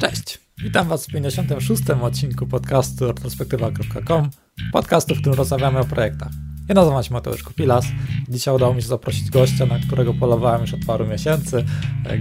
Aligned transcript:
Cześć, 0.00 0.38
witam 0.58 0.88
Was 0.88 1.06
w 1.06 1.12
56. 1.12 1.82
odcinku 2.02 2.46
podcastu 2.46 3.06
retrospektywa.com, 3.06 4.30
podcastu, 4.72 5.14
w 5.14 5.20
którym 5.20 5.38
rozmawiamy 5.38 5.78
o 5.78 5.84
projektach. 5.84 6.30
Ja 6.68 6.74
nazywam 6.74 7.02
się 7.02 7.14
Mateusz 7.14 7.42
Kopilas. 7.42 7.86
Dzisiaj 8.28 8.54
udało 8.54 8.74
mi 8.74 8.82
się 8.82 8.88
zaprosić 8.88 9.30
gościa, 9.30 9.66
na 9.66 9.78
którego 9.78 10.14
polowałem 10.14 10.60
już 10.60 10.74
od 10.74 10.84
paru 10.84 11.06
miesięcy. 11.06 11.64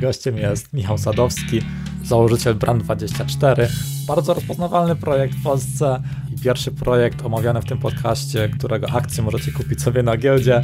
Gościem 0.02 0.38
jest 0.38 0.74
Michał 0.74 0.98
Sadowski, 0.98 1.62
założyciel 2.04 2.56
Brand24. 2.56 3.68
Bardzo 4.08 4.34
rozpoznawalny 4.34 4.96
projekt 4.96 5.36
w 5.36 5.44
Polsce 5.44 6.02
i 6.36 6.42
pierwszy 6.42 6.72
projekt 6.72 7.26
omawiany 7.26 7.62
w 7.62 7.66
tym 7.66 7.78
podcaście, 7.78 8.50
którego 8.50 8.90
akcję 8.90 9.24
możecie 9.24 9.52
kupić 9.52 9.82
sobie 9.82 10.04
na 10.04 10.18
giełdzie. 10.18 10.64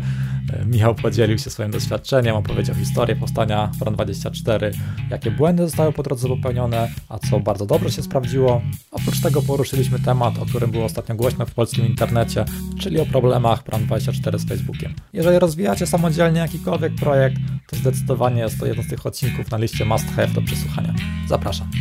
Michał 0.66 0.96
podzielił 0.96 1.38
się 1.38 1.50
swoim 1.50 1.72
doświadczeniem, 1.72 2.36
opowiedział 2.36 2.76
historię 2.76 3.16
powstania 3.16 3.72
Brand24, 3.80 4.72
jakie 5.10 5.32
błędy 5.32 5.64
zostały 5.64 5.94
po 5.94 6.04
drodze 6.04 6.28
popełnione, 6.28 6.90
a 7.10 7.20
co 7.20 7.40
bardzo 7.40 7.66
dobrze 7.66 7.92
się 7.92 8.04
sprawdziło. 8.04 8.62
Oprócz 8.92 9.22
tego 9.22 9.42
poruszyliśmy 9.42 10.00
temat, 10.00 10.38
o 10.38 10.46
którym 10.46 10.72
było 10.72 10.86
ostatnio 10.86 11.16
głośno 11.16 11.46
w 11.46 11.54
polskim 11.54 11.86
internecie, 11.86 12.46
czyli 12.80 13.00
o 13.00 13.06
problemach 13.06 13.64
Brand24 13.64 14.40
z 14.40 14.48
Facebookiem. 14.48 14.94
Jeżeli 15.14 15.40
rozwijacie 15.40 15.88
samodzielnie 15.88 16.40
jakikolwiek 16.40 16.96
projekt, 16.96 17.38
to 17.68 17.76
zdecydowanie 17.76 18.42
jest 18.42 18.60
to 18.60 18.66
jeden 18.66 18.84
z 18.84 18.88
tych 18.88 19.06
odcinków 19.06 19.52
na 19.52 19.58
liście 19.58 19.86
must 19.86 20.08
have 20.16 20.28
do 20.28 20.42
przesłuchania. 20.42 20.94
Zapraszam. 21.28 21.72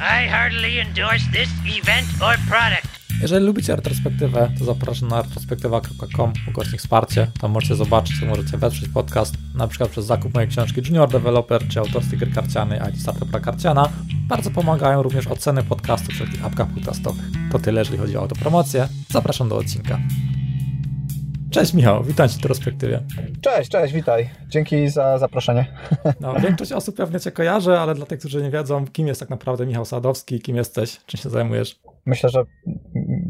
I 0.00 0.28
heartily 0.28 0.80
endorse 0.80 1.26
this 1.32 1.50
event 1.66 2.08
or 2.22 2.36
product. 2.48 2.99
Jeżeli 3.22 3.46
lubicie 3.46 3.76
retrospektywę, 3.76 4.50
to 4.58 4.64
zapraszam 4.64 5.08
na 5.08 5.22
retrospektywa.com 5.22 6.32
ukośnik 6.48 6.80
wsparcie. 6.80 7.26
Tam 7.40 7.50
możecie 7.50 7.74
zobaczyć, 7.74 8.22
możecie 8.22 8.58
wesprzeć 8.58 8.88
podcast, 8.88 9.34
na 9.54 9.68
przykład 9.68 9.90
przez 9.90 10.06
zakup 10.06 10.34
mojej 10.34 10.50
książki 10.50 10.80
Junior 10.86 11.10
Developer 11.10 11.68
czy 11.68 11.80
autorskiej 11.80 12.18
gry 12.18 12.30
karcianej 12.30 12.80
IT 12.90 13.00
Startup 13.00 13.40
Karciana. 13.40 13.88
Bardzo 14.28 14.50
pomagają 14.50 15.02
również 15.02 15.26
oceny 15.26 15.62
podcastu 15.62 16.12
w 16.12 16.14
wszelkich 16.14 16.44
apkach 16.44 16.68
podcastowych. 16.74 17.24
To 17.52 17.58
tyle, 17.58 17.80
jeżeli 17.80 17.98
chodzi 17.98 18.16
o 18.16 18.20
autopromocję. 18.20 18.88
Zapraszam 19.10 19.48
do 19.48 19.56
odcinka. 19.56 19.98
Cześć 21.50 21.74
Michał, 21.74 22.04
witam 22.04 22.28
Cię 22.28 22.34
w 22.34 22.42
retrospektywie. 22.42 23.02
Cześć, 23.40 23.70
cześć, 23.70 23.94
witaj. 23.94 24.30
Dzięki 24.48 24.88
za 24.88 25.18
zaproszenie. 25.18 25.66
No, 26.20 26.34
większość 26.40 26.72
osób 26.72 26.96
pewnie 26.96 27.20
Cię 27.20 27.32
kojarzy, 27.32 27.78
ale 27.78 27.94
dla 27.94 28.06
tych, 28.06 28.18
którzy 28.18 28.42
nie 28.42 28.50
wiedzą, 28.50 28.86
kim 28.86 29.06
jest 29.06 29.20
tak 29.20 29.30
naprawdę 29.30 29.66
Michał 29.66 29.84
Sadowski, 29.84 30.40
kim 30.40 30.56
jesteś, 30.56 31.00
czym 31.06 31.20
się 31.20 31.30
zajmujesz? 31.30 31.80
Myślę, 32.06 32.30
że 32.30 32.44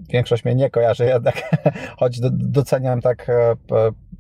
większość 0.09 0.45
mnie 0.45 0.55
nie 0.55 0.71
kojarzy 0.71 1.05
jednak, 1.05 1.57
choć 1.99 2.21
doceniam 2.31 3.01
tak 3.01 3.29
e, 3.29 3.57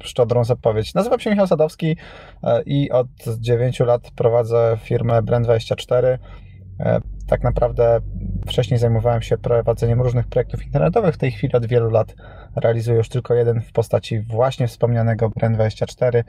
szczodrą 0.03 0.45
zapowiedź. 0.45 0.95
Nazywam 0.95 1.21
się 1.21 1.31
Michał 1.31 1.47
Sadowski 1.47 1.97
e, 2.43 2.63
i 2.63 2.91
od 2.91 3.07
9 3.39 3.81
lat 3.81 4.11
prowadzę 4.11 4.79
firmę 4.83 5.23
Brand24. 5.23 6.19
E, 6.81 7.01
tak 7.27 7.43
naprawdę 7.43 8.01
wcześniej 8.47 8.79
zajmowałem 8.79 9.23
się 9.23 9.39
prowadzeniem 9.39 10.01
różnych 10.01 10.27
projektów 10.27 10.67
internetowych. 10.67 11.15
W 11.15 11.19
tej 11.19 11.33
chwili 11.33 11.55
od 11.55 11.67
wielu 11.67 11.91
lat 11.91 12.15
realizuję 12.57 12.97
już 12.97 13.09
tylko 13.09 13.35
jeden 13.35 13.61
w 13.61 13.73
postaci 13.73 14.21
właśnie 14.21 14.69
wspomnianego 14.69 15.29
Brand24 15.29 16.23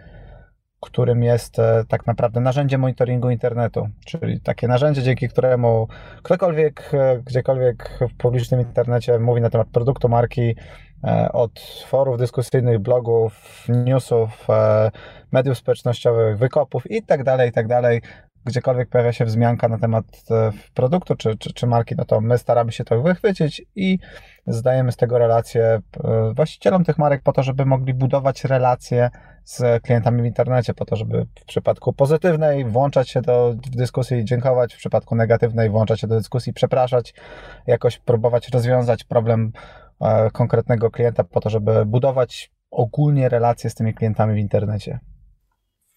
którym 0.81 1.23
jest 1.23 1.59
e, 1.59 1.83
tak 1.87 2.07
naprawdę 2.07 2.39
narzędzie 2.39 2.77
monitoringu 2.77 3.29
internetu, 3.29 3.89
czyli 4.05 4.41
takie 4.41 4.67
narzędzie, 4.67 5.03
dzięki 5.03 5.29
któremu 5.29 5.87
ktokolwiek, 6.23 6.91
e, 6.93 7.21
gdziekolwiek 7.25 7.99
w 8.09 8.17
publicznym 8.17 8.59
internecie 8.59 9.19
mówi 9.19 9.41
na 9.41 9.49
temat 9.49 9.67
produktu, 9.67 10.09
marki, 10.09 10.55
e, 11.03 11.31
od 11.31 11.59
forów 11.87 12.17
dyskusyjnych, 12.17 12.79
blogów, 12.79 13.65
newsów, 13.69 14.47
mediów 15.31 15.57
społecznościowych, 15.57 16.37
wykopów 16.37 16.91
i 16.91 17.03
tak 17.03 17.23
dalej, 17.23 17.49
i 17.49 17.51
tak 17.51 17.67
gdziekolwiek 18.45 18.89
pojawia 18.89 19.13
się 19.13 19.25
wzmianka 19.25 19.67
na 19.67 19.77
temat 19.77 20.05
produktu 20.73 21.15
czy, 21.15 21.37
czy, 21.37 21.53
czy 21.53 21.67
marki, 21.67 21.95
no 21.97 22.05
to 22.05 22.21
my 22.21 22.37
staramy 22.37 22.71
się 22.71 22.83
to 22.83 23.01
wychwycić 23.01 23.61
i 23.75 23.99
zdajemy 24.53 24.91
z 24.91 24.97
tego 24.97 25.17
relacje 25.17 25.79
właścicielom 26.35 26.83
tych 26.83 26.97
marek 26.97 27.21
po 27.23 27.33
to, 27.33 27.43
żeby 27.43 27.65
mogli 27.65 27.93
budować 27.93 28.43
relacje 28.43 29.09
z 29.43 29.83
klientami 29.83 30.21
w 30.21 30.25
internecie, 30.25 30.73
po 30.73 30.85
to, 30.85 30.95
żeby 30.95 31.25
w 31.41 31.45
przypadku 31.45 31.93
pozytywnej 31.93 32.65
włączać 32.65 33.09
się 33.09 33.21
do 33.21 33.55
dyskusji 33.71 34.17
i 34.17 34.25
dziękować, 34.25 34.73
w 34.73 34.77
przypadku 34.77 35.15
negatywnej 35.15 35.69
włączać 35.69 36.01
się 36.01 36.07
do 36.07 36.17
dyskusji, 36.17 36.53
przepraszać, 36.53 37.13
jakoś 37.67 37.99
próbować 37.99 38.49
rozwiązać 38.49 39.03
problem 39.03 39.51
e, 40.01 40.31
konkretnego 40.31 40.91
klienta, 40.91 41.23
po 41.23 41.39
to, 41.39 41.49
żeby 41.49 41.85
budować 41.85 42.51
ogólnie 42.71 43.29
relacje 43.29 43.69
z 43.69 43.75
tymi 43.75 43.93
klientami 43.93 44.33
w 44.33 44.37
internecie. 44.37 44.99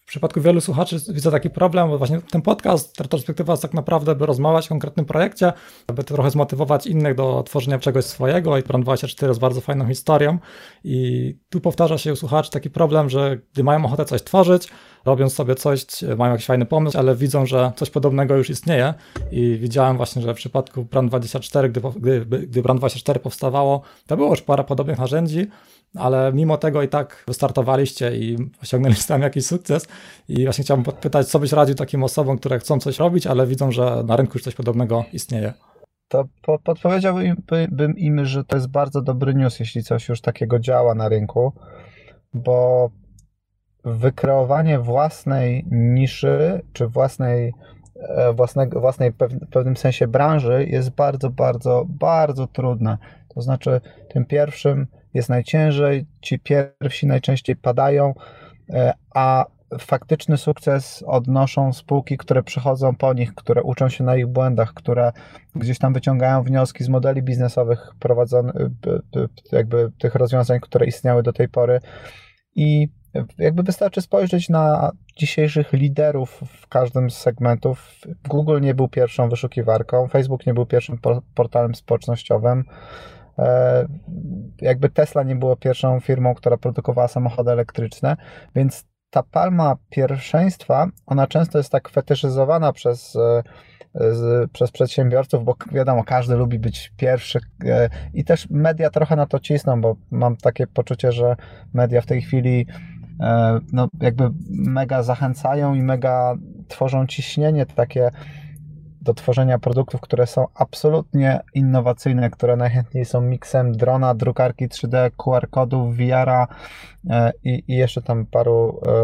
W 0.05 0.07
przypadku 0.07 0.41
wielu 0.41 0.61
słuchaczy 0.61 0.97
widzę 1.09 1.31
taki 1.31 1.49
problem, 1.49 1.89
bo 1.89 1.97
właśnie 1.97 2.21
ten 2.31 2.41
podcast, 2.41 3.01
retrospektywa 3.01 3.53
jest 3.53 3.61
tak 3.61 3.73
naprawdę, 3.73 4.15
by 4.15 4.25
rozmawiać 4.25 4.65
o 4.65 4.69
konkretnym 4.69 5.05
projekcie, 5.05 5.53
by 5.95 6.03
trochę 6.03 6.31
zmotywować 6.31 6.87
innych 6.87 7.15
do 7.15 7.43
tworzenia 7.43 7.79
czegoś 7.79 8.05
swojego 8.05 8.57
i 8.57 8.61
Plan24 8.61 9.27
jest 9.27 9.39
bardzo 9.39 9.61
fajną 9.61 9.87
historią. 9.87 10.37
I 10.83 11.37
tu 11.49 11.61
powtarza 11.61 11.97
się 11.97 12.13
u 12.13 12.15
słuchaczy 12.15 12.51
taki 12.51 12.69
problem, 12.69 13.09
że 13.09 13.37
gdy 13.53 13.63
mają 13.63 13.85
ochotę 13.85 14.05
coś 14.05 14.23
tworzyć, 14.23 14.67
robią 15.05 15.29
sobie 15.29 15.55
coś, 15.55 15.85
mają 16.17 16.31
jakiś 16.31 16.45
fajny 16.45 16.65
pomysł, 16.65 16.97
ale 16.97 17.15
widzą, 17.15 17.45
że 17.45 17.71
coś 17.75 17.89
podobnego 17.89 18.37
już 18.37 18.49
istnieje. 18.49 18.93
I 19.31 19.57
widziałem 19.61 19.97
właśnie, 19.97 20.21
że 20.21 20.33
w 20.33 20.37
przypadku 20.37 20.83
Brand24, 20.83 21.69
gdy, 21.69 21.81
gdy, 21.99 22.39
gdy 22.47 22.61
Brand24 22.61 23.19
powstawało, 23.19 23.81
to 24.07 24.17
było 24.17 24.29
już 24.29 24.41
parę 24.41 24.63
podobnych 24.63 24.97
narzędzi, 24.97 25.47
ale 25.95 26.33
mimo 26.33 26.57
tego 26.57 26.83
i 26.83 26.87
tak 26.87 27.23
wystartowaliście 27.27 28.15
i 28.15 28.37
osiągnęliście 28.61 29.07
tam 29.07 29.21
jakiś 29.21 29.45
sukces 29.45 29.87
i 30.27 30.43
właśnie 30.43 30.63
chciałbym 30.63 30.83
podpytać, 30.83 31.27
co 31.27 31.39
byś 31.39 31.51
radził 31.51 31.75
takim 31.75 32.03
osobom, 32.03 32.37
które 32.37 32.59
chcą 32.59 32.79
coś 32.79 32.99
robić, 32.99 33.27
ale 33.27 33.47
widzą, 33.47 33.71
że 33.71 34.03
na 34.05 34.15
rynku 34.15 34.31
już 34.33 34.43
coś 34.43 34.55
podobnego 34.55 35.05
istnieje. 35.13 35.53
To 36.07 36.25
po, 36.41 36.59
podpowiedziałbym 36.59 37.97
im, 37.97 38.25
że 38.25 38.43
to 38.43 38.55
jest 38.55 38.67
bardzo 38.67 39.01
dobry 39.01 39.33
news, 39.33 39.59
jeśli 39.59 39.83
coś 39.83 40.09
już 40.09 40.21
takiego 40.21 40.59
działa 40.59 40.95
na 40.95 41.09
rynku, 41.09 41.53
bo 42.33 42.89
wykreowanie 43.85 44.79
własnej 44.79 45.65
niszy, 45.71 46.61
czy 46.73 46.87
własnej, 46.87 47.53
e, 47.95 48.33
własnej 48.71 49.11
w 49.11 49.49
pewnym 49.51 49.77
sensie 49.77 50.07
branży 50.07 50.65
jest 50.69 50.89
bardzo, 50.89 51.29
bardzo, 51.29 51.85
bardzo 51.89 52.47
trudne. 52.47 52.97
To 53.35 53.41
znaczy, 53.41 53.81
tym 54.09 54.25
pierwszym 54.25 54.87
jest 55.15 55.29
najciężej, 55.29 56.05
ci 56.21 56.39
pierwsi 56.39 57.07
najczęściej 57.07 57.55
padają, 57.55 58.13
e, 58.69 58.93
a 59.13 59.45
faktyczny 59.79 60.37
sukces 60.37 61.03
odnoszą 61.07 61.73
spółki, 61.73 62.17
które 62.17 62.43
przychodzą 62.43 62.95
po 62.95 63.13
nich, 63.13 63.35
które 63.35 63.63
uczą 63.63 63.89
się 63.89 64.03
na 64.03 64.15
ich 64.15 64.27
błędach, 64.27 64.73
które 64.73 65.11
gdzieś 65.55 65.79
tam 65.79 65.93
wyciągają 65.93 66.43
wnioski 66.43 66.83
z 66.83 66.89
modeli 66.89 67.23
biznesowych 67.23 67.91
prowadzonych, 67.99 68.55
jakby 69.51 69.91
tych 69.97 70.15
rozwiązań, 70.15 70.59
które 70.59 70.85
istniały 70.85 71.23
do 71.23 71.33
tej 71.33 71.49
pory 71.49 71.79
i 72.55 72.87
jakby 73.37 73.63
wystarczy 73.63 74.01
spojrzeć 74.01 74.49
na 74.49 74.91
dzisiejszych 75.17 75.73
liderów 75.73 76.41
w 76.47 76.67
każdym 76.67 77.09
z 77.09 77.17
segmentów. 77.17 77.91
Google 78.29 78.61
nie 78.61 78.73
był 78.73 78.87
pierwszą 78.87 79.29
wyszukiwarką, 79.29 80.07
Facebook 80.07 80.45
nie 80.45 80.53
był 80.53 80.65
pierwszym 80.65 80.99
portalem 81.35 81.75
społecznościowym. 81.75 82.63
E, 83.39 83.85
jakby 84.61 84.89
Tesla 84.89 85.23
nie 85.23 85.35
była 85.35 85.55
pierwszą 85.55 85.99
firmą, 85.99 86.33
która 86.33 86.57
produkowała 86.57 87.07
samochody 87.07 87.51
elektryczne, 87.51 88.17
więc 88.55 88.85
ta 89.09 89.23
palma 89.23 89.75
pierwszeństwa, 89.89 90.87
ona 91.05 91.27
często 91.27 91.57
jest 91.57 91.71
tak 91.71 91.89
fetyszyzowana 91.89 92.73
przez, 92.73 93.15
e, 93.15 93.43
przez 94.53 94.71
przedsiębiorców, 94.71 95.43
bo 95.43 95.55
wiadomo, 95.71 96.03
każdy 96.03 96.35
lubi 96.35 96.59
być 96.59 96.93
pierwszy 96.97 97.39
e, 97.65 97.89
i 98.13 98.23
też 98.23 98.49
media 98.49 98.89
trochę 98.89 99.15
na 99.15 99.25
to 99.25 99.39
cisną, 99.39 99.81
bo 99.81 99.95
mam 100.11 100.37
takie 100.37 100.67
poczucie, 100.67 101.11
że 101.11 101.35
media 101.73 102.01
w 102.01 102.05
tej 102.05 102.21
chwili 102.21 102.65
no, 103.73 103.87
jakby 104.01 104.29
mega 104.49 105.03
zachęcają 105.03 105.73
i 105.73 105.81
mega 105.81 106.35
tworzą 106.67 107.07
ciśnienie 107.07 107.65
takie 107.65 108.11
do 109.05 109.13
tworzenia 109.13 109.59
produktów, 109.59 110.01
które 110.01 110.27
są 110.27 110.45
absolutnie 110.53 111.39
innowacyjne, 111.53 112.29
które 112.29 112.55
najchętniej 112.55 113.05
są 113.05 113.21
miksem 113.21 113.71
drona, 113.71 114.15
drukarki 114.15 114.69
3D, 114.69 115.11
QR-kodów, 115.17 115.97
VR-a 115.97 116.47
e, 117.09 117.31
i, 117.43 117.63
i, 117.67 117.75
jeszcze 117.75 118.01
tam 118.01 118.25
paru 118.25 118.81
e, 118.87 118.95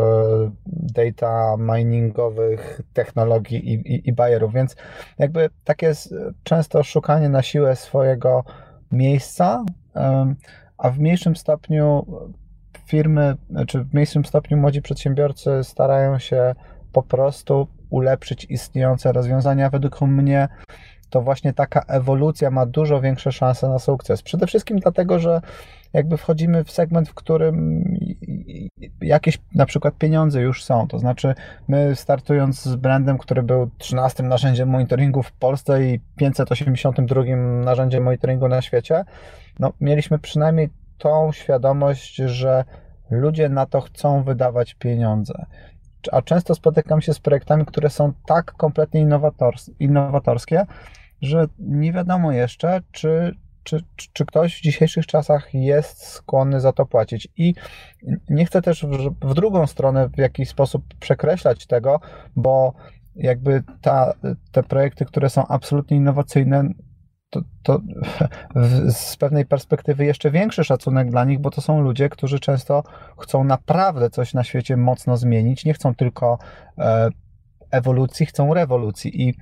data 0.65 1.56
miningowych 1.57 2.81
technologii 2.94 3.74
i, 3.74 3.74
i, 3.74 4.09
i 4.09 4.13
bajerów, 4.13 4.53
więc 4.53 4.75
jakby 5.18 5.50
takie 5.63 5.86
jest 5.86 6.15
często 6.44 6.83
szukanie 6.83 7.30
na 7.30 7.42
siłę 7.42 7.75
swojego 7.75 8.44
miejsca, 8.92 9.65
a 10.77 10.89
w 10.89 11.00
mniejszym 11.00 11.36
stopniu 11.36 12.06
firmy, 12.86 13.36
czy 13.68 13.83
w 13.83 13.94
mniejszym 13.94 14.25
stopniu 14.25 14.57
młodzi 14.57 14.81
przedsiębiorcy 14.81 15.63
starają 15.63 16.19
się 16.19 16.56
po 16.92 17.03
prostu 17.03 17.68
ulepszyć 17.91 18.45
istniejące 18.49 19.11
rozwiązania. 19.11 19.69
Według 19.69 20.01
mnie 20.01 20.47
to 21.09 21.21
właśnie 21.21 21.53
taka 21.53 21.81
ewolucja 21.88 22.51
ma 22.51 22.65
dużo 22.65 23.01
większe 23.01 23.31
szanse 23.31 23.69
na 23.69 23.79
sukces. 23.79 24.21
Przede 24.21 24.47
wszystkim 24.47 24.79
dlatego, 24.79 25.19
że 25.19 25.41
jakby 25.93 26.17
wchodzimy 26.17 26.63
w 26.63 26.71
segment, 26.71 27.09
w 27.09 27.13
którym 27.13 27.83
jakieś 29.01 29.38
na 29.55 29.65
przykład 29.65 29.97
pieniądze 29.97 30.41
już 30.41 30.63
są. 30.63 30.88
To 30.88 30.99
znaczy, 30.99 31.35
my 31.67 31.95
startując 31.95 32.61
z 32.61 32.75
brandem, 32.75 33.17
który 33.17 33.43
był 33.43 33.69
13 33.77 34.23
narzędziem 34.23 34.69
monitoringu 34.69 35.23
w 35.23 35.31
Polsce 35.31 35.83
i 35.83 35.99
582 36.15 37.23
narzędziem 37.63 38.03
monitoringu 38.03 38.47
na 38.47 38.61
świecie, 38.61 39.03
no, 39.59 39.73
mieliśmy 39.81 40.19
przynajmniej 40.19 40.69
tą 40.97 41.31
świadomość, 41.31 42.15
że 42.15 42.63
ludzie 43.09 43.49
na 43.49 43.65
to 43.65 43.81
chcą 43.81 44.23
wydawać 44.23 44.73
pieniądze. 44.73 45.45
A 46.12 46.21
często 46.21 46.56
spotykam 46.56 47.01
się 47.01 47.13
z 47.13 47.19
projektami, 47.19 47.65
które 47.65 47.89
są 47.89 48.13
tak 48.25 48.53
kompletnie 48.53 49.07
innowatorskie, 49.80 50.65
że 51.21 51.45
nie 51.59 51.94
wiadomo 51.94 52.31
jeszcze, 52.31 52.81
czy, 52.92 53.36
czy, 53.63 53.83
czy 54.13 54.25
ktoś 54.25 54.57
w 54.57 54.62
dzisiejszych 54.62 55.06
czasach 55.06 55.53
jest 55.53 56.06
skłonny 56.06 56.59
za 56.59 56.74
to 56.74 56.86
płacić. 56.86 57.27
I 57.38 57.53
nie 58.30 58.45
chcę 58.45 58.62
też 58.62 58.86
w, 58.86 59.27
w 59.27 59.33
drugą 59.33 59.68
stronę 59.68 60.09
w 60.09 60.18
jakiś 60.18 60.50
sposób 60.50 60.83
przekreślać 61.00 61.68
tego, 61.68 62.00
bo 62.36 62.74
jakby 63.15 63.63
ta, 63.81 64.13
te 64.51 64.63
projekty, 64.63 65.06
które 65.06 65.30
są 65.30 65.48
absolutnie 65.48 65.98
innowacyjne, 65.98 66.69
to, 67.31 67.42
to 67.63 67.80
z 68.89 69.18
pewnej 69.18 69.45
perspektywy 69.45 70.06
jeszcze 70.06 70.31
większy 70.31 70.63
szacunek 70.63 71.12
dla 71.12 71.24
nich, 71.24 71.39
bo 71.39 71.50
to 71.51 71.62
są 71.62 71.81
ludzie, 71.81 72.10
którzy 72.10 72.39
często 72.39 72.83
chcą 73.19 73.44
naprawdę 73.44 74.10
coś 74.10 74.33
na 74.33 74.44
świecie 74.44 74.78
mocno 74.78 75.18
zmienić, 75.18 75.66
nie 75.66 75.74
chcą 75.74 75.95
tylko 75.95 76.39
e, 76.78 77.10
ewolucji, 77.72 78.25
chcą 78.25 78.54
rewolucji. 78.54 79.22
I 79.22 79.33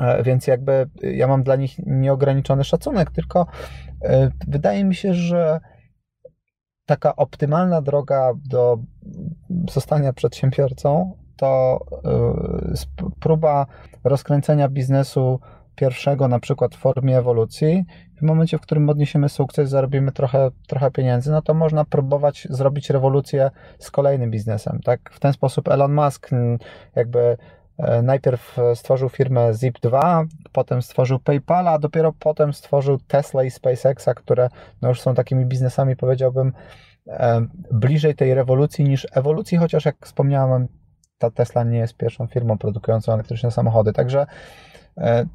e, 0.00 0.22
więc 0.22 0.46
jakby 0.46 0.90
ja 1.02 1.28
mam 1.28 1.42
dla 1.42 1.56
nich 1.56 1.78
nieograniczony 1.86 2.64
szacunek, 2.64 3.10
tylko 3.10 3.46
e, 4.04 4.30
wydaje 4.48 4.84
mi 4.84 4.94
się, 4.94 5.14
że 5.14 5.60
taka 6.86 7.16
optymalna 7.16 7.82
droga 7.82 8.32
do 8.44 8.78
zostania 9.70 10.12
przedsiębiorcą 10.12 11.16
to 11.36 11.80
próba 13.20 13.66
rozkręcenia 14.04 14.68
biznesu 14.68 15.40
pierwszego 15.80 16.28
na 16.28 16.40
przykład 16.40 16.74
w 16.74 16.78
formie 16.78 17.18
ewolucji, 17.18 17.84
w 18.18 18.22
momencie, 18.22 18.58
w 18.58 18.60
którym 18.60 18.88
odniesiemy 18.88 19.28
sukces, 19.28 19.70
zarobimy 19.70 20.12
trochę, 20.12 20.50
trochę 20.66 20.90
pieniędzy, 20.90 21.30
no 21.30 21.42
to 21.42 21.54
można 21.54 21.84
próbować 21.84 22.48
zrobić 22.50 22.90
rewolucję 22.90 23.50
z 23.78 23.90
kolejnym 23.90 24.30
biznesem. 24.30 24.80
Tak? 24.84 25.10
W 25.12 25.20
ten 25.20 25.32
sposób 25.32 25.68
Elon 25.68 25.94
Musk 25.94 26.30
jakby 26.96 27.36
e, 27.78 28.02
najpierw 28.02 28.56
stworzył 28.74 29.08
firmę 29.08 29.52
Zip2, 29.52 30.24
potem 30.52 30.82
stworzył 30.82 31.18
PayPala, 31.18 31.70
a 31.70 31.78
dopiero 31.78 32.12
potem 32.18 32.52
stworzył 32.52 32.98
Tesla 32.98 33.44
i 33.44 33.50
SpaceXa, 33.50 34.14
które 34.16 34.48
no 34.82 34.88
już 34.88 35.00
są 35.00 35.14
takimi 35.14 35.46
biznesami, 35.46 35.96
powiedziałbym, 35.96 36.52
e, 37.06 37.46
bliżej 37.72 38.14
tej 38.14 38.34
rewolucji 38.34 38.84
niż 38.84 39.06
ewolucji, 39.12 39.58
chociaż 39.58 39.84
jak 39.84 39.96
wspomniałem, 40.04 40.68
ta 41.18 41.30
Tesla 41.30 41.64
nie 41.64 41.78
jest 41.78 41.96
pierwszą 41.96 42.26
firmą 42.26 42.58
produkującą 42.58 43.12
elektryczne 43.12 43.50
samochody. 43.50 43.92
Także 43.92 44.26
E, 44.26 44.69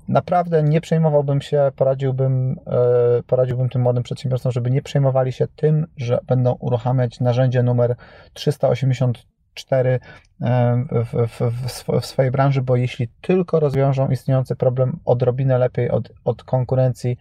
naprawdę 0.08 0.64
nie 0.64 0.82
przejmowałbym 0.82 1.42
się, 1.42 1.72
poradziłbym, 1.76 2.60
e, 2.68 3.24
poradziłbym 3.28 3.70
tym 3.70 3.82
młodym 3.82 4.04
przedsiębiorcom, 4.04 4.52
żeby 4.52 4.72
nie 4.72 4.82
przejmowali 4.82 5.32
się 5.32 5.48
tym, 5.56 5.88
że 5.98 6.20
będą 6.28 6.54
uruchamiać 6.54 7.20
narzędzie 7.20 7.64
numer 7.64 7.96
384 8.34 10.00
e, 10.42 10.86
w, 10.92 11.30
w, 11.30 12.00
w, 12.02 12.06
swojej 12.06 12.32
branży, 12.32 12.62
bo 12.62 12.76
jeśli 12.76 13.08
tylko 13.22 13.60
rozwiążą 13.60 14.08
istniejący 14.08 14.56
problem 14.56 15.00
odrobinę 15.06 15.58
lepiej 15.58 15.90
od, 15.92 16.12
od 16.26 16.44
konkurencji, 16.44 17.18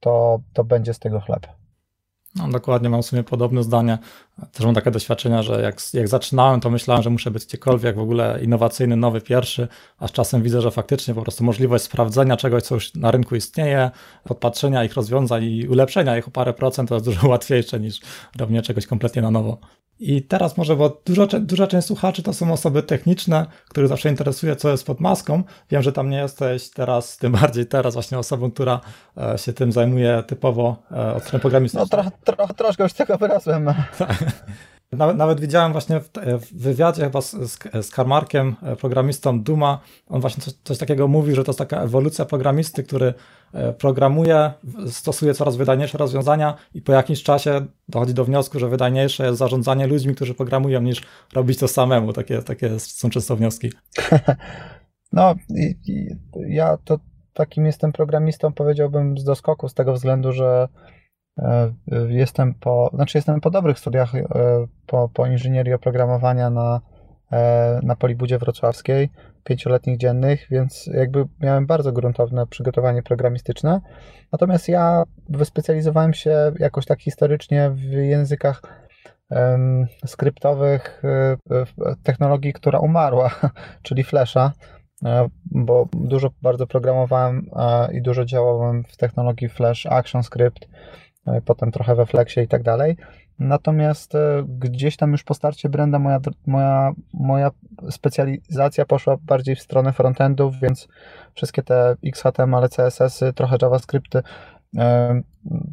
to, 0.00 0.40
to 0.52 0.64
będzie 0.64 0.94
z 0.94 0.98
tego 0.98 1.20
chleb. 1.20 1.61
No, 2.34 2.48
dokładnie, 2.48 2.88
mam 2.88 3.02
w 3.02 3.06
sumie 3.06 3.22
podobne 3.22 3.62
zdanie. 3.62 3.98
Też 4.52 4.66
mam 4.66 4.74
takie 4.74 4.90
doświadczenia, 4.90 5.42
że 5.42 5.62
jak, 5.62 5.80
jak 5.94 6.08
zaczynałem, 6.08 6.60
to 6.60 6.70
myślałem, 6.70 7.02
że 7.02 7.10
muszę 7.10 7.30
być 7.30 7.46
gdziekolwiek 7.46 7.96
w 7.96 7.98
ogóle 7.98 8.38
innowacyjny, 8.42 8.96
nowy, 8.96 9.20
pierwszy, 9.20 9.68
a 9.98 10.08
z 10.08 10.12
czasem 10.12 10.42
widzę, 10.42 10.60
że 10.62 10.70
faktycznie 10.70 11.14
po 11.14 11.22
prostu 11.22 11.44
możliwość 11.44 11.84
sprawdzenia 11.84 12.36
czegoś, 12.36 12.62
co 12.62 12.74
już 12.74 12.94
na 12.94 13.10
rynku 13.10 13.36
istnieje, 13.36 13.90
podpatrzenia 14.24 14.84
ich 14.84 14.94
rozwiązań 14.94 15.44
i 15.44 15.68
ulepszenia 15.68 16.18
ich 16.18 16.28
o 16.28 16.30
parę 16.30 16.54
procent 16.54 16.88
to 16.88 16.94
jest 16.94 17.04
dużo 17.04 17.28
łatwiejsze 17.34 17.80
niż 17.80 18.00
robienie 18.36 18.62
czegoś 18.62 18.86
kompletnie 18.86 19.22
na 19.22 19.30
nowo. 19.30 19.58
I 20.04 20.22
teraz 20.22 20.56
może, 20.56 20.76
bo 20.76 21.02
dużo, 21.04 21.26
duża 21.26 21.66
część 21.66 21.86
słuchaczy 21.86 22.22
to 22.22 22.32
są 22.32 22.52
osoby 22.52 22.82
techniczne, 22.82 23.46
których 23.68 23.88
zawsze 23.88 24.08
interesuje, 24.08 24.56
co 24.56 24.70
jest 24.70 24.86
pod 24.86 25.00
maską. 25.00 25.42
Wiem, 25.70 25.82
że 25.82 25.92
tam 25.92 26.10
nie 26.10 26.16
jesteś 26.16 26.70
teraz, 26.70 27.16
tym 27.18 27.32
bardziej 27.32 27.66
teraz 27.66 27.94
właśnie 27.94 28.18
osobą, 28.18 28.50
która 28.50 28.80
e, 29.16 29.38
się 29.38 29.52
tym 29.52 29.72
zajmuje 29.72 30.22
typowo 30.26 30.82
e, 30.92 31.14
od 31.14 31.22
strony 31.22 31.40
programistycznej. 31.40 32.04
No 32.04 32.10
trochę, 32.24 32.54
troszkę 32.54 32.82
już 32.82 32.92
tego 32.92 33.18
wyrosłem. 33.18 33.66
Nawet, 34.92 35.16
nawet 35.16 35.40
widziałem 35.40 35.72
właśnie 35.72 36.00
w, 36.00 36.10
w 36.40 36.62
wywiadzie 36.62 37.04
chyba 37.04 37.20
z, 37.20 37.30
z, 37.80 37.90
Karmarkiem, 37.90 38.56
e, 38.62 38.76
programistą 38.76 39.42
Duma, 39.42 39.80
on 40.08 40.20
właśnie 40.20 40.42
coś, 40.42 40.54
coś, 40.64 40.78
takiego 40.78 41.08
mówi, 41.08 41.34
że 41.34 41.44
to 41.44 41.50
jest 41.50 41.58
taka 41.58 41.82
ewolucja 41.82 42.24
programisty, 42.24 42.82
który 42.82 43.14
e, 43.52 43.72
programuje, 43.72 44.52
stosuje 44.86 45.34
coraz 45.34 45.56
wydajniejsze 45.56 45.98
rozwiązania 45.98 46.54
i 46.74 46.82
po 46.82 46.92
jakimś 46.92 47.22
czasie 47.22 47.66
dochodzi 47.88 48.14
do 48.14 48.24
wniosku, 48.24 48.58
że 48.58 48.68
wydajniejsze 48.68 49.26
jest 49.26 49.38
zarządzanie 49.38 49.86
ludźmi, 49.86 50.14
którzy 50.14 50.34
programują, 50.34 50.82
niż 50.82 51.02
robić 51.32 51.58
to 51.58 51.68
samemu. 51.68 52.12
Takie, 52.12 52.42
takie 52.42 52.80
są 52.80 53.10
często 53.10 53.36
wnioski. 53.36 53.72
No, 55.14 55.34
i, 55.56 55.76
i 55.86 56.08
ja 56.48 56.78
to 56.84 56.98
takim 57.32 57.66
jestem 57.66 57.92
programistą, 57.92 58.52
powiedziałbym 58.52 59.18
z 59.18 59.24
doskoku, 59.24 59.68
z 59.68 59.74
tego 59.74 59.92
względu, 59.92 60.32
że 60.32 60.68
jestem 62.08 62.54
po, 62.54 62.90
znaczy 62.94 63.18
jestem 63.18 63.40
po 63.40 63.50
dobrych 63.50 63.78
studiach 63.78 64.14
e, 64.14 64.26
po, 64.86 65.08
po 65.08 65.26
inżynierii 65.26 65.72
oprogramowania 65.72 66.50
na, 66.50 66.80
e, 67.32 67.80
na 67.82 67.96
Polibudzie 67.96 68.38
Wrocławskiej, 68.38 69.10
pięcioletnich 69.44 69.98
dziennych, 69.98 70.46
więc 70.50 70.86
jakby 70.86 71.24
miałem 71.40 71.66
bardzo 71.66 71.92
gruntowne 71.92 72.46
przygotowanie 72.46 73.02
programistyczne. 73.02 73.80
Natomiast 74.32 74.68
ja 74.68 75.02
wyspecjalizowałem 75.28 76.14
się 76.14 76.52
jakoś 76.58 76.86
tak 76.86 77.00
historycznie 77.00 77.70
w 77.70 77.92
językach 77.92 78.62
skryptowych 80.06 81.02
technologii, 82.02 82.52
która 82.52 82.78
umarła, 82.78 83.30
czyli 83.82 84.04
Flasha, 84.04 84.52
bo 85.44 85.88
dużo 85.92 86.30
bardzo 86.42 86.66
programowałem 86.66 87.50
i 87.92 88.02
dużo 88.02 88.24
działałem 88.24 88.84
w 88.84 88.96
technologii 88.96 89.48
Flash 89.48 89.86
ActionScript, 89.86 90.66
E, 90.66 91.11
potem 91.44 91.70
trochę 91.70 91.94
we 91.94 92.06
Flexie 92.06 92.42
i 92.42 92.48
tak 92.48 92.62
dalej. 92.62 92.96
Natomiast 93.38 94.14
e, 94.14 94.44
gdzieś 94.46 94.96
tam 94.96 95.12
już 95.12 95.22
po 95.22 95.34
starcie 95.34 95.68
Brenda 95.68 95.98
moja, 95.98 96.20
moja, 96.46 96.92
moja 97.14 97.50
specjalizacja 97.90 98.84
poszła 98.84 99.16
bardziej 99.22 99.56
w 99.56 99.60
stronę 99.60 99.92
frontendów, 99.92 100.60
więc 100.60 100.88
wszystkie 101.34 101.62
te 101.62 101.96
XHTML, 102.04 102.68
CSS-y, 102.68 103.32
trochę 103.32 103.56
JavaScripty, 103.62 104.22
e, 104.78 105.20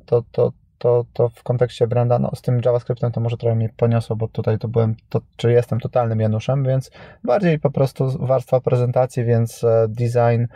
to, 0.05 0.23
to, 0.31 0.51
to, 0.77 1.05
to 1.13 1.29
w 1.29 1.43
kontekście 1.43 1.87
Brenda, 1.87 2.19
no 2.19 2.31
z 2.35 2.41
tym 2.41 2.61
JavaScriptem 2.65 3.11
to 3.11 3.21
może 3.21 3.37
trochę 3.37 3.55
mnie 3.55 3.69
poniosło, 3.77 4.15
bo 4.15 4.27
tutaj 4.27 4.59
to 4.59 4.67
byłem, 4.67 4.95
to, 5.09 5.21
czy 5.35 5.51
jestem 5.51 5.79
totalnym 5.79 6.19
Januszem, 6.19 6.63
więc 6.63 6.91
bardziej 7.23 7.59
po 7.59 7.71
prostu 7.71 8.27
warstwa 8.27 8.59
prezentacji, 8.61 9.23
więc 9.25 9.65
design, 9.87 10.43
E, 10.43 10.47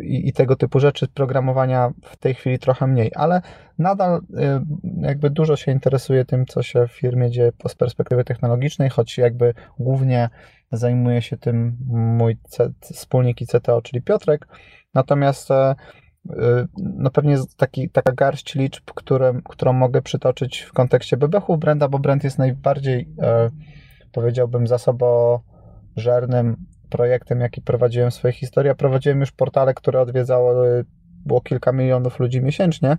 i, 0.00 0.28
i, 0.28 0.32
tego 0.32 0.56
typu 0.56 0.80
rzeczy, 0.80 1.08
programowania 1.08 1.90
w 2.02 2.16
tej 2.16 2.34
chwili 2.34 2.58
trochę 2.58 2.86
mniej, 2.86 3.10
ale 3.14 3.42
nadal 3.78 4.20
e, 4.36 4.64
jakby 5.00 5.30
dużo 5.30 5.56
się 5.56 5.72
interesuje 5.72 6.24
tym, 6.24 6.46
co 6.46 6.62
się 6.62 6.86
w 6.86 6.92
firmie 6.92 7.30
dzieje 7.30 7.52
z 7.68 7.74
perspektywy 7.74 8.24
technologicznej, 8.24 8.90
choć 8.90 9.18
jakby 9.18 9.54
głównie 9.78 10.28
zajmuje 10.72 11.22
się 11.22 11.36
tym 11.36 11.76
mój 11.90 12.36
C, 12.48 12.72
wspólnik 12.80 13.40
i 13.40 13.46
CTO, 13.46 13.82
czyli 13.82 14.02
Piotrek, 14.02 14.48
natomiast 14.94 15.50
e, 15.50 15.74
no 16.76 17.10
pewnie 17.10 17.36
taki, 17.56 17.90
taka 17.90 18.12
garść 18.12 18.54
liczb, 18.54 18.84
które, 18.94 19.40
którą 19.44 19.72
mogę 19.72 20.02
przytoczyć 20.02 20.60
w 20.60 20.72
kontekście 20.72 21.16
bebechu 21.16 21.58
Brenda, 21.58 21.88
bo 21.88 21.98
Brand 21.98 22.24
jest 22.24 22.38
najbardziej 22.38 23.08
powiedziałbym 24.12 24.66
zasobożernym 24.66 26.56
projektem, 26.90 27.40
jaki 27.40 27.62
prowadziłem 27.62 28.10
w 28.10 28.14
swojej 28.14 28.34
historii. 28.34 28.74
Prowadziłem 28.74 29.20
już 29.20 29.32
portale, 29.32 29.74
które 29.74 30.00
odwiedzało 30.00 30.54
było 31.26 31.40
kilka 31.40 31.72
milionów 31.72 32.20
ludzi 32.20 32.42
miesięcznie. 32.42 32.96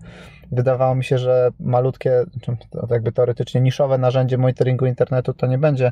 Wydawało 0.52 0.96
mi 0.96 1.04
się, 1.04 1.18
że 1.18 1.50
malutkie, 1.60 2.24
jakby 2.90 3.12
teoretycznie 3.12 3.62
niszowe 3.62 3.98
narzędzie 3.98 4.38
monitoringu 4.38 4.86
internetu 4.86 5.34
to 5.34 5.48
nie 5.48 5.58
będzie 5.58 5.92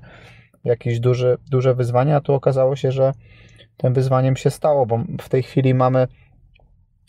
jakieś 0.64 1.00
duży, 1.00 1.38
duże 1.52 1.76
wyzwanie, 1.76 2.16
a 2.16 2.22
tu 2.22 2.34
okazało 2.34 2.76
się, 2.76 2.92
że 2.92 3.12
tym 3.78 3.94
wyzwaniem 3.94 4.36
się 4.36 4.50
stało, 4.50 4.86
bo 4.86 5.04
w 5.22 5.30
tej 5.30 5.44
chwili 5.44 5.74
mamy 5.74 6.08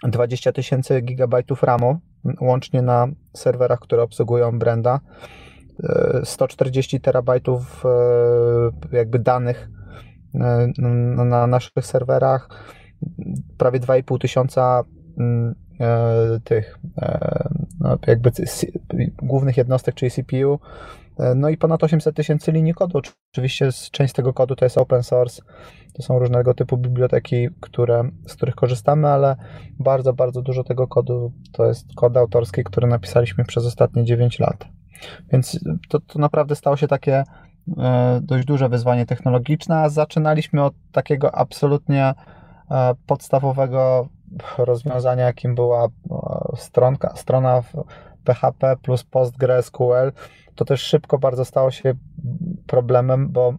20 0.02 0.52
tysięcy 0.52 1.00
gigabajtów 1.00 1.62
RAMu 1.62 1.99
łącznie 2.40 2.83
na 2.83 3.09
serwerach, 3.37 3.80
które 3.80 4.02
obsługują 4.02 4.59
Brenda, 4.59 5.00
140 6.25 7.00
terabajtów 7.00 7.85
e, 7.87 8.97
jakby 8.97 9.18
danych 9.18 9.68
na 11.25 11.47
naszych 11.47 11.87
serwerach. 11.87 12.49
prawie 13.58 13.80
2,5 13.80 14.20
tysiąca 14.20 14.85
mm, 15.18 15.54
tych 16.44 16.78
no, 17.80 17.99
jakby 18.06 18.30
głównych 19.23 19.56
jednostek, 19.56 19.94
czyli 19.94 20.11
CPU, 20.11 20.58
no 21.37 21.49
i 21.49 21.56
ponad 21.56 21.85
800 21.85 22.16
tysięcy 22.16 22.52
linii 22.52 22.75
kodu. 22.75 23.00
Oczywiście 23.32 23.68
część 23.92 24.14
tego 24.14 24.32
kodu 24.32 24.56
to 24.56 24.64
jest 24.64 24.78
open 24.78 25.02
source, 25.02 25.42
to 25.94 26.02
są 26.02 26.18
różnego 26.18 26.54
typu 26.54 26.76
biblioteki, 26.76 27.49
które, 27.61 28.11
z 28.26 28.35
których 28.35 28.54
korzystamy, 28.54 29.08
ale 29.08 29.37
bardzo, 29.78 30.12
bardzo 30.12 30.42
dużo 30.42 30.64
tego 30.64 30.88
kodu 30.88 31.32
to 31.52 31.66
jest 31.66 31.87
kod 31.97 32.16
autorski, 32.16 32.64
który 32.64 32.87
napisaliśmy 32.87 33.44
przez 33.44 33.66
ostatnie 33.66 34.04
9 34.04 34.38
lat. 34.38 34.64
Więc 35.32 35.61
to, 35.88 36.00
to 36.00 36.18
naprawdę 36.18 36.56
stało 36.56 36.76
się 36.76 36.88
takie 36.88 37.16
e, 37.16 37.25
dość 38.20 38.46
duże 38.46 38.68
wyzwanie 38.68 39.06
technologiczne, 39.06 39.76
a 39.76 39.88
zaczynaliśmy 39.88 40.64
od 40.64 40.75
takiego 40.92 41.34
absolutnie 41.34 42.14
e, 42.70 42.94
podstawowego 43.06 44.08
rozwiązania, 44.58 45.25
jakim 45.25 45.54
była 45.54 45.84
e, 45.84 45.88
stronka, 46.56 47.12
strona 47.16 47.62
PHP 48.25 48.76
plus 48.82 49.04
PostgreSQL. 49.04 50.12
To 50.54 50.64
też 50.64 50.82
szybko 50.82 51.18
bardzo 51.18 51.44
stało 51.44 51.70
się 51.70 51.94
problemem, 52.66 53.28
bo 53.28 53.54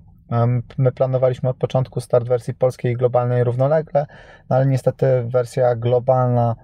My 0.77 0.91
planowaliśmy 0.91 1.49
od 1.49 1.57
początku 1.57 2.01
start 2.01 2.27
wersji 2.27 2.53
polskiej 2.53 2.91
i 2.91 2.95
globalnej 2.95 3.43
równolegle, 3.43 4.05
no 4.49 4.55
ale 4.55 4.65
niestety 4.65 5.05
wersja 5.23 5.75
globalna 5.75 6.55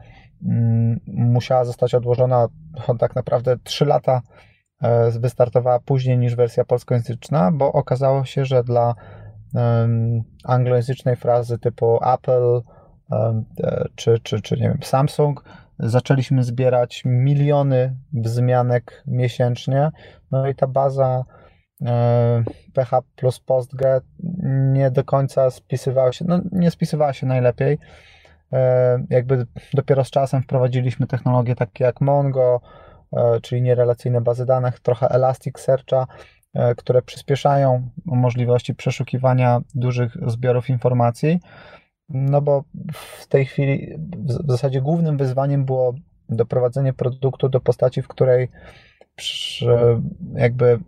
mm, 0.46 1.00
musiała 1.08 1.66
zostać 1.66 1.96
odłożona 1.96 2.48
tak 3.00 3.16
naprawdę 3.16 3.58
3 3.64 3.86
lata 3.86 4.22
e, 4.22 4.55
wystartowała 5.20 5.80
później 5.80 6.18
niż 6.18 6.36
wersja 6.36 6.66
polskojęzyczna, 6.66 7.52
bo 7.52 7.74
okazało 7.74 8.26
się, 8.26 8.46
że 8.46 8.64
dla 8.64 8.96
anglojęzycznej 10.44 11.16
frazy 11.16 11.60
typu 11.60 12.00
Apple 12.14 12.62
e, 13.12 13.44
czy, 13.96 14.20
czy, 14.20 14.42
czy 14.42 14.56
nie 14.56 14.62
wiem, 14.62 14.80
Samsung 14.84 15.44
zaczęliśmy 15.80 16.44
zbierać 16.44 17.02
miliony 17.06 17.96
wzmianek 18.14 19.04
miesięcznie, 19.08 19.92
no 20.32 20.48
i 20.48 20.56
ta 20.56 20.68
baza 20.68 21.24
PH 22.74 23.02
plus 23.16 23.40
PostgreSQL 23.40 24.08
nie 24.74 24.92
do 24.92 25.04
końca 25.04 25.52
spisywała 25.52 26.12
się, 26.12 26.26
no 26.28 26.40
nie 26.52 26.72
spisywała 26.72 27.14
się 27.14 27.28
najlepiej. 27.28 27.78
E, 28.54 29.00
jakby 29.10 29.46
dopiero 29.74 30.04
z 30.04 30.10
czasem 30.10 30.44
wprowadziliśmy 30.44 31.08
technologie 31.08 31.56
takie 31.56 31.84
jak 31.84 32.02
Mongo, 32.02 32.62
e, 32.64 32.85
czyli 33.42 33.62
nierelacyjne 33.62 34.22
bazy 34.22 34.46
danych, 34.46 34.80
trochę 34.80 35.10
Elasticsearcha, 35.10 36.08
e, 36.54 36.76
które 36.76 37.02
przyspieszają 37.02 37.90
możliwości 38.06 38.76
przeszukiwania 38.76 39.62
dużych 39.76 40.18
zbiorów 40.28 40.70
informacji. 40.70 41.40
No 42.10 42.42
bo 42.42 42.64
w 42.94 43.28
tej 43.28 43.46
chwili 43.46 43.94
w 44.46 44.52
zasadzie 44.52 44.82
głównym 44.82 45.18
wyzwaniem 45.18 45.66
było 45.66 45.94
doprowadzenie 46.30 46.94
produktu 46.94 47.50
do 47.50 47.62
postaci, 47.62 48.02
w 48.02 48.08
której 48.08 48.50
jakby 50.34 50.80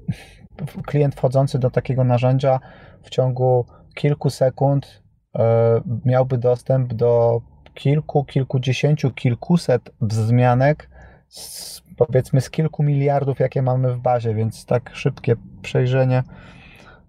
klient 0.86 1.15
wchodzący 1.15 1.59
do 1.59 1.69
takiego 1.69 2.03
narzędzia 2.03 2.59
w 3.01 3.09
ciągu 3.09 3.65
kilku 3.95 4.29
sekund 4.29 5.03
e, 5.36 5.81
miałby 6.05 6.38
dostęp 6.38 6.93
do 6.93 7.41
kilku, 7.74 8.25
kilkudziesięciu, 8.25 9.12
kilkuset 9.12 9.91
wzmianek 10.01 10.89
z, 11.27 11.81
powiedzmy 11.98 12.42
z 12.42 12.50
kilku 12.50 12.84
miliardów, 12.84 13.39
jakie 13.39 13.62
mamy 13.62 13.94
w 13.94 14.00
bazie, 14.00 14.34
więc 14.34 14.66
tak 14.66 14.89
szybkie 14.94 15.36
przejrzenie, 15.62 16.24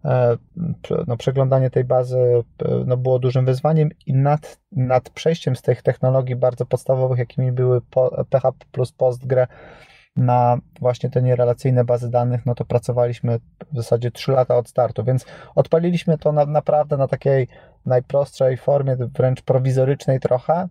e, 0.04 0.36
no, 1.06 1.16
przeglądanie 1.16 1.70
tej 1.70 1.84
bazy 1.84 2.18
e, 2.18 2.44
no, 2.86 2.96
było 2.96 3.18
dużym 3.18 3.44
wyzwaniem 3.44 3.88
i 4.06 4.14
nad, 4.14 4.60
nad 4.72 5.10
przejściem 5.10 5.56
z 5.56 5.62
tych 5.62 5.82
technologii 5.82 6.36
bardzo 6.36 6.66
podstawowych, 6.66 7.18
jakimi 7.18 7.52
były 7.52 7.80
PHP 8.30 8.64
plus 8.72 8.92
PostgreSQL, 8.92 9.54
na 10.18 10.58
właśnie 10.80 11.10
te 11.10 11.22
nierelacyjne 11.22 11.84
bazy 11.84 12.10
danych, 12.10 12.46
no 12.46 12.54
to 12.54 12.64
pracowaliśmy 12.64 13.38
w 13.72 13.76
zasadzie 13.76 14.10
3 14.10 14.32
lata 14.32 14.56
od 14.56 14.68
startu, 14.68 15.04
więc 15.04 15.26
odpaliliśmy 15.54 16.18
to 16.18 16.32
na, 16.32 16.46
naprawdę 16.46 16.96
na 16.96 17.08
takiej 17.08 17.48
najprostszej 17.86 18.56
formie, 18.56 18.96
wręcz 18.96 19.42
prowizorycznej 19.42 20.20
trochę. 20.20 20.68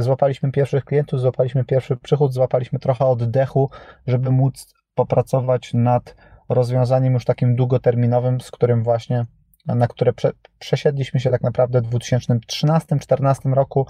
Złapaliśmy 0.00 0.52
pierwszych 0.52 0.84
klientów, 0.84 1.20
złapaliśmy 1.20 1.64
pierwszy 1.64 1.96
przychód, 1.96 2.32
złapaliśmy 2.32 2.78
trochę 2.78 3.04
oddechu, 3.04 3.70
żeby 4.06 4.30
móc 4.30 4.74
popracować 4.94 5.74
nad 5.74 6.16
rozwiązaniem 6.48 7.14
już 7.14 7.24
takim 7.24 7.56
długoterminowym, 7.56 8.40
z 8.40 8.50
którym 8.50 8.82
właśnie 8.82 9.26
na 9.66 9.88
które 9.88 10.12
prze, 10.12 10.32
przesiedliśmy 10.58 11.20
się 11.20 11.30
tak 11.30 11.42
naprawdę 11.42 11.80
w 11.80 11.90
2013-2014 11.90 13.52
roku. 13.54 13.86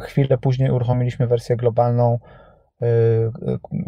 Chwilę 0.00 0.38
później 0.38 0.70
uruchomiliśmy 0.70 1.26
wersję 1.26 1.56
globalną 1.56 2.18
Y, 2.82 3.30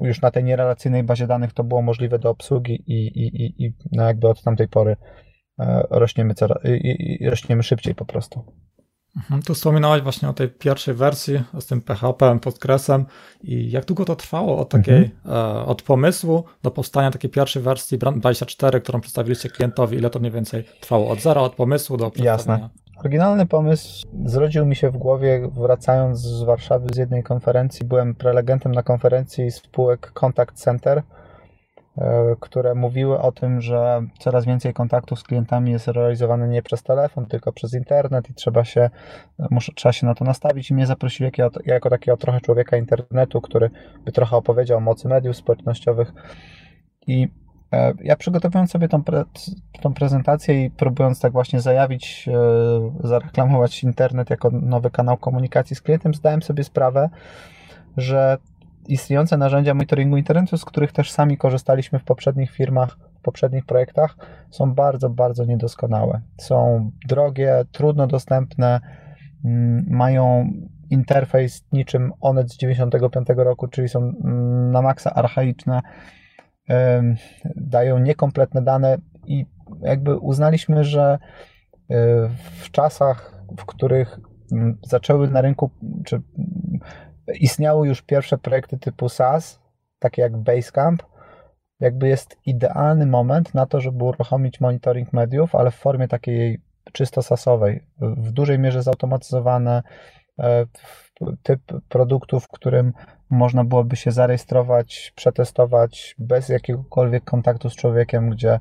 już 0.03 0.21
na 0.21 0.31
tej 0.31 0.45
nierelacyjnej 0.45 1.03
bazie 1.03 1.27
danych 1.27 1.53
to 1.53 1.65
było 1.65 1.83
możliwe 1.83 2.19
do 2.19 2.31
obsługi 2.31 2.85
i, 2.87 3.07
i, 3.07 3.45
i, 3.45 3.67
i 3.67 3.75
no 3.93 4.05
jakby 4.05 4.29
od 4.29 4.43
tamtej 4.43 4.69
pory 4.69 4.97
e, 5.59 5.83
rośniemy, 5.91 6.35
coraz, 6.35 6.59
rośniemy 7.25 7.63
szybciej 7.63 7.95
po 7.95 8.05
prostu. 8.05 8.45
Mhm, 9.17 9.43
tu 9.43 9.55
wspominałeś 9.55 10.03
właśnie 10.03 10.29
o 10.29 10.33
tej 10.33 10.49
pierwszej 10.49 10.95
wersji 10.95 11.43
z 11.61 11.67
tym 11.67 11.81
PHP, 11.81 12.39
Postgresem 12.39 13.07
i 13.43 13.71
jak 13.71 13.85
długo 13.85 14.05
to 14.05 14.17
trwało 14.17 14.59
od 14.59 14.69
takiej, 14.69 14.97
mhm. 14.97 15.37
e, 15.37 15.65
od 15.65 15.83
pomysłu 15.83 16.45
do 16.63 16.71
powstania 16.71 17.11
takiej 17.11 17.31
pierwszej 17.31 17.63
wersji 17.63 17.99
Brand 17.99 18.19
24, 18.19 18.81
którą 18.81 19.01
przedstawiliście 19.01 19.49
klientowi, 19.49 19.97
ile 19.97 20.11
to 20.11 20.19
mniej 20.19 20.33
więcej 20.33 20.65
trwało? 20.81 21.11
Od 21.11 21.21
zera, 21.21 21.41
od 21.41 21.55
pomysłu 21.55 21.97
do 21.97 22.11
przedstawienia? 22.11 22.63
Jasne. 22.63 22.81
Oryginalny 23.01 23.47
pomysł 23.47 24.07
zrodził 24.25 24.67
mi 24.67 24.77
się 24.77 24.91
w 24.91 24.97
głowie, 24.97 25.51
wracając 25.53 26.21
z 26.21 26.43
Warszawy 26.43 26.87
z 26.95 26.97
jednej 26.97 27.23
konferencji. 27.23 27.87
Byłem 27.87 28.15
prelegentem 28.15 28.73
na 28.73 28.83
konferencji 28.83 29.51
spółek 29.51 30.13
Contact 30.13 30.57
Center, 30.57 31.03
które 32.41 32.75
mówiły 32.75 33.21
o 33.21 33.33
tym, 33.33 33.61
że 33.61 34.03
coraz 34.19 34.45
więcej 34.45 34.75
kontaktów 34.75 35.19
z 35.19 35.23
klientami 35.23 35.71
jest 35.71 35.89
realizowane 35.89 36.49
nie 36.49 36.63
przez 36.63 36.83
telefon, 36.83 37.27
tylko 37.27 37.53
przez 37.53 37.75
internet 37.75 38.31
i 38.31 38.35
trzeba 38.35 38.65
się, 38.65 38.91
muszę, 39.51 39.73
trzeba 39.75 39.93
się 39.93 40.07
na 40.07 40.15
to 40.15 40.25
nastawić. 40.25 40.71
I 40.71 40.75
mnie 40.75 40.87
zaprosili 40.87 41.31
jako, 41.39 41.61
jako 41.67 41.91
takiego 41.91 42.17
trochę 42.17 42.41
człowieka 42.41 42.77
internetu, 42.77 43.41
który 43.41 43.71
by 44.05 44.13
trochę 44.13 44.37
opowiedział 44.37 44.79
o 44.79 44.81
mocy 44.81 45.09
mediów 45.09 45.37
społecznościowych. 45.37 46.13
I 47.07 47.29
E, 47.73 47.95
ja 48.01 48.17
przygotowując 48.17 48.71
sobie 48.71 48.89
tą, 48.89 49.05
pre, 49.05 49.25
tą 49.83 49.95
prezentację 49.95 50.65
i 50.65 50.71
próbując 50.71 51.21
tak 51.21 51.33
właśnie 51.33 51.61
zajawić, 51.61 52.29
e, 52.29 53.09
zareklamować 53.09 53.85
internet 53.85 54.31
jako 54.31 54.51
nowy 54.51 54.91
kanał 54.91 55.17
komunikacji 55.17 55.77
z 55.77 55.83
klientem, 55.83 56.15
zdałem 56.15 56.43
sobie 56.43 56.65
sprawę, 56.65 57.11
że 57.97 58.39
istniejące 58.91 59.37
narzędzia 59.37 59.75
monitoringu 59.75 60.17
internetu, 60.17 60.59
z 60.59 60.65
których 60.65 60.93
też 60.93 61.13
sami 61.13 61.37
korzystaliśmy 61.37 61.99
w 61.99 62.05
poprzednich 62.05 62.51
firmach, 62.51 62.99
w 63.19 63.23
poprzednich 63.23 63.65
projektach, 63.65 64.17
są 64.51 64.75
bardzo, 64.75 65.11
bardzo 65.11 65.45
niedoskonałe. 65.45 66.21
Są 66.39 66.91
drogie, 67.09 67.65
trudno 67.73 68.07
dostępne, 68.07 68.81
mm, 69.45 69.85
mają 69.89 70.53
interfejs 70.91 71.65
niczym 71.73 72.13
Onet 72.21 72.53
z 72.53 72.57
95 72.57 73.29
roku, 73.37 73.69
czyli 73.69 73.89
są 73.89 73.99
mm, 73.99 74.71
na 74.71 74.83
maksa 74.83 75.15
archaiczne 75.15 75.81
dają 77.57 77.99
niekompletne 77.99 78.63
dane 78.63 78.99
i 79.27 79.47
jakby 79.83 80.19
uznaliśmy, 80.19 80.85
że 80.85 81.03
e, 81.11 81.19
w 82.61 82.71
czasach, 82.71 83.45
w 83.59 83.65
których 83.65 84.21
zaczęły 84.83 85.31
na 85.31 85.41
rynku, 85.41 85.71
czy 86.05 86.23
istniały 87.35 87.89
już 87.89 88.03
pierwsze 88.03 88.39
projekty 88.39 88.79
typu 88.79 89.09
SaaS, 89.09 89.61
takie 89.99 90.23
jak 90.23 90.37
Basecamp, 90.37 91.03
jakby 91.81 92.09
jest 92.09 92.37
idealny 92.47 93.07
moment 93.07 93.55
na 93.55 93.67
to, 93.67 93.81
żeby 93.81 94.05
uruchomić 94.05 94.61
monitoring 94.61 95.13
mediów, 95.13 95.55
ale 95.55 95.71
w 95.71 95.75
formie 95.75 96.09
takiej 96.09 96.61
czysto 96.93 97.23
sasowej, 97.23 97.83
w 98.01 98.33
dużej 98.33 98.59
mierze 98.59 98.83
zautomatyzowane, 98.83 99.83
e, 100.39 100.67
typ 101.43 101.61
produktów, 101.89 102.45
w 102.45 102.49
którym 102.49 102.93
można 103.31 103.65
byłoby 103.65 103.97
się 103.97 104.11
zarejestrować, 104.11 105.13
przetestować 105.17 106.15
bez 106.19 106.49
jakiegokolwiek 106.49 107.25
kontaktu 107.25 107.71
z 107.71 107.77
człowiekiem, 107.77 108.31
gdzie 108.31 108.61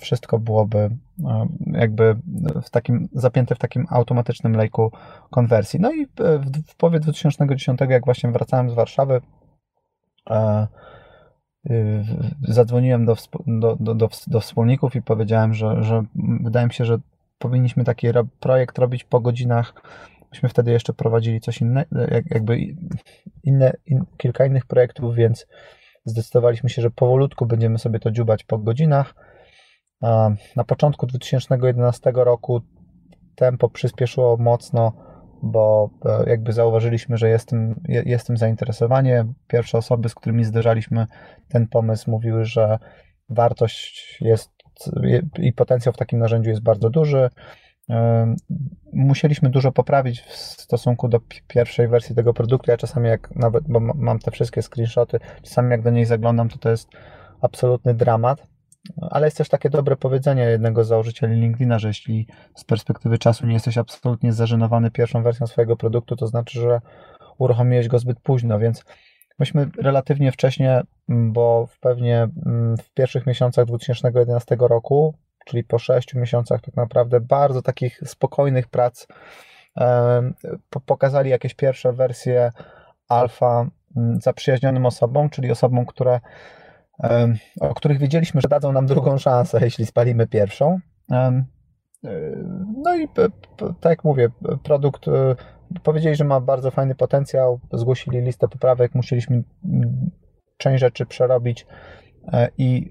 wszystko 0.00 0.38
byłoby 0.38 0.78
e, 0.78 1.48
jakby 1.66 2.16
w 2.62 2.70
takim, 2.70 3.08
zapięte 3.12 3.54
w 3.54 3.58
takim 3.58 3.86
automatycznym 3.90 4.56
lejku 4.56 4.92
konwersji. 5.30 5.80
No 5.80 5.92
i 5.92 6.06
w, 6.06 6.10
w 6.66 6.76
połowie 6.76 7.00
2010, 7.00 7.80
jak 7.88 8.04
właśnie 8.04 8.30
wracałem 8.30 8.70
z 8.70 8.74
Warszawy, 8.74 9.20
e, 10.30 10.66
zadzwoniłem 12.48 13.06
do, 13.06 13.16
do, 13.46 13.76
do, 13.76 14.08
do, 14.26 14.40
wspólników 14.40 14.96
i 14.96 15.02
powiedziałem, 15.02 15.54
że, 15.54 15.82
że 15.82 16.04
wydaje 16.40 16.66
mi 16.66 16.72
się, 16.72 16.84
że 16.84 16.98
powinniśmy 17.38 17.84
taki 17.84 18.06
projekt 18.40 18.78
robić 18.78 19.04
po 19.04 19.20
godzinach 19.20 19.74
Myśmy 20.32 20.48
wtedy 20.48 20.70
jeszcze 20.70 20.92
prowadzili 20.92 21.40
coś 21.40 21.60
innego, 21.60 21.88
jakby 22.30 22.58
inne, 23.44 23.72
in, 23.86 24.04
kilka 24.16 24.46
innych 24.46 24.66
projektów, 24.66 25.14
więc 25.14 25.46
zdecydowaliśmy 26.04 26.70
się, 26.70 26.82
że 26.82 26.90
powolutku 26.90 27.46
będziemy 27.46 27.78
sobie 27.78 27.98
to 27.98 28.10
dziubać 28.10 28.44
po 28.44 28.58
godzinach. 28.58 29.14
Na 30.56 30.64
początku 30.66 31.06
2011 31.06 32.12
roku 32.14 32.60
tempo 33.34 33.68
przyspieszyło 33.68 34.36
mocno, 34.36 34.92
bo 35.42 35.90
e, 36.04 36.30
jakby 36.30 36.52
zauważyliśmy, 36.52 37.16
że 37.16 37.28
jest 37.28 37.48
tym, 37.48 37.80
jest 37.88 38.26
tym 38.26 38.36
zainteresowanie. 38.36 39.24
Pierwsze 39.46 39.78
osoby, 39.78 40.08
z 40.08 40.14
którymi 40.14 40.44
zderzaliśmy 40.44 41.06
ten 41.48 41.68
pomysł, 41.68 42.10
mówiły, 42.10 42.44
że 42.44 42.78
wartość 43.28 44.18
jest 44.20 44.50
i 45.38 45.52
potencjał 45.52 45.92
w 45.92 45.96
takim 45.96 46.18
narzędziu 46.18 46.50
jest 46.50 46.62
bardzo 46.62 46.90
duży. 46.90 47.30
Musieliśmy 48.92 49.50
dużo 49.50 49.72
poprawić 49.72 50.20
w 50.20 50.32
stosunku 50.36 51.08
do 51.08 51.20
pierwszej 51.48 51.88
wersji 51.88 52.14
tego 52.14 52.34
produktu. 52.34 52.70
Ja 52.70 52.76
czasami, 52.76 53.08
jak 53.08 53.36
nawet, 53.36 53.64
bo 53.68 53.80
mam 53.80 54.18
te 54.18 54.30
wszystkie 54.30 54.62
screenshoty, 54.62 55.20
czasami 55.42 55.70
jak 55.70 55.82
do 55.82 55.90
niej 55.90 56.04
zaglądam, 56.04 56.48
to 56.48 56.58
to 56.58 56.70
jest 56.70 56.88
absolutny 57.40 57.94
dramat. 57.94 58.46
Ale 59.10 59.26
jest 59.26 59.36
też 59.36 59.48
takie 59.48 59.70
dobre 59.70 59.96
powiedzenie 59.96 60.42
jednego 60.42 60.84
z 60.84 60.88
założycieli 60.88 61.40
LinkedIna, 61.40 61.78
że 61.78 61.88
jeśli 61.88 62.26
z 62.54 62.64
perspektywy 62.64 63.18
czasu 63.18 63.46
nie 63.46 63.54
jesteś 63.54 63.78
absolutnie 63.78 64.32
zażenowany 64.32 64.90
pierwszą 64.90 65.22
wersją 65.22 65.46
swojego 65.46 65.76
produktu, 65.76 66.16
to 66.16 66.26
znaczy, 66.26 66.60
że 66.60 66.80
uruchomiłeś 67.38 67.88
go 67.88 67.98
zbyt 67.98 68.20
późno, 68.20 68.58
więc 68.58 68.84
myśmy 69.38 69.70
relatywnie 69.78 70.32
wcześnie, 70.32 70.82
bo 71.08 71.66
w 71.66 71.78
pewnie 71.78 72.28
w 72.82 72.90
pierwszych 72.94 73.26
miesiącach 73.26 73.66
2011 73.66 74.56
roku 74.60 75.14
czyli 75.48 75.64
po 75.64 75.78
sześciu 75.78 76.18
miesiącach 76.18 76.60
tak 76.60 76.76
naprawdę 76.76 77.20
bardzo 77.20 77.62
takich 77.62 78.00
spokojnych 78.06 78.68
prac 78.68 79.06
pokazali 80.86 81.30
jakieś 81.30 81.54
pierwsze 81.54 81.92
wersje 81.92 82.52
alfa 83.08 83.66
mm, 83.96 84.20
zaprzyjaźnionym 84.20 84.86
osobom, 84.86 85.30
czyli 85.30 85.50
osobom, 85.50 85.86
które, 85.86 86.20
o 87.60 87.74
których 87.74 87.98
wiedzieliśmy, 87.98 88.40
że 88.40 88.48
dadzą 88.48 88.72
nam 88.72 88.86
drugą 88.86 89.18
szansę, 89.18 89.58
jeśli 89.62 89.86
spalimy 89.86 90.26
pierwszą. 90.26 90.78
E, 91.12 91.42
no 92.84 92.96
i 92.96 93.08
tak 93.80 93.90
jak 93.90 94.04
mówię, 94.04 94.28
produkt 94.62 95.08
e, 95.08 95.34
powiedzieli, 95.82 96.16
że 96.16 96.24
ma 96.24 96.40
bardzo 96.40 96.70
fajny 96.70 96.94
potencjał, 96.94 97.60
zgłosili 97.72 98.20
listę 98.20 98.48
poprawek, 98.48 98.94
musieliśmy 98.94 99.42
mm, 99.64 100.10
część 100.56 100.80
rzeczy 100.80 101.06
przerobić 101.06 101.66
E, 102.32 102.48
i 102.58 102.88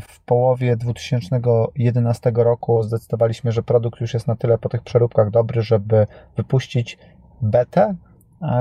w 0.00 0.20
połowie 0.24 0.76
2011 0.76 2.32
roku 2.34 2.82
zdecydowaliśmy, 2.82 3.52
że 3.52 3.62
produkt 3.62 4.00
już 4.00 4.14
jest 4.14 4.26
na 4.26 4.36
tyle 4.36 4.58
po 4.58 4.68
tych 4.68 4.82
przeróbkach 4.82 5.30
dobry, 5.30 5.62
żeby 5.62 6.06
wypuścić 6.36 6.98
betę 7.42 7.94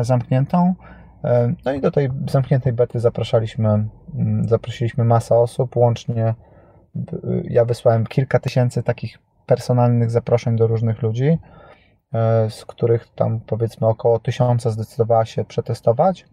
zamkniętą. 0.01 0.75
E, 1.23 1.53
no 1.65 1.73
i 1.73 1.81
do 1.81 1.91
tej 1.91 2.09
zamkniętej 2.29 2.73
bety 2.73 2.99
zapraszaliśmy, 2.99 3.87
zaprosiliśmy 4.41 5.03
masę 5.03 5.35
osób, 5.35 5.75
łącznie 5.75 6.35
ja 7.43 7.65
wysłałem 7.65 8.05
kilka 8.05 8.39
tysięcy 8.39 8.83
takich 8.83 9.19
personalnych 9.45 10.11
zaproszeń 10.11 10.55
do 10.55 10.67
różnych 10.67 11.01
ludzi, 11.01 11.37
z 12.49 12.65
których 12.65 13.07
tam 13.15 13.39
powiedzmy 13.39 13.87
około 13.87 14.19
tysiąca 14.19 14.69
zdecydowała 14.69 15.25
się 15.25 15.45
przetestować. 15.45 16.25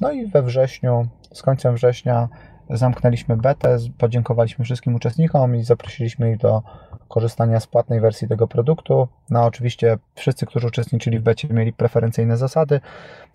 No 0.00 0.12
i 0.12 0.26
we 0.26 0.42
wrześniu 0.42 1.08
z 1.32 1.42
końcem 1.42 1.74
września 1.74 2.28
zamknęliśmy 2.70 3.36
betę, 3.36 3.76
podziękowaliśmy 3.98 4.64
wszystkim 4.64 4.94
uczestnikom 4.94 5.56
i 5.56 5.62
zaprosiliśmy 5.64 6.30
ich 6.30 6.38
do 6.38 6.62
korzystania 7.08 7.60
z 7.60 7.66
płatnej 7.66 8.00
wersji 8.00 8.28
tego 8.28 8.48
produktu. 8.48 9.08
No 9.30 9.44
oczywiście 9.44 9.98
wszyscy, 10.14 10.46
którzy 10.46 10.66
uczestniczyli 10.66 11.18
w 11.18 11.22
becie 11.22 11.48
mieli 11.48 11.72
preferencyjne 11.72 12.36
zasady. 12.36 12.80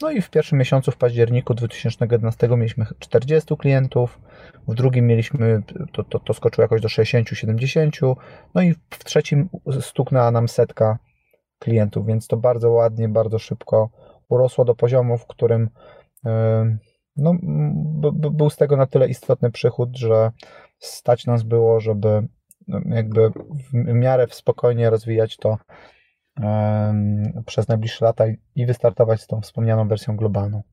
No 0.01 0.11
i 0.11 0.21
w 0.21 0.29
pierwszym 0.29 0.59
miesiącu, 0.59 0.91
w 0.91 0.97
październiku 0.97 1.53
2011 1.53 2.47
mieliśmy 2.47 2.85
40 2.99 3.57
klientów, 3.57 4.19
w 4.67 4.75
drugim 4.75 5.07
mieliśmy, 5.07 5.61
to, 5.91 6.03
to, 6.03 6.19
to 6.19 6.33
skoczyło 6.33 6.63
jakoś 6.63 6.81
do 6.81 6.87
60-70, 6.87 8.15
no 8.55 8.61
i 8.61 8.73
w 8.89 9.03
trzecim 9.03 9.49
stuknęła 9.81 10.31
nam 10.31 10.47
setka 10.47 10.97
klientów, 11.59 12.05
więc 12.05 12.27
to 12.27 12.37
bardzo 12.37 12.71
ładnie, 12.71 13.09
bardzo 13.09 13.39
szybko 13.39 13.89
urosło 14.29 14.65
do 14.65 14.75
poziomu, 14.75 15.17
w 15.17 15.27
którym 15.27 15.69
yy, 16.23 16.31
no, 17.15 17.33
był 18.31 18.49
z 18.49 18.55
tego 18.55 18.77
na 18.77 18.87
tyle 18.87 19.07
istotny 19.07 19.51
przychód, 19.51 19.97
że 19.97 20.31
stać 20.79 21.25
nas 21.25 21.43
było, 21.43 21.79
żeby 21.79 22.27
no, 22.67 22.79
jakby 22.85 23.29
w 23.73 23.73
miarę 23.73 24.27
spokojnie 24.29 24.89
rozwijać 24.89 25.37
to 25.37 25.57
przez 27.45 27.67
najbliższe 27.67 28.05
lata 28.05 28.25
i 28.55 28.65
wystartować 28.65 29.21
z 29.21 29.27
tą 29.27 29.41
wspomnianą 29.41 29.87
wersją 29.87 30.17
globalną. 30.17 30.63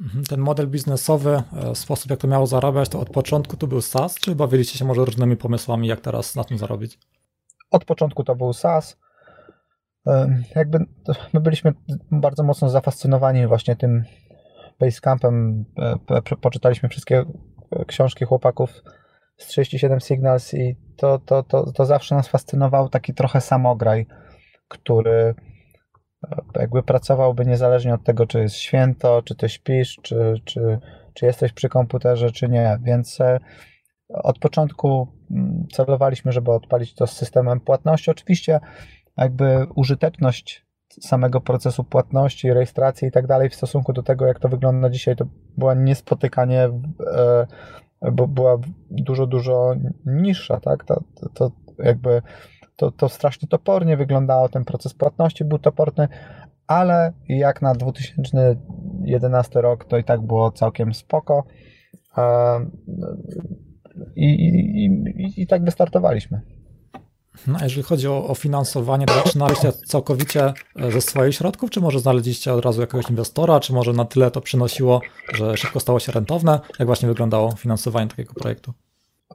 Mhm, 0.00 0.24
ten 0.24 0.40
model 0.40 0.68
biznesowy, 0.68 1.42
e, 1.52 1.74
sposób 1.74 2.10
jak 2.10 2.20
to 2.20 2.28
miało 2.28 2.46
zarabiać, 2.46 2.88
to 2.88 3.00
od 3.00 3.10
początku 3.10 3.56
to 3.56 3.66
był 3.66 3.80
SaaS, 3.80 4.14
czy 4.14 4.34
bawiliście 4.34 4.78
się 4.78 4.84
może 4.84 5.04
różnymi 5.04 5.36
pomysłami, 5.36 5.88
jak 5.88 6.00
teraz 6.00 6.34
na 6.34 6.44
tym 6.44 6.58
zarobić? 6.58 6.98
Od 7.70 7.84
początku 7.84 8.24
to 8.24 8.36
był 8.36 8.52
SaaS. 8.52 8.96
Jakby 10.54 10.78
my 11.32 11.40
byliśmy 11.40 11.72
bardzo 12.10 12.42
mocno 12.42 12.70
zafascynowani 12.70 13.46
właśnie 13.46 13.76
tym 13.76 14.04
Basecampem 14.80 15.64
e, 16.10 16.22
poczytaliśmy 16.40 16.88
wszystkie 16.88 17.24
e, 17.70 17.84
książki 17.84 18.24
chłopaków 18.24 18.82
z 19.36 19.46
37 19.46 20.00
Signals 20.00 20.54
i 20.54 20.76
to, 20.96 21.18
to, 21.18 21.42
to, 21.42 21.72
to 21.72 21.86
zawsze 21.86 22.14
nas 22.14 22.28
fascynował 22.28 22.88
taki 22.88 23.14
trochę 23.14 23.40
samograj, 23.40 24.06
który 24.68 25.34
e, 26.24 26.36
jakby 26.60 26.82
pracowałby 26.82 27.46
niezależnie 27.46 27.94
od 27.94 28.04
tego, 28.04 28.26
czy 28.26 28.40
jest 28.40 28.56
święto, 28.56 29.22
czy 29.22 29.34
ty 29.34 29.48
śpisz, 29.48 29.96
czy, 30.02 30.34
czy, 30.44 30.78
czy 31.14 31.26
jesteś 31.26 31.52
przy 31.52 31.68
komputerze, 31.68 32.30
czy 32.30 32.48
nie. 32.48 32.78
Więc 32.82 33.18
od 34.08 34.38
początku 34.38 35.08
mm, 35.30 35.66
celowaliśmy, 35.72 36.32
żeby 36.32 36.52
odpalić 36.52 36.94
to 36.94 37.06
z 37.06 37.12
systemem 37.12 37.60
płatności. 37.60 38.10
Oczywiście 38.10 38.60
jakby 39.16 39.66
użyteczność 39.74 40.65
samego 41.00 41.40
procesu 41.40 41.84
płatności, 41.84 42.52
rejestracji 42.52 43.08
i 43.08 43.10
tak 43.10 43.26
dalej 43.26 43.50
w 43.50 43.54
stosunku 43.54 43.92
do 43.92 44.02
tego, 44.02 44.26
jak 44.26 44.38
to 44.38 44.48
wygląda 44.48 44.90
dzisiaj, 44.90 45.16
to 45.16 45.24
była 45.56 45.74
niespotykanie, 45.74 46.70
e, 47.06 47.46
bo 48.12 48.28
była 48.28 48.58
dużo, 48.90 49.26
dużo 49.26 49.74
niższa, 50.06 50.60
tak? 50.60 50.84
To, 50.84 51.02
to 51.34 51.50
jakby 51.78 52.22
to, 52.76 52.90
to 52.90 53.08
strasznie 53.08 53.48
topornie 53.48 53.96
wyglądało, 53.96 54.48
ten 54.48 54.64
proces 54.64 54.94
płatności 54.94 55.44
był 55.44 55.58
toporny, 55.58 56.08
ale 56.66 57.12
jak 57.28 57.62
na 57.62 57.74
2011 57.74 59.60
rok 59.60 59.84
to 59.84 59.98
i 59.98 60.04
tak 60.04 60.20
było 60.20 60.50
całkiem 60.50 60.94
spoko. 60.94 61.44
E, 62.18 62.22
I, 64.16 64.24
i, 64.24 64.84
i, 64.84 65.42
i 65.42 65.46
tak 65.46 65.64
wystartowaliśmy. 65.64 66.55
No, 67.46 67.58
jeżeli 67.62 67.82
chodzi 67.82 68.08
o, 68.08 68.28
o 68.28 68.34
finansowanie, 68.34 69.06
to 69.06 69.14
zaczynaliście 69.14 69.72
całkowicie 69.72 70.52
e, 70.76 70.92
ze 70.92 71.00
swoich 71.00 71.34
środków, 71.34 71.70
czy 71.70 71.80
może 71.80 72.00
znaleźliście 72.00 72.52
od 72.52 72.64
razu 72.64 72.80
jakiegoś 72.80 73.10
inwestora, 73.10 73.60
czy 73.60 73.72
może 73.72 73.92
na 73.92 74.04
tyle 74.04 74.30
to 74.30 74.40
przynosiło, 74.40 75.00
że 75.34 75.56
szybko 75.56 75.80
stało 75.80 76.00
się 76.00 76.12
rentowne? 76.12 76.60
Jak 76.78 76.86
właśnie 76.86 77.08
wyglądało 77.08 77.52
finansowanie 77.52 78.08
takiego 78.08 78.34
projektu? 78.34 78.72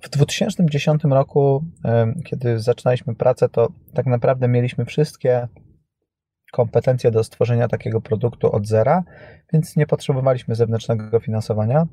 W 0.02 0.10
2010 0.10 1.04
roku, 1.04 1.64
kiedy 2.26 2.60
zaczynaliśmy 2.60 3.16
pracę, 3.16 3.50
to 3.50 3.68
tak 3.94 4.06
naprawdę 4.06 4.48
mieliśmy 4.48 4.86
wszystkie 4.86 5.48
kompetencje 6.52 7.12
do 7.12 7.24
stworzenia 7.24 7.68
takiego 7.68 8.02
produktu 8.02 8.56
od 8.56 8.68
zera, 8.68 9.04
więc 9.54 9.76
nie 9.76 9.88
potrzebowaliśmy 9.88 10.56
zewnętrznego 10.56 11.20
finansowania 11.20 11.88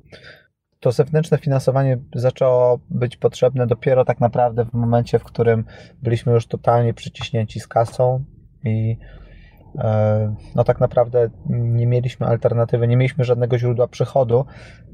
to 0.81 0.93
zewnętrzne 0.93 1.39
finansowanie 1.39 1.99
zaczęło 2.15 2.81
być 2.91 3.17
potrzebne 3.17 3.67
dopiero 3.67 4.05
tak 4.05 4.21
naprawdę 4.21 4.65
w 4.65 4.73
momencie, 4.73 5.19
w 5.19 5.25
którym 5.25 5.65
byliśmy 6.03 6.33
już 6.33 6.47
totalnie 6.47 6.95
przyciśnięci 6.95 7.61
z 7.61 7.69
kasą 7.69 8.25
i 8.65 8.99
e, 9.79 10.35
no 10.55 10.65
tak 10.65 10.81
naprawdę 10.81 11.31
nie 11.49 11.87
mieliśmy 11.87 12.27
alternatywy, 12.27 12.89
nie 12.89 12.97
mieliśmy 12.97 13.25
żadnego 13.25 13.59
źródła 13.59 13.89
przychodu, 13.89 14.45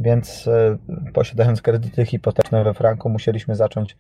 więc 0.01 0.49
e, 0.49 0.79
posiadając 1.13 1.63
kredyty 1.63 2.07
hipoteczne 2.07 2.65
we 2.65 2.75
franku 2.75 3.09
musieliśmy 3.09 3.55
zacząć 3.55 3.97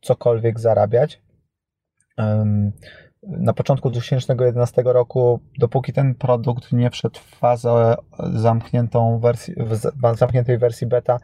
cokolwiek 0.00 0.60
zarabiać 0.60 1.22
na 3.26 3.52
początku 3.52 3.90
2011 3.90 4.82
roku, 4.82 5.40
dopóki 5.58 5.92
ten 5.92 6.14
produkt 6.14 6.72
nie 6.72 6.90
wszedł 6.90 7.20
w 7.20 7.36
fazę 7.36 7.94
zamkniętą 8.34 9.18
wersji, 9.18 9.54
w 10.12 10.16
zamkniętej 10.16 10.58
wersji 10.58 10.86
beta, 10.86 11.18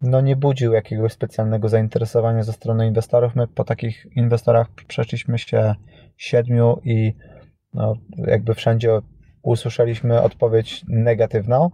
no 0.00 0.20
nie 0.20 0.36
budził 0.36 0.72
jakiegoś 0.72 1.12
specjalnego 1.12 1.68
zainteresowania 1.68 2.42
ze 2.42 2.52
strony 2.52 2.86
inwestorów. 2.86 3.36
My 3.36 3.48
po 3.48 3.64
takich 3.64 4.06
inwestorach 4.16 4.70
przeszliśmy 4.88 5.38
się 5.38 5.74
siedmiu 6.16 6.80
i 6.84 7.14
no, 7.74 7.94
jakby 8.16 8.54
wszędzie 8.54 8.98
usłyszeliśmy 9.42 10.22
odpowiedź 10.22 10.84
negatywną. 10.88 11.70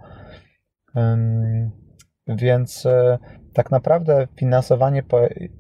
Więc 2.27 2.87
e, 2.87 3.19
tak 3.53 3.71
naprawdę 3.71 4.29
finansowanie 4.37 5.03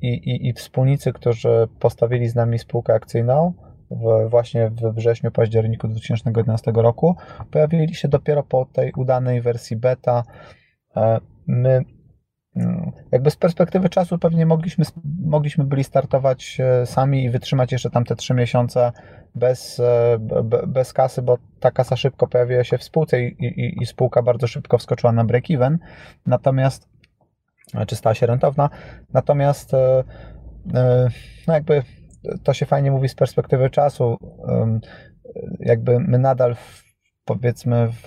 i, 0.00 0.08
i, 0.08 0.48
i 0.48 0.52
wspólnicy, 0.52 1.12
którzy 1.12 1.68
postawili 1.78 2.28
z 2.28 2.34
nami 2.34 2.58
spółkę 2.58 2.94
akcyjną, 2.94 3.54
w, 3.90 4.28
właśnie 4.28 4.70
we 4.70 4.92
wrześniu, 4.92 5.30
październiku 5.30 5.88
2011 5.88 6.72
roku. 6.74 7.16
Pojawili 7.50 7.94
się 7.94 8.08
dopiero 8.08 8.42
po 8.42 8.64
tej 8.64 8.92
udanej 8.92 9.40
wersji 9.40 9.76
beta. 9.76 10.24
E, 10.96 11.20
my 11.46 11.84
mm, 12.56 12.92
jakby 13.12 13.30
z 13.30 13.36
perspektywy 13.36 13.88
czasu 13.88 14.18
pewnie 14.18 14.46
mogliśmy, 14.46 14.84
mogliśmy 15.24 15.64
byli 15.64 15.84
startować 15.84 16.58
e, 16.60 16.86
sami 16.86 17.24
i 17.24 17.30
wytrzymać 17.30 17.72
jeszcze 17.72 17.90
tam 17.90 18.04
te 18.04 18.16
trzy 18.16 18.34
miesiące 18.34 18.92
bez, 19.34 19.80
e, 19.80 20.18
bez 20.66 20.92
kasy, 20.92 21.22
bo 21.22 21.38
ta 21.60 21.70
kasa 21.70 21.96
szybko 21.96 22.26
pojawiła 22.26 22.64
się 22.64 22.78
w 22.78 22.84
spółce 22.84 23.22
i, 23.22 23.44
i, 23.44 23.82
i 23.82 23.86
spółka 23.86 24.22
bardzo 24.22 24.46
szybko 24.46 24.78
wskoczyła 24.78 25.12
na 25.12 25.24
break-even, 25.24 25.76
natomiast 26.26 26.88
czy 27.86 27.96
stała 27.96 28.14
się 28.14 28.26
rentowna, 28.26 28.70
natomiast 29.12 29.72
no 31.46 31.54
jakby 31.54 31.82
to 32.42 32.54
się 32.54 32.66
fajnie 32.66 32.90
mówi 32.90 33.08
z 33.08 33.14
perspektywy 33.14 33.70
czasu, 33.70 34.16
jakby 35.60 36.00
my 36.00 36.18
nadal 36.18 36.54
w, 36.54 36.84
powiedzmy 37.24 37.88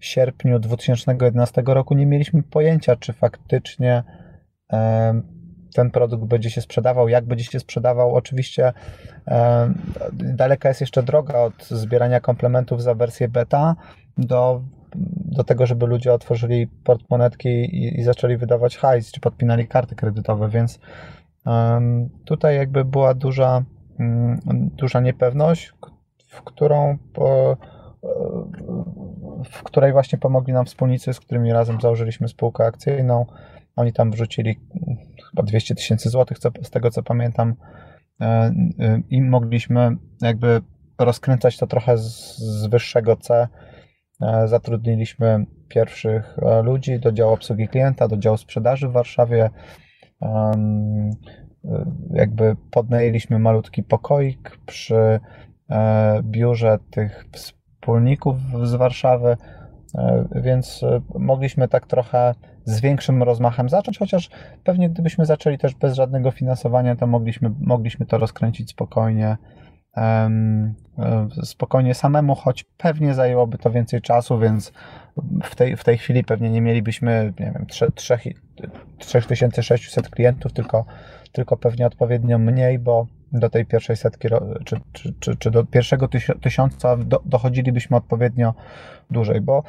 sierpniu 0.00 0.58
2011 0.58 1.62
roku 1.66 1.94
nie 1.94 2.06
mieliśmy 2.06 2.42
pojęcia, 2.42 2.96
czy 2.96 3.12
faktycznie 3.12 4.02
ten 5.74 5.90
produkt 5.90 6.24
będzie 6.24 6.50
się 6.50 6.60
sprzedawał, 6.60 7.08
jak 7.08 7.24
będzie 7.24 7.44
się 7.44 7.60
sprzedawał. 7.60 8.14
Oczywiście 8.14 8.72
daleka 10.12 10.68
jest 10.68 10.80
jeszcze 10.80 11.02
droga 11.02 11.38
od 11.38 11.64
zbierania 11.64 12.20
komplementów 12.20 12.82
za 12.82 12.94
wersję 12.94 13.28
beta 13.28 13.76
do, 14.18 14.62
do 15.24 15.44
tego, 15.44 15.66
żeby 15.66 15.86
ludzie 15.86 16.12
otworzyli 16.12 16.66
portmonetki 16.66 17.48
i, 17.48 18.00
i 18.00 18.02
zaczęli 18.02 18.36
wydawać 18.36 18.76
hajs, 18.76 19.12
czy 19.12 19.20
podpinali 19.20 19.68
karty 19.68 19.94
kredytowe, 19.94 20.48
więc 20.48 20.78
tutaj 22.24 22.56
jakby 22.56 22.84
była 22.84 23.14
duża, 23.14 23.64
mm, 23.98 24.40
duża 24.76 25.00
niepewność, 25.00 25.72
w 26.28 26.42
którą 26.42 26.98
po, 27.12 27.56
w 29.50 29.62
której 29.62 29.92
właśnie 29.92 30.18
pomogli 30.18 30.52
nam 30.52 30.66
wspólnicy, 30.66 31.12
z 31.12 31.20
którymi 31.20 31.52
razem 31.52 31.80
założyliśmy 31.80 32.28
spółkę 32.28 32.66
akcyjną. 32.66 33.26
Oni 33.76 33.92
tam 33.92 34.10
wrzucili 34.10 34.60
chyba 35.30 35.42
200 35.42 35.74
tysięcy 35.74 36.10
złotych, 36.10 36.38
z 36.62 36.70
tego 36.70 36.90
co 36.90 37.02
pamiętam, 37.02 37.54
e, 38.20 38.24
e, 38.24 38.52
i 39.10 39.22
mogliśmy 39.22 39.96
jakby 40.22 40.60
rozkręcać 40.98 41.56
to 41.56 41.66
trochę 41.66 41.98
z, 41.98 42.38
z 42.38 42.66
wyższego 42.66 43.16
C. 43.16 43.48
E, 44.22 44.48
zatrudniliśmy 44.48 45.46
pierwszych 45.68 46.36
ludzi 46.62 47.00
do 47.00 47.12
działu 47.12 47.32
obsługi 47.32 47.68
klienta, 47.68 48.08
do 48.08 48.16
działu 48.16 48.36
sprzedaży 48.36 48.88
w 48.88 48.92
Warszawie. 48.92 49.50
Jakby 52.10 52.56
podnajęliśmy 52.70 53.38
malutki 53.38 53.82
pokoik 53.82 54.58
przy 54.66 55.20
biurze 56.22 56.78
tych 56.90 57.26
wspólników 57.84 58.36
z 58.62 58.74
Warszawy, 58.74 59.36
e, 59.98 60.24
więc 60.34 60.82
e, 60.82 61.00
mogliśmy 61.18 61.68
tak 61.68 61.86
trochę 61.86 62.34
z 62.64 62.80
większym 62.80 63.22
rozmachem 63.22 63.68
zacząć, 63.68 63.98
chociaż 63.98 64.30
pewnie 64.64 64.90
gdybyśmy 64.90 65.26
zaczęli 65.26 65.58
też 65.58 65.74
bez 65.74 65.94
żadnego 65.94 66.30
finansowania, 66.30 66.96
to 66.96 67.06
mogliśmy, 67.06 67.50
mogliśmy 67.60 68.06
to 68.06 68.18
rozkręcić 68.18 68.70
spokojnie, 68.70 69.28
e, 69.28 69.63
spokojnie 71.42 71.94
samemu, 71.94 72.34
choć 72.34 72.64
pewnie 72.64 73.14
zajęłoby 73.14 73.58
to 73.58 73.70
więcej 73.70 74.00
czasu, 74.00 74.38
więc 74.38 74.72
w 75.42 75.54
tej, 75.54 75.76
w 75.76 75.84
tej 75.84 75.98
chwili 75.98 76.24
pewnie 76.24 76.50
nie 76.50 76.60
mielibyśmy, 76.60 77.32
nie 77.40 77.52
wiem, 77.52 77.66
3600 78.98 80.08
klientów, 80.08 80.52
tylko, 80.52 80.84
tylko 81.32 81.56
pewnie 81.56 81.86
odpowiednio 81.86 82.38
mniej, 82.38 82.78
bo 82.78 83.06
do 83.32 83.50
tej 83.50 83.66
pierwszej 83.66 83.96
setki, 83.96 84.28
czy, 84.64 84.80
czy, 84.92 85.14
czy, 85.20 85.36
czy 85.36 85.50
do 85.50 85.64
pierwszego 85.64 86.08
tysiąca 86.42 86.96
do, 86.96 87.22
dochodzilibyśmy 87.24 87.96
odpowiednio 87.96 88.54
dłużej, 89.10 89.40
bo 89.40 89.62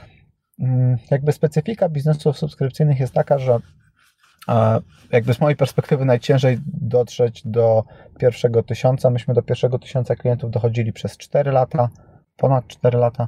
mm, 0.59 0.97
jakby 1.11 1.31
specyfika 1.31 1.89
biznesów 1.89 2.37
subskrypcyjnych 2.37 2.99
jest 2.99 3.13
taka, 3.13 3.37
że 3.37 3.59
jakby 5.11 5.33
z 5.33 5.39
mojej 5.39 5.55
perspektywy 5.55 6.05
najciężej 6.05 6.57
dotrzeć 6.67 7.41
do 7.45 7.83
pierwszego 8.19 8.63
tysiąca. 8.63 9.09
Myśmy 9.09 9.33
do 9.33 9.41
pierwszego 9.41 9.79
tysiąca 9.79 10.15
klientów 10.15 10.51
dochodzili 10.51 10.93
przez 10.93 11.17
4 11.17 11.51
lata, 11.51 11.89
ponad 12.37 12.67
4 12.67 12.97
lata. 12.97 13.27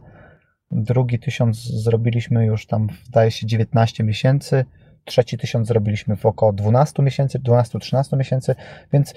Drugi 0.72 1.20
tysiąc 1.20 1.58
zrobiliśmy 1.58 2.46
już 2.46 2.68
tam, 2.68 2.88
wydaje 3.06 3.32
się, 3.32 3.48
19 3.48 4.04
miesięcy. 4.04 4.66
Trzeci 5.06 5.38
tysiąc 5.38 5.68
zrobiliśmy 5.68 6.16
w 6.16 6.26
około 6.26 6.54
12 6.54 7.04
miesięcy, 7.04 7.40
12-13 7.40 8.18
miesięcy, 8.18 8.56
więc 8.94 9.14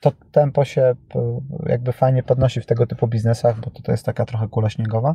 to 0.00 0.12
tempo 0.32 0.64
się 0.64 0.94
jakby 1.66 1.92
fajnie 1.92 2.22
podnosi 2.22 2.60
w 2.60 2.66
tego 2.66 2.86
typu 2.86 3.08
biznesach, 3.08 3.60
bo 3.60 3.70
to, 3.70 3.92
jest 3.92 4.06
taka 4.06 4.24
trochę 4.24 4.48
kula 4.48 4.70
śniegowa. 4.70 5.14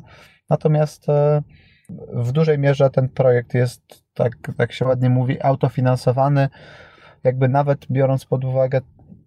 Natomiast 0.50 1.10
e, 1.10 1.42
w 2.14 2.32
dużej 2.32 2.60
mierze 2.60 2.90
ten 2.90 3.10
projekt 3.10 3.54
jest, 3.54 4.04
tak, 4.14 4.34
tak 4.58 4.72
się 4.72 4.86
ładnie 4.86 5.10
mówi, 5.10 5.42
autofinansowany. 5.42 6.50
Jakby 7.24 7.50
nawet 7.50 7.86
biorąc 7.92 8.26
pod 8.26 8.46
uwagę 8.46 8.82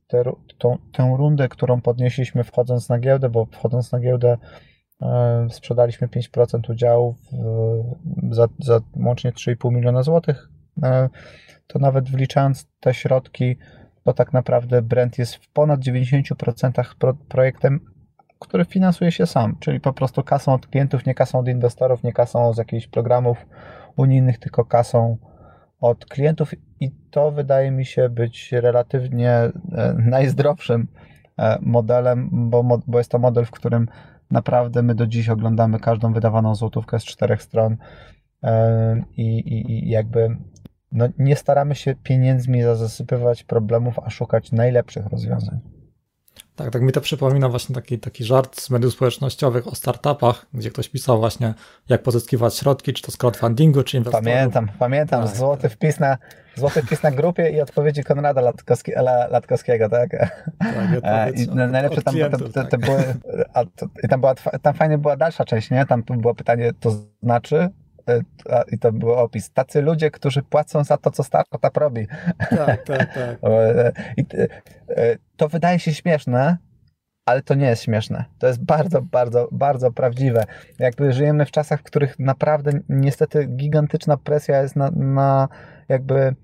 tę, 0.06 0.22
tą, 0.58 0.78
tę 0.92 1.14
rundę, 1.18 1.48
którą 1.48 1.80
podnieśliśmy 1.80 2.44
wchodząc 2.44 2.88
na 2.88 2.98
giełdę, 2.98 3.28
bo 3.28 3.46
wchodząc 3.46 3.92
na 3.92 4.00
giełdę 4.00 4.38
e, 5.02 5.46
sprzedaliśmy 5.50 6.08
5% 6.08 6.70
udziałów 6.70 7.16
za, 8.30 8.48
za 8.58 8.80
łącznie 8.96 9.32
3,5 9.32 9.72
miliona 9.72 10.02
złotych, 10.02 10.48
e, 10.82 11.08
to 11.66 11.78
nawet 11.78 12.10
wliczając 12.10 12.68
te 12.80 12.94
środki, 12.94 13.56
to 14.04 14.12
tak 14.12 14.32
naprawdę 14.32 14.82
Brand 14.82 15.18
jest 15.18 15.34
w 15.34 15.52
ponad 15.52 15.80
90% 15.80 16.94
pro, 16.98 17.14
projektem, 17.14 17.80
który 18.40 18.64
finansuje 18.64 19.12
się 19.12 19.26
sam, 19.26 19.56
czyli 19.60 19.80
po 19.80 19.92
prostu 19.92 20.22
kasą 20.22 20.54
od 20.54 20.66
klientów, 20.66 21.06
nie 21.06 21.14
kasą 21.14 21.38
od 21.38 21.48
inwestorów, 21.48 22.02
nie 22.02 22.12
kasą 22.12 22.52
z 22.52 22.58
jakichś 22.58 22.86
programów 22.86 23.46
unijnych, 23.96 24.38
tylko 24.38 24.64
kasą 24.64 25.16
od 25.80 26.06
klientów 26.06 26.54
i 26.80 26.90
to 27.10 27.30
wydaje 27.30 27.70
mi 27.70 27.84
się 27.84 28.08
być 28.08 28.52
relatywnie 28.52 29.30
e, 29.30 29.52
najzdrowszym 29.98 30.88
e, 31.38 31.58
modelem, 31.62 32.28
bo, 32.32 32.80
bo 32.86 32.98
jest 32.98 33.10
to 33.10 33.18
model, 33.18 33.44
w 33.44 33.50
którym 33.50 33.88
naprawdę 34.30 34.82
my 34.82 34.94
do 34.94 35.06
dziś 35.06 35.28
oglądamy 35.28 35.80
każdą 35.80 36.12
wydawaną 36.12 36.54
złotówkę 36.54 37.00
z 37.00 37.04
czterech 37.04 37.42
stron 37.42 37.76
e, 38.42 39.02
i, 39.16 39.38
i, 39.38 39.72
i 39.72 39.90
jakby 39.90 40.36
no, 40.92 41.08
nie 41.18 41.36
staramy 41.36 41.74
się 41.74 41.94
pieniędzmi 41.94 42.62
zasypywać 42.62 43.44
problemów, 43.44 43.98
a 43.98 44.10
szukać 44.10 44.52
najlepszych 44.52 45.06
rozwiązań. 45.06 45.79
Tak, 46.60 46.70
tak 46.70 46.82
mi 46.82 46.92
to 46.92 47.00
przypomina 47.00 47.48
właśnie 47.48 47.74
taki, 47.74 47.98
taki 47.98 48.24
żart 48.24 48.60
z 48.60 48.70
mediów 48.70 48.92
społecznościowych 48.92 49.68
o 49.68 49.74
startupach, 49.74 50.46
gdzie 50.54 50.70
ktoś 50.70 50.88
pisał 50.88 51.18
właśnie, 51.18 51.54
jak 51.88 52.02
pozyskiwać 52.02 52.54
środki, 52.56 52.92
czy 52.92 53.02
to 53.02 53.12
z 53.12 53.16
crowdfundingu, 53.16 53.82
czy 53.82 53.96
inwestorów. 53.96 54.24
Pamiętam, 54.24 54.68
pamiętam, 54.78 55.24
tak, 55.24 55.36
złoty, 55.36 55.62
tak. 55.62 55.72
Wpis 55.72 56.00
na, 56.00 56.18
złoty 56.56 56.82
wpis 56.82 57.02
na 57.02 57.10
grupie 57.10 57.50
i 57.50 57.60
odpowiedzi 57.60 58.04
Konrada 58.04 58.40
Latkowski, 58.40 58.92
Latkowskiego, 59.30 59.88
tak? 59.88 60.10
tak 61.02 61.02
e, 61.02 61.30
I 61.30 61.46
najlepsze 61.48 62.02
tam, 62.02 62.14
klientów, 62.14 62.52
tak. 62.52 62.80
były, 62.80 63.14
a, 63.54 63.64
to, 63.64 63.86
i 64.04 64.08
tam, 64.08 64.20
była, 64.20 64.34
tam 64.62 64.74
fajnie 64.74 64.98
była 64.98 65.16
dalsza 65.16 65.44
część, 65.44 65.70
nie? 65.70 65.86
Tam 65.86 66.02
było 66.02 66.34
pytanie, 66.34 66.72
to 66.80 66.90
znaczy, 67.22 67.68
i 68.72 68.78
to 68.78 68.92
był 68.92 69.12
opis, 69.12 69.50
tacy 69.52 69.82
ludzie, 69.82 70.10
którzy 70.10 70.42
płacą 70.42 70.84
za 70.84 70.96
to, 70.96 71.10
co 71.10 71.24
startup 71.24 71.76
robi. 71.76 72.06
Tak, 72.50 72.82
tak, 72.86 73.14
tak. 73.14 73.38
E, 73.44 73.92
I 74.16 74.24
e, 74.88 75.16
to 75.36 75.48
wydaje 75.48 75.78
się 75.78 75.94
śmieszne, 75.94 76.58
ale 77.26 77.42
to 77.42 77.54
nie 77.54 77.66
jest 77.66 77.82
śmieszne. 77.82 78.24
To 78.38 78.46
jest 78.46 78.64
bardzo, 78.64 79.02
bardzo, 79.02 79.48
bardzo 79.52 79.92
prawdziwe. 79.92 80.44
Jakby 80.78 81.12
żyjemy 81.12 81.46
w 81.46 81.50
czasach, 81.50 81.80
w 81.80 81.82
których 81.82 82.18
naprawdę 82.18 82.72
niestety 82.88 83.46
gigantyczna 83.46 84.16
presja 84.16 84.62
jest 84.62 84.76
na, 84.76 84.90
na 84.90 85.48
jakby 85.88 86.34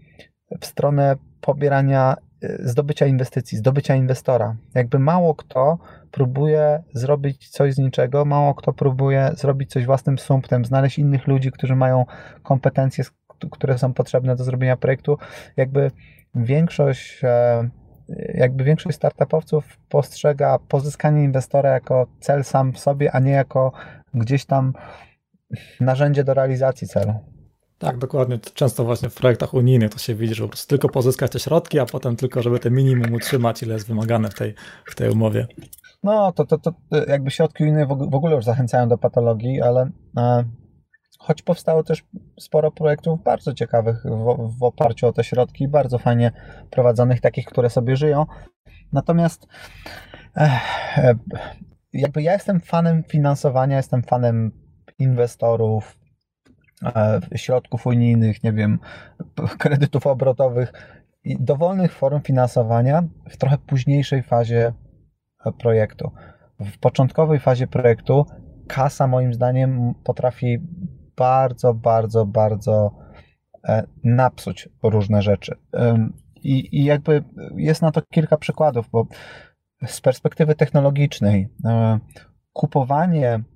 w 0.61 0.66
stronę 0.66 1.16
pobierania, 1.40 2.16
zdobycia 2.42 3.07
inwestycji, 3.07 3.59
zdobycia 3.59 3.94
inwestora. 3.94 4.57
Jakby 4.75 4.99
mało 4.99 5.35
kto 5.35 5.79
próbuje 6.11 6.83
zrobić 6.94 7.49
coś 7.49 7.75
z 7.75 7.79
niczego, 7.79 8.25
mało 8.25 8.55
kto 8.55 8.72
próbuje 8.72 9.31
zrobić 9.35 9.70
coś 9.70 9.87
własnym 9.87 10.18
sumptem, 10.18 10.64
znaleźć 10.64 10.99
innych 10.99 11.27
ludzi, 11.27 11.53
którzy 11.53 11.77
mają 11.77 12.05
kompetencje, 12.42 13.05
które 13.51 13.79
są 13.79 13.92
potrzebne 13.94 14.37
do 14.37 14.44
zrobienia 14.44 14.77
projektu. 14.77 15.18
Jakby 15.57 15.90
większość 16.35 17.20
e, 17.25 17.70
jakby 18.35 18.64
większość 18.64 18.96
startupowców 18.96 19.79
postrzega 19.88 20.59
pozyskanie 20.68 21.25
inwestora 21.25 21.70
jako 21.70 22.07
cel 22.20 22.44
sam 22.44 22.72
w 22.72 22.79
sobie, 22.79 23.12
a 23.12 23.20
nie 23.20 23.31
jako 23.31 23.72
gdzieś 24.14 24.44
tam 24.44 24.72
narzędzie 25.81 26.25
do 26.25 26.35
realizacji 26.35 26.88
celu. 26.88 27.36
Tak, 27.78 27.98
dokładnie. 27.98 28.38
Często 28.38 28.84
właśnie 28.84 29.08
w 29.08 29.14
projektach 29.14 29.54
unijnych 29.54 29.90
to 29.90 29.98
się 29.98 30.14
widzi, 30.14 30.34
że 30.34 30.42
po 30.42 30.48
prostu 30.48 30.68
tylko 30.68 30.88
pozyskać 30.88 31.32
te 31.32 31.38
środki, 31.38 31.78
a 31.78 31.86
potem 31.86 32.16
tylko, 32.16 32.42
żeby 32.42 32.58
te 32.58 32.70
minimum 32.70 33.14
utrzymać, 33.14 33.62
ile 33.62 33.74
jest 33.74 33.88
wymagane 33.88 34.28
w 34.28 34.34
tej, 34.34 34.54
w 34.84 34.94
tej 34.94 35.10
umowie. 35.10 35.46
No, 36.02 36.32
to, 36.32 36.44
to, 36.46 36.58
to 36.58 36.74
jakby 37.08 37.30
środki 37.30 37.64
unijne 37.64 37.86
w 37.86 38.14
ogóle 38.14 38.36
już 38.36 38.44
zachęcają 38.44 38.88
do 38.88 38.98
patologii, 38.98 39.62
ale 39.62 39.90
e, 40.16 40.44
choć 41.18 41.42
powstało 41.42 41.82
też 41.82 42.04
sporo 42.40 42.70
projektów 42.70 43.22
bardzo 43.22 43.54
ciekawych 43.54 43.96
w, 44.04 44.58
w 44.58 44.62
oparciu 44.62 45.06
o 45.06 45.12
te 45.12 45.24
środki, 45.24 45.68
bardzo 45.68 45.98
fajnie 45.98 46.32
prowadzonych, 46.70 47.20
takich, 47.20 47.46
które 47.46 47.70
sobie 47.70 47.96
żyją. 47.96 48.26
Natomiast 48.92 49.46
e, 50.36 50.60
jakby 51.92 52.22
ja 52.22 52.32
jestem 52.32 52.60
fanem 52.60 53.04
finansowania, 53.04 53.76
jestem 53.76 54.02
fanem 54.02 54.52
inwestorów, 54.98 55.98
środków 57.36 57.86
unijnych, 57.86 58.42
nie 58.42 58.52
wiem, 58.52 58.78
kredytów 59.58 60.06
obrotowych 60.06 60.72
i 61.24 61.36
dowolnych 61.40 61.92
form 61.92 62.20
finansowania 62.20 63.02
w 63.30 63.36
trochę 63.36 63.58
późniejszej 63.58 64.22
fazie 64.22 64.72
projektu. 65.58 66.12
W 66.60 66.78
początkowej 66.78 67.40
fazie 67.40 67.66
projektu 67.66 68.26
kasa 68.68 69.06
moim 69.06 69.34
zdaniem 69.34 69.94
potrafi 70.04 70.58
bardzo, 71.16 71.74
bardzo, 71.74 72.26
bardzo 72.26 72.90
e, 73.64 73.86
napsuć 74.04 74.68
różne 74.82 75.22
rzeczy. 75.22 75.56
I, 76.42 76.80
I 76.80 76.84
jakby 76.84 77.24
jest 77.56 77.82
na 77.82 77.92
to 77.92 78.02
kilka 78.02 78.36
przykładów, 78.36 78.88
bo 78.92 79.06
z 79.86 80.00
perspektywy 80.00 80.54
technologicznej 80.54 81.48
e, 81.64 81.98
kupowanie 82.52 83.40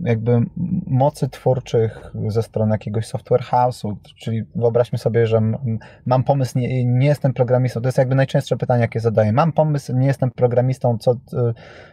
jakby 0.00 0.40
mocy 0.86 1.28
twórczych 1.28 2.12
ze 2.28 2.42
strony 2.42 2.72
jakiegoś 2.72 3.06
software 3.06 3.42
house'u, 3.42 3.96
czyli 4.20 4.42
wyobraźmy 4.54 4.98
sobie, 4.98 5.26
że 5.26 5.40
mam 6.06 6.24
pomysł, 6.24 6.58
nie, 6.58 6.84
nie, 6.84 7.06
jestem 7.06 7.32
programistą, 7.32 7.80
to 7.80 7.88
jest 7.88 7.98
jakby 7.98 8.14
najczęstsze 8.14 8.56
pytanie, 8.56 8.80
jakie 8.80 9.00
zadaję. 9.00 9.32
Mam 9.32 9.52
pomysł, 9.52 9.96
nie 9.96 10.06
jestem 10.06 10.30
programistą, 10.30 10.98
co 10.98 11.12
e, 11.12 11.16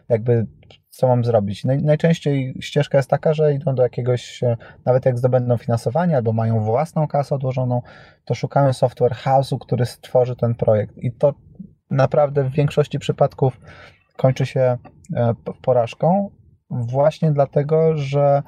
jakby 0.09 0.47
co 0.89 1.07
mam 1.07 1.23
zrobić? 1.23 1.65
Naj, 1.65 1.83
najczęściej 1.83 2.55
ścieżka 2.59 2.97
jest 2.97 3.09
taka, 3.09 3.33
że 3.33 3.53
idą 3.53 3.75
do 3.75 3.83
jakiegoś, 3.83 4.43
e, 4.43 4.57
nawet 4.85 5.05
jak 5.05 5.17
zdobędą 5.17 5.57
finansowanie 5.57 6.15
albo 6.15 6.33
mają 6.33 6.59
własną 6.59 7.07
kasę 7.07 7.35
odłożoną, 7.35 7.81
to 8.25 8.35
szukają 8.35 8.73
software 8.73 9.13
house'u, 9.13 9.57
który 9.59 9.85
stworzy 9.85 10.35
ten 10.35 10.55
projekt 10.55 10.97
i 10.97 11.11
to 11.11 11.33
naprawdę 11.91 12.43
w 12.43 12.51
większości 12.51 12.99
przypadków 12.99 13.59
kończy 14.17 14.45
się 14.45 14.77
porażką, 15.61 16.29
właśnie 16.69 17.31
dlatego, 17.31 17.97
że 17.97 18.43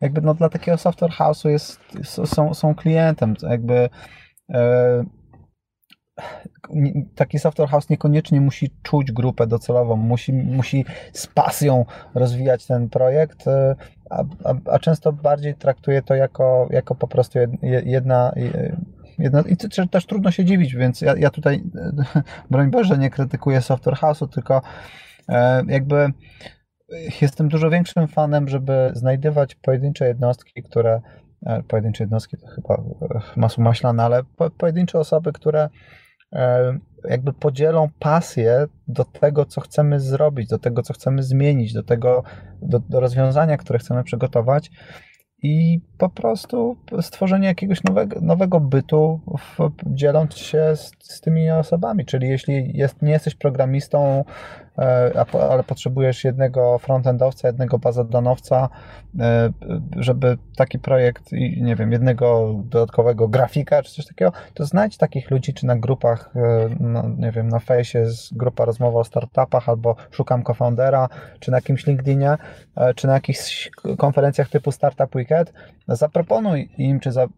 jakby 0.00 0.20
no 0.20 0.34
dla 0.34 0.48
takiego 0.48 0.78
software 0.78 1.10
house'u 1.10 1.48
jest, 1.48 1.80
są, 2.04 2.54
są 2.54 2.74
klientem, 2.74 3.34
jakby 3.42 3.88
e, 4.50 5.04
taki 7.14 7.38
software 7.38 7.68
house 7.68 7.90
niekoniecznie 7.90 8.40
musi 8.40 8.70
czuć 8.82 9.12
grupę 9.12 9.46
docelową, 9.46 9.96
musi, 9.96 10.32
musi 10.32 10.84
z 11.12 11.26
pasją 11.26 11.84
rozwijać 12.14 12.66
ten 12.66 12.88
projekt, 12.88 13.48
e, 13.48 13.76
a, 14.10 14.24
a, 14.44 14.54
a 14.72 14.78
często 14.78 15.12
bardziej 15.12 15.54
traktuje 15.54 16.02
to 16.02 16.14
jako, 16.14 16.68
jako 16.70 16.94
po 16.94 17.08
prostu 17.08 17.38
jedna, 17.62 18.32
jedna 19.18 19.40
i 19.40 19.56
też 19.90 20.06
trudno 20.06 20.30
się 20.30 20.44
dziwić, 20.44 20.74
więc 20.74 21.00
ja, 21.00 21.14
ja 21.16 21.30
tutaj 21.30 21.62
broń 22.50 22.70
Boże 22.70 22.98
nie 22.98 23.10
krytykuję 23.10 23.60
software 23.60 23.96
house'u, 23.96 24.28
tylko 24.28 24.62
e, 25.28 25.62
jakby 25.66 26.12
jestem 27.20 27.48
dużo 27.48 27.70
większym 27.70 28.08
fanem, 28.08 28.48
żeby 28.48 28.90
znajdywać 28.94 29.54
pojedyncze 29.54 30.08
jednostki, 30.08 30.62
które 30.62 31.00
e, 31.46 31.62
pojedyncze 31.62 32.04
jednostki 32.04 32.36
to 32.36 32.46
chyba 32.46 32.74
e, 32.74 33.20
masło 33.36 33.64
maślane, 33.64 34.02
ale 34.02 34.22
po, 34.36 34.50
pojedyncze 34.50 34.98
osoby, 34.98 35.32
które 35.32 35.68
e, 36.32 36.78
jakby 37.04 37.32
podzielą 37.32 37.88
pasję 37.98 38.66
do 38.88 39.04
tego, 39.04 39.44
co 39.44 39.60
chcemy 39.60 40.00
zrobić, 40.00 40.48
do 40.48 40.58
tego, 40.58 40.82
co 40.82 40.94
chcemy 40.94 41.22
zmienić, 41.22 41.72
do 41.72 41.82
tego, 41.82 42.22
do, 42.62 42.78
do 42.78 43.00
rozwiązania, 43.00 43.56
które 43.56 43.78
chcemy 43.78 44.04
przygotować 44.04 44.70
i 45.42 45.80
po 45.98 46.08
prostu 46.08 46.76
stworzenie 47.00 47.48
jakiegoś 47.48 47.84
nowego, 47.84 48.20
nowego 48.20 48.60
bytu, 48.60 49.20
w, 49.38 49.70
dzieląc 49.86 50.36
się 50.36 50.76
z, 50.76 50.92
z, 51.00 51.20
tymi 51.20 51.50
osobami. 51.50 52.04
Czyli 52.04 52.28
jeśli 52.28 52.76
jest, 52.76 53.02
nie 53.02 53.12
jesteś 53.12 53.34
programistą, 53.34 54.24
ale 55.50 55.64
potrzebujesz 55.64 56.24
jednego 56.24 56.78
frontendowca, 56.78 57.48
jednego 57.48 57.78
bazodonowca, 57.78 58.68
e, 59.20 59.50
żeby 59.96 60.38
taki 60.56 60.78
projekt, 60.78 61.32
nie 61.60 61.76
wiem, 61.76 61.92
jednego 61.92 62.54
dodatkowego 62.64 63.28
grafika 63.28 63.82
czy 63.82 63.92
coś 63.92 64.06
takiego, 64.06 64.32
to 64.54 64.64
znajdź 64.64 64.96
takich 64.96 65.30
ludzi, 65.30 65.54
czy 65.54 65.66
na 65.66 65.76
grupach, 65.76 66.30
e, 66.36 66.68
no, 66.80 67.04
nie 67.18 67.32
wiem, 67.32 67.48
na 67.48 67.58
fejsie 67.58 67.98
jest 67.98 68.36
grupa 68.36 68.64
rozmowa 68.64 69.00
o 69.00 69.04
startupach, 69.04 69.68
albo 69.68 69.96
szukam 70.10 70.44
co-foundera, 70.44 71.08
czy 71.40 71.50
na 71.50 71.56
jakimś 71.56 71.86
LinkedInie, 71.86 72.36
czy 72.96 73.06
na 73.06 73.12
jakichś 73.12 73.70
konferencjach 73.98 74.48
typu 74.48 74.72
Startup 74.72 75.14
Weekend, 75.14 75.52
zaproponuj 75.88 76.68
im, 76.78 77.00
czy, 77.00 77.12
za, 77.12 77.22
e, 77.22 77.28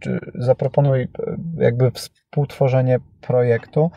czy 0.00 0.18
zaproponuj 0.34 1.02
e, 1.02 1.08
jakby 1.56 1.90
współtworzenie 2.30 2.98
projektu, 3.20 3.90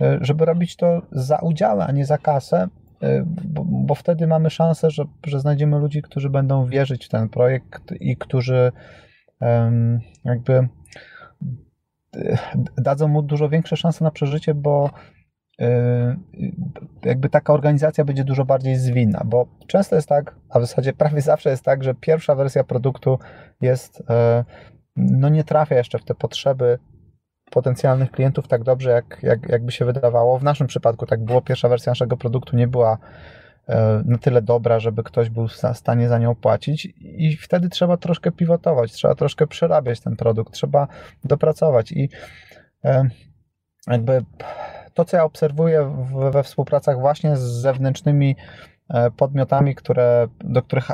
e, 0.00 0.18
żeby 0.20 0.44
robić 0.44 0.76
to 0.76 1.02
za 1.12 1.38
udziały, 1.38 1.82
a 1.82 1.92
nie 1.92 2.06
za 2.06 2.18
kasę, 2.18 2.68
bo, 3.44 3.64
bo, 3.64 3.94
wtedy 3.94 4.26
mamy 4.26 4.50
szansę, 4.50 4.90
że, 4.90 5.04
że 5.26 5.40
znajdziemy 5.40 5.78
ludzi, 5.78 6.02
którzy 6.02 6.30
będą 6.30 6.66
wierzyć 6.66 7.06
w 7.06 7.08
ten 7.08 7.28
projekt 7.28 7.92
i 8.00 8.16
którzy 8.16 8.72
jakby 10.24 10.68
dadzą 12.78 13.08
mu 13.08 13.22
dużo 13.22 13.48
większe 13.48 13.76
szanse 13.76 14.04
na 14.04 14.10
przeżycie, 14.10 14.54
bo 14.54 14.90
Y, 15.60 16.16
jakby 17.04 17.28
taka 17.28 17.52
organizacja 17.52 18.04
będzie 18.04 18.24
dużo 18.24 18.44
bardziej 18.44 18.76
zwinna, 18.76 19.22
bo 19.24 19.46
często 19.66 19.96
jest 19.96 20.08
tak, 20.08 20.34
a 20.50 20.58
w 20.58 20.62
zasadzie 20.62 20.92
prawie 20.92 21.20
zawsze 21.20 21.50
jest 21.50 21.64
tak, 21.64 21.84
że 21.84 21.94
pierwsza 21.94 22.34
wersja 22.34 22.64
produktu 22.64 23.18
jest, 23.60 24.02
no 24.96 25.28
nie 25.28 25.44
trafia 25.44 25.76
jeszcze 25.76 25.98
w 25.98 26.04
te 26.04 26.14
potrzeby 26.14 26.78
potencjalnych 27.50 28.10
klientów 28.10 28.48
tak 28.48 28.62
dobrze, 28.62 28.90
jak, 28.90 29.18
jak, 29.22 29.48
jakby 29.48 29.72
się 29.72 29.84
wydawało. 29.84 30.38
W 30.38 30.44
naszym 30.44 30.66
przypadku 30.66 31.06
tak 31.06 31.24
było, 31.24 31.42
pierwsza 31.42 31.68
wersja 31.68 31.90
naszego 31.90 32.16
produktu 32.16 32.56
nie 32.56 32.68
była 32.68 32.94
y, 32.94 33.72
na 34.04 34.18
tyle 34.18 34.42
dobra, 34.42 34.80
żeby 34.80 35.02
ktoś 35.02 35.30
był 35.30 35.48
w 35.48 35.56
stanie 35.74 36.08
za 36.08 36.18
nią 36.18 36.34
płacić. 36.34 36.88
I 37.00 37.36
wtedy 37.36 37.68
trzeba 37.68 37.96
troszkę 37.96 38.32
pivotować, 38.32 38.92
trzeba 38.92 39.14
troszkę 39.14 39.46
przerabiać 39.46 40.00
ten 40.00 40.16
produkt, 40.16 40.52
trzeba 40.54 40.88
dopracować. 41.24 41.92
I 41.92 42.08
jakby 43.86 44.24
to, 44.94 45.04
co 45.04 45.16
ja 45.16 45.24
obserwuję 45.24 46.06
we 46.32 46.42
współpracach 46.42 47.00
właśnie 47.00 47.36
z 47.36 47.40
zewnętrznymi 47.40 48.36
e, 48.88 49.10
podmiotami, 49.10 49.74
które, 49.74 50.28
do 50.44 50.62
których 50.62 50.88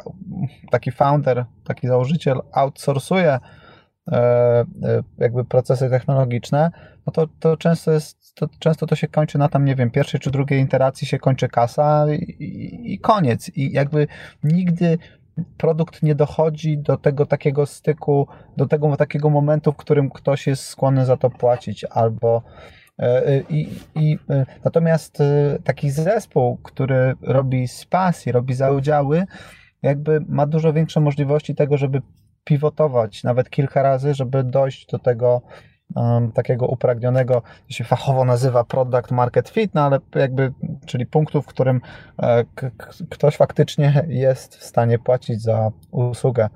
taki 0.70 0.92
founder, 0.92 1.44
taki 1.64 1.88
założyciel 1.88 2.40
outsourcuje 2.52 3.30
e, 3.32 3.40
e, 3.40 3.40
jakby 5.18 5.44
procesy 5.44 5.90
technologiczne, 5.90 6.70
no 7.06 7.12
to, 7.12 7.26
to 7.40 7.56
często 7.56 7.92
jest, 7.92 8.34
to, 8.34 8.48
często 8.58 8.86
to 8.86 8.96
się 8.96 9.08
kończy 9.08 9.38
na 9.38 9.48
tam, 9.48 9.64
nie 9.64 9.74
wiem, 9.74 9.90
pierwszej 9.90 10.20
czy 10.20 10.30
drugiej 10.30 10.62
iteracji 10.62 11.06
się 11.06 11.18
kończy 11.18 11.48
kasa 11.48 12.06
i, 12.12 12.80
i 12.84 12.98
koniec. 12.98 13.48
I 13.48 13.72
jakby 13.72 14.06
nigdy 14.44 14.98
produkt 15.56 16.02
nie 16.02 16.14
dochodzi 16.14 16.78
do 16.78 16.96
tego 16.96 17.26
takiego 17.26 17.66
styku, 17.66 18.28
do 18.56 18.66
tego 18.66 18.96
takiego 18.96 19.30
momentu, 19.30 19.72
w 19.72 19.76
którym 19.76 20.10
ktoś 20.10 20.46
jest 20.46 20.64
skłonny 20.64 21.04
za 21.04 21.16
to 21.16 21.30
płacić 21.30 21.84
albo 21.84 22.42
E, 22.98 23.26
e, 23.26 23.40
I, 23.50 23.68
i, 23.94 24.18
e, 24.30 24.46
natomiast 24.64 25.22
taki 25.64 25.90
zespół, 25.90 26.56
który 26.56 27.14
robi 27.22 27.68
z 27.68 27.84
pasji, 27.84 28.32
robi 28.32 28.54
za 28.54 28.70
udziały, 28.70 29.24
jakby 29.82 30.20
ma 30.28 30.46
dużo 30.46 30.72
większe 30.72 31.00
możliwości 31.00 31.54
tego, 31.54 31.76
żeby 31.76 32.02
pivotować 32.46 33.24
nawet 33.24 33.50
kilka 33.50 33.82
razy, 33.82 34.14
żeby 34.14 34.44
dojść 34.44 34.86
do 34.86 34.98
tego 34.98 35.42
um, 35.94 36.32
takiego 36.32 36.66
upragnionego, 36.66 37.40
to 37.40 37.72
się 37.72 37.84
fachowo 37.84 38.24
nazywa 38.24 38.64
product 38.64 39.10
market 39.10 39.48
fit, 39.48 39.74
no 39.74 39.82
ale 39.82 39.98
jakby, 40.14 40.52
czyli 40.86 41.06
punktu, 41.06 41.42
w 41.42 41.46
którym 41.46 41.80
ktoś 43.10 43.36
faktycznie 43.36 44.04
jest 44.08 44.56
w 44.56 44.64
stanie 44.64 44.98
płacić 44.98 45.42
za 45.42 45.70
usługę, 45.90 46.48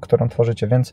którą 0.00 0.28
tworzycie, 0.28 0.66
więc 0.66 0.92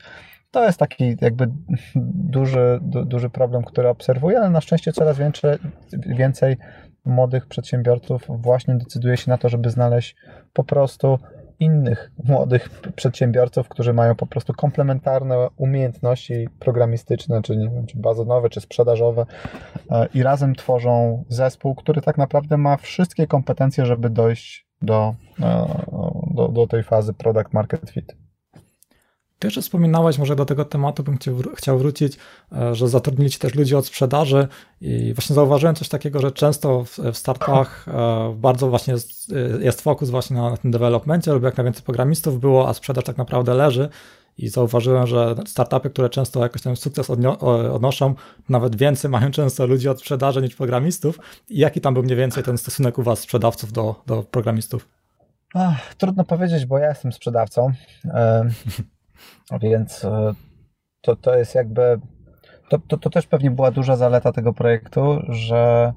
to 0.51 0.65
jest 0.65 0.79
taki 0.79 1.17
jakby 1.21 1.47
duży, 1.95 2.79
du, 2.81 3.05
duży 3.05 3.29
problem, 3.29 3.63
który 3.63 3.89
obserwuję, 3.89 4.37
ale 4.37 4.49
na 4.49 4.61
szczęście 4.61 4.93
coraz 4.93 5.17
więcej, 5.17 5.57
więcej 5.93 6.57
młodych 7.05 7.47
przedsiębiorców 7.47 8.25
właśnie 8.29 8.75
decyduje 8.75 9.17
się 9.17 9.31
na 9.31 9.37
to, 9.37 9.49
żeby 9.49 9.69
znaleźć 9.69 10.15
po 10.53 10.63
prostu 10.63 11.19
innych 11.59 12.11
młodych 12.23 12.69
przedsiębiorców, 12.95 13.69
którzy 13.69 13.93
mają 13.93 14.15
po 14.15 14.27
prostu 14.27 14.53
komplementarne 14.53 15.47
umiejętności 15.57 16.49
programistyczne, 16.59 17.41
czy, 17.41 17.57
nie 17.57 17.69
wiem, 17.69 17.85
czy 17.85 17.97
bazonowe, 17.97 18.49
czy 18.49 18.61
sprzedażowe 18.61 19.25
e, 19.91 20.07
i 20.13 20.23
razem 20.23 20.55
tworzą 20.55 21.23
zespół, 21.29 21.75
który 21.75 22.01
tak 22.01 22.17
naprawdę 22.17 22.57
ma 22.57 22.77
wszystkie 22.77 23.27
kompetencje, 23.27 23.85
żeby 23.85 24.09
dojść 24.09 24.67
do, 24.81 25.15
e, 25.41 25.65
do, 26.31 26.47
do 26.47 26.67
tej 26.67 26.83
fazy 26.83 27.13
product 27.13 27.53
market 27.53 27.89
fit. 27.89 28.18
Ty 29.39 29.47
jeszcze 29.47 29.61
wspominałeś, 29.61 30.17
może 30.17 30.35
do 30.35 30.45
tego 30.45 30.65
tematu 30.65 31.03
bym 31.03 31.17
chciał 31.55 31.77
wrócić, 31.77 32.17
e, 32.51 32.75
że 32.75 32.87
zatrudniliście 32.87 33.39
też 33.39 33.55
ludzi 33.55 33.75
od 33.75 33.85
sprzedaży 33.85 34.47
i 34.81 35.13
właśnie 35.13 35.33
zauważyłem 35.33 35.75
coś 35.75 35.89
takiego, 35.89 36.19
że 36.19 36.31
często 36.31 36.83
w, 36.83 36.99
w 36.99 37.17
startupach 37.17 37.85
e, 37.87 38.35
bardzo 38.35 38.69
właśnie 38.69 38.93
jest, 38.93 39.33
jest 39.59 39.81
fokus 39.81 40.09
właśnie 40.09 40.37
na, 40.37 40.49
na 40.49 40.57
tym 40.57 40.71
developmencie, 40.71 41.31
żeby 41.31 41.45
jak 41.45 41.57
najwięcej 41.57 41.83
programistów 41.83 42.39
było, 42.39 42.69
a 42.69 42.73
sprzedaż 42.73 43.03
tak 43.03 43.17
naprawdę 43.17 43.53
leży 43.53 43.89
i 44.39 44.49
zauważyłem, 44.49 45.07
że 45.07 45.35
startupy, 45.47 45.89
które 45.89 46.09
często 46.09 46.43
jakoś 46.43 46.61
ten 46.61 46.75
sukces 46.75 47.09
odnoszą, 47.73 48.15
nawet 48.49 48.75
więcej 48.75 49.11
mają 49.11 49.31
często 49.31 49.67
ludzi 49.67 49.89
od 49.89 49.99
sprzedaży 49.99 50.41
niż 50.41 50.55
programistów. 50.55 51.19
I 51.49 51.57
jaki 51.59 51.81
tam 51.81 51.93
był 51.93 52.03
mniej 52.03 52.17
więcej 52.17 52.43
ten 52.43 52.57
stosunek 52.57 52.97
u 52.97 53.03
was 53.03 53.19
sprzedawców 53.19 53.71
do, 53.71 53.95
do 54.07 54.23
programistów? 54.23 54.87
Ach, 55.53 55.95
trudno 55.95 56.23
powiedzieć, 56.23 56.65
bo 56.65 56.77
ja 56.77 56.89
jestem 56.89 57.11
sprzedawcą, 57.11 57.71
e, 58.05 58.49
więc 59.61 60.05
e, 60.05 60.33
to, 61.01 61.15
to 61.15 61.37
jest 61.37 61.55
jakby. 61.55 61.99
To, 62.69 62.79
to, 62.79 62.97
to 62.97 63.09
też 63.09 63.27
pewnie 63.27 63.51
była 63.51 63.71
duża 63.71 63.95
zaleta 63.95 64.31
tego 64.31 64.53
projektu, 64.53 65.19
że 65.29 65.93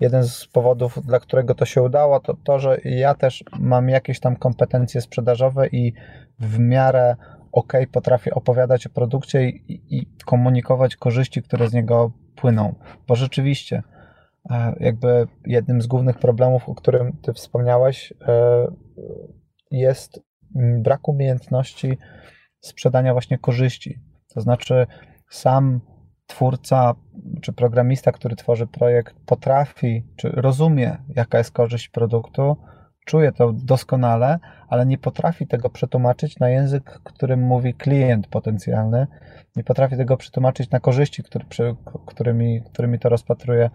jeden 0.00 0.24
z 0.24 0.46
powodów, 0.46 0.98
dla 1.06 1.20
którego 1.20 1.54
to 1.54 1.64
się 1.64 1.82
udało, 1.82 2.20
to 2.20 2.36
to, 2.44 2.58
że 2.58 2.78
ja 2.84 3.14
też 3.14 3.44
mam 3.60 3.88
jakieś 3.88 4.20
tam 4.20 4.36
kompetencje 4.36 5.00
sprzedażowe 5.00 5.68
i 5.68 5.92
w 6.38 6.58
miarę 6.58 7.16
ok 7.52 7.72
potrafię 7.92 8.34
opowiadać 8.34 8.86
o 8.86 8.90
produkcie 8.90 9.48
i, 9.48 9.82
i 9.90 10.06
komunikować 10.24 10.96
korzyści, 10.96 11.42
które 11.42 11.68
z 11.68 11.72
niego 11.72 12.12
płyną. 12.36 12.74
Bo 13.08 13.14
rzeczywiście, 13.14 13.82
e, 14.50 14.74
jakby 14.80 15.26
jednym 15.46 15.82
z 15.82 15.86
głównych 15.86 16.18
problemów, 16.18 16.68
o 16.68 16.74
którym 16.74 17.16
ty 17.22 17.32
wspomniałeś, 17.32 18.12
e, 18.28 18.66
jest 19.70 20.20
brak 20.54 21.08
umiejętności 21.08 21.98
sprzedania 22.60 23.12
właśnie 23.12 23.38
korzyści. 23.38 23.98
To 24.34 24.40
znaczy, 24.40 24.86
sam 25.30 25.80
twórca 26.26 26.94
czy 27.40 27.52
programista, 27.52 28.12
który 28.12 28.36
tworzy 28.36 28.66
projekt, 28.66 29.16
potrafi 29.26 30.06
czy 30.16 30.28
rozumie, 30.28 30.96
jaka 31.08 31.38
jest 31.38 31.50
korzyść 31.50 31.88
produktu, 31.88 32.56
czuje 33.06 33.32
to 33.32 33.52
doskonale, 33.52 34.38
ale 34.68 34.86
nie 34.86 34.98
potrafi 34.98 35.46
tego 35.46 35.70
przetłumaczyć 35.70 36.38
na 36.38 36.48
język, 36.48 37.00
którym 37.04 37.40
mówi 37.40 37.74
klient 37.74 38.26
potencjalny, 38.26 39.06
nie 39.56 39.64
potrafi 39.64 39.96
tego 39.96 40.16
przetłumaczyć 40.16 40.70
na 40.70 40.80
korzyści, 40.80 41.22
który, 41.22 41.44
którymi, 42.06 42.62
którymi 42.72 42.98
to 42.98 43.08
rozpatruje 43.08 43.70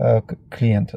e, 0.00 0.22
klient. 0.50 0.92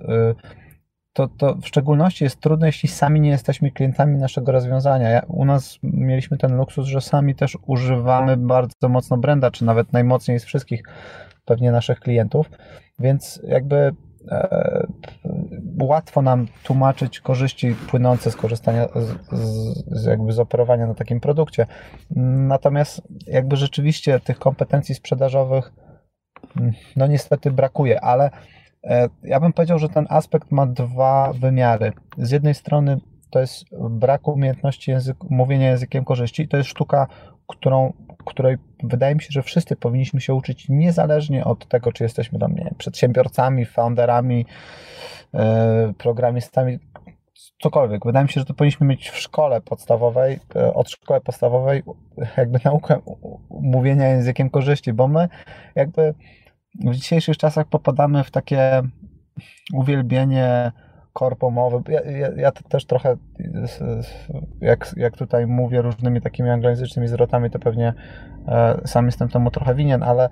To, 1.15 1.27
to 1.27 1.55
w 1.55 1.67
szczególności 1.67 2.23
jest 2.23 2.39
trudne, 2.39 2.67
jeśli 2.67 2.89
sami 2.89 3.21
nie 3.21 3.29
jesteśmy 3.29 3.71
klientami 3.71 4.17
naszego 4.17 4.51
rozwiązania. 4.51 5.09
Ja, 5.09 5.21
u 5.27 5.45
nas 5.45 5.79
mieliśmy 5.83 6.37
ten 6.37 6.57
luksus, 6.57 6.87
że 6.87 7.01
sami 7.01 7.35
też 7.35 7.57
używamy 7.67 8.37
bardzo 8.37 8.89
mocno 8.89 9.17
brenda, 9.17 9.51
czy 9.51 9.65
nawet 9.65 9.93
najmocniej 9.93 10.39
z 10.39 10.43
wszystkich 10.43 10.83
pewnie 11.45 11.71
naszych 11.71 11.99
klientów, 11.99 12.49
więc 12.99 13.41
jakby 13.47 13.91
e, 14.31 14.87
łatwo 15.81 16.21
nam 16.21 16.47
tłumaczyć 16.63 17.19
korzyści 17.19 17.75
płynące 17.89 18.31
z 18.31 18.35
korzystania 18.35 18.87
z, 18.95 19.39
z, 19.91 20.05
jakby 20.05 20.33
z 20.33 20.39
operowania 20.39 20.87
na 20.87 20.93
takim 20.93 21.19
produkcie. 21.19 21.65
Natomiast 22.47 23.01
jakby 23.27 23.55
rzeczywiście 23.55 24.19
tych 24.19 24.39
kompetencji 24.39 24.95
sprzedażowych 24.95 25.73
no 26.95 27.07
niestety 27.07 27.51
brakuje, 27.51 28.01
ale 28.01 28.29
ja 29.23 29.39
bym 29.39 29.53
powiedział, 29.53 29.79
że 29.79 29.89
ten 29.89 30.05
aspekt 30.09 30.51
ma 30.51 30.65
dwa 30.65 31.33
wymiary. 31.33 31.93
Z 32.17 32.31
jednej 32.31 32.53
strony 32.53 32.97
to 33.29 33.39
jest 33.39 33.65
brak 33.89 34.27
umiejętności 34.27 34.91
język, 34.91 35.17
mówienia 35.29 35.69
językiem 35.69 36.05
korzyści. 36.05 36.47
To 36.47 36.57
jest 36.57 36.69
sztuka, 36.69 37.07
którą, 37.47 37.93
której 38.25 38.57
wydaje 38.83 39.15
mi 39.15 39.21
się, 39.21 39.29
że 39.31 39.43
wszyscy 39.43 39.75
powinniśmy 39.75 40.21
się 40.21 40.33
uczyć 40.33 40.69
niezależnie 40.69 41.45
od 41.45 41.67
tego, 41.67 41.91
czy 41.91 42.03
jesteśmy 42.03 42.39
tam, 42.39 42.55
nie 42.55 42.73
przedsiębiorcami, 42.77 43.65
founderami, 43.65 44.45
E, 45.35 45.93
programistami, 45.97 46.79
cokolwiek. 47.61 48.05
Wydaje 48.05 48.23
mi 48.23 48.29
się, 48.29 48.39
że 48.39 48.45
to 48.45 48.53
powinniśmy 48.53 48.87
mieć 48.87 49.09
w 49.09 49.17
szkole 49.17 49.61
podstawowej, 49.61 50.39
e, 50.55 50.73
od 50.73 50.89
szkoły 50.89 51.21
podstawowej, 51.21 51.83
jakby 52.37 52.59
naukę 52.63 52.99
mówienia 53.49 54.07
językiem 54.07 54.49
korzyści, 54.49 54.93
bo 54.93 55.07
my 55.07 55.29
jakby 55.75 56.13
w 56.79 56.95
dzisiejszych 56.95 57.37
czasach 57.37 57.67
popadamy 57.67 58.23
w 58.23 58.31
takie 58.31 58.81
uwielbienie 59.73 60.71
korpomowe. 61.13 61.81
Ja, 61.87 62.01
ja, 62.01 62.29
ja 62.37 62.51
też 62.51 62.85
trochę, 62.85 63.17
jak, 64.61 64.93
jak 64.97 65.17
tutaj 65.17 65.47
mówię 65.47 65.81
różnymi 65.81 66.21
takimi 66.21 66.49
anglojęzycznymi 66.49 67.07
zwrotami, 67.07 67.49
to 67.49 67.59
pewnie 67.59 67.93
e, 68.47 68.81
sam 68.85 69.05
jestem 69.05 69.29
temu 69.29 69.51
trochę 69.51 69.75
winien, 69.75 70.03
ale 70.03 70.29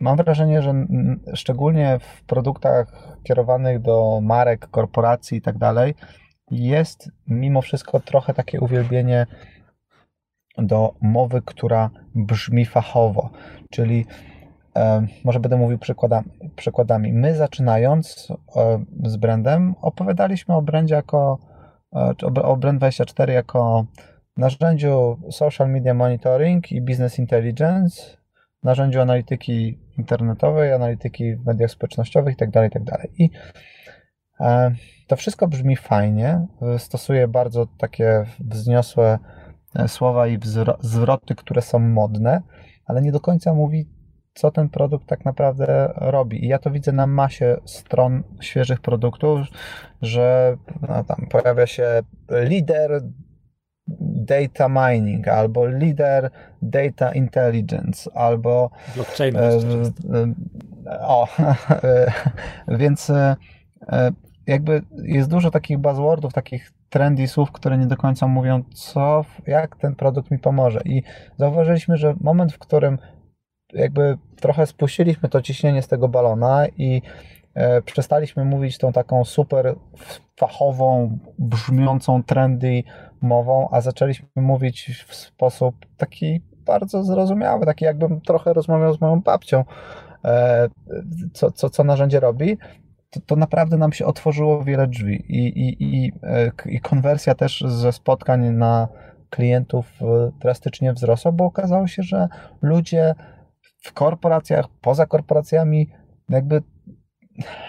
Mam 0.00 0.16
wrażenie, 0.16 0.62
że 0.62 0.86
szczególnie 1.34 1.98
w 2.00 2.24
produktach 2.24 3.16
kierowanych 3.22 3.80
do 3.80 4.20
marek, 4.22 4.68
korporacji 4.70 5.38
i 5.38 5.42
tak 5.42 5.58
dalej, 5.58 5.94
jest 6.50 7.10
mimo 7.26 7.62
wszystko 7.62 8.00
trochę 8.00 8.34
takie 8.34 8.60
uwielbienie 8.60 9.26
do 10.58 10.94
mowy, 11.00 11.42
która 11.42 11.90
brzmi 12.14 12.66
fachowo, 12.66 13.30
czyli 13.70 14.06
e, 14.06 14.33
może 15.24 15.40
będę 15.40 15.56
mówił 15.56 15.78
przykładami, 15.78 16.30
przykładami. 16.56 17.12
My 17.12 17.34
zaczynając 17.34 18.28
e, 18.56 18.84
z 19.04 19.16
brandem 19.16 19.74
opowiadaliśmy 19.82 20.54
o 20.54 20.62
brandzie 20.62 20.94
jako 20.94 21.38
e, 21.92 22.14
o 22.42 22.56
Brand24 22.56 23.30
jako 23.30 23.86
narzędziu 24.36 25.18
social 25.30 25.70
media 25.70 25.94
monitoring 25.94 26.72
i 26.72 26.82
business 26.82 27.18
intelligence, 27.18 28.02
narzędziu 28.62 29.00
analityki 29.00 29.78
internetowej, 29.98 30.72
analityki 30.72 31.36
w 31.36 31.46
mediach 31.46 31.70
społecznościowych 31.70 32.32
itd. 32.32 32.52
Tak 32.52 32.64
itd. 32.64 32.92
Tak 32.92 33.10
I 33.18 33.30
e, 34.40 34.74
to 35.06 35.16
wszystko 35.16 35.48
brzmi 35.48 35.76
fajnie, 35.76 36.46
stosuje 36.78 37.28
bardzo 37.28 37.66
takie 37.78 38.24
wzniosłe 38.40 39.18
słowa 39.86 40.26
i 40.26 40.38
zwroty, 40.80 41.34
które 41.34 41.62
są 41.62 41.78
modne, 41.78 42.42
ale 42.86 43.02
nie 43.02 43.12
do 43.12 43.20
końca 43.20 43.54
mówi, 43.54 43.93
co 44.34 44.50
ten 44.50 44.68
produkt 44.68 45.06
tak 45.06 45.24
naprawdę 45.24 45.92
robi. 45.96 46.44
I 46.44 46.48
ja 46.48 46.58
to 46.58 46.70
widzę 46.70 46.92
na 46.92 47.06
masie 47.06 47.56
stron 47.64 48.22
świeżych 48.40 48.80
produktów, 48.80 49.40
że 50.02 50.56
no, 50.88 51.04
tam 51.04 51.26
pojawia 51.30 51.66
się 51.66 52.02
lider 52.30 53.02
data 54.26 54.68
mining, 54.68 55.28
albo 55.28 55.66
lider 55.66 56.30
data 56.62 57.12
intelligence, 57.12 58.10
albo 58.14 58.70
blockchain. 58.94 59.36
E, 59.36 59.50
o, 61.00 61.28
więc 62.80 63.10
e, 63.10 63.36
jakby 64.46 64.82
jest 65.02 65.30
dużo 65.30 65.50
takich 65.50 65.78
buzzwordów, 65.78 66.32
takich 66.32 66.72
trendy 66.90 67.28
słów, 67.28 67.52
które 67.52 67.78
nie 67.78 67.86
do 67.86 67.96
końca 67.96 68.26
mówią, 68.26 68.62
co, 68.74 69.24
jak 69.46 69.76
ten 69.76 69.94
produkt 69.94 70.30
mi 70.30 70.38
pomoże. 70.38 70.80
I 70.84 71.02
zauważyliśmy, 71.36 71.96
że 71.96 72.14
moment, 72.20 72.52
w 72.52 72.58
którym 72.58 72.98
jakby 73.74 74.18
trochę 74.36 74.66
spuściliśmy 74.66 75.28
to 75.28 75.42
ciśnienie 75.42 75.82
z 75.82 75.88
tego 75.88 76.08
balona 76.08 76.66
i 76.76 77.02
E, 77.54 77.82
przestaliśmy 77.82 78.44
mówić 78.44 78.78
tą 78.78 78.92
taką 78.92 79.24
super 79.24 79.74
fachową, 80.36 81.18
brzmiącą 81.38 82.22
trendy 82.22 82.82
mową, 83.20 83.68
a 83.70 83.80
zaczęliśmy 83.80 84.28
mówić 84.36 85.04
w 85.08 85.14
sposób 85.14 85.74
taki 85.96 86.40
bardzo 86.66 87.04
zrozumiały, 87.04 87.66
taki 87.66 87.84
jakbym 87.84 88.20
trochę 88.20 88.52
rozmawiał 88.52 88.94
z 88.94 89.00
moją 89.00 89.20
babcią, 89.20 89.64
e, 90.24 90.68
co, 91.32 91.50
co, 91.50 91.70
co 91.70 91.84
narzędzie 91.84 92.20
robi, 92.20 92.58
to, 93.10 93.20
to 93.26 93.36
naprawdę 93.36 93.76
nam 93.76 93.92
się 93.92 94.06
otworzyło 94.06 94.64
wiele 94.64 94.86
drzwi 94.86 95.14
i, 95.28 95.46
i, 95.46 95.76
i, 95.84 96.12
e, 96.22 96.50
i 96.66 96.80
konwersja 96.80 97.34
też 97.34 97.64
ze 97.66 97.92
spotkań 97.92 98.50
na 98.50 98.88
klientów 99.30 99.92
drastycznie 100.40 100.92
wzrosła, 100.92 101.32
bo 101.32 101.44
okazało 101.44 101.86
się, 101.86 102.02
że 102.02 102.28
ludzie 102.62 103.14
w 103.84 103.92
korporacjach, 103.92 104.68
poza 104.80 105.06
korporacjami 105.06 105.88
jakby 106.28 106.62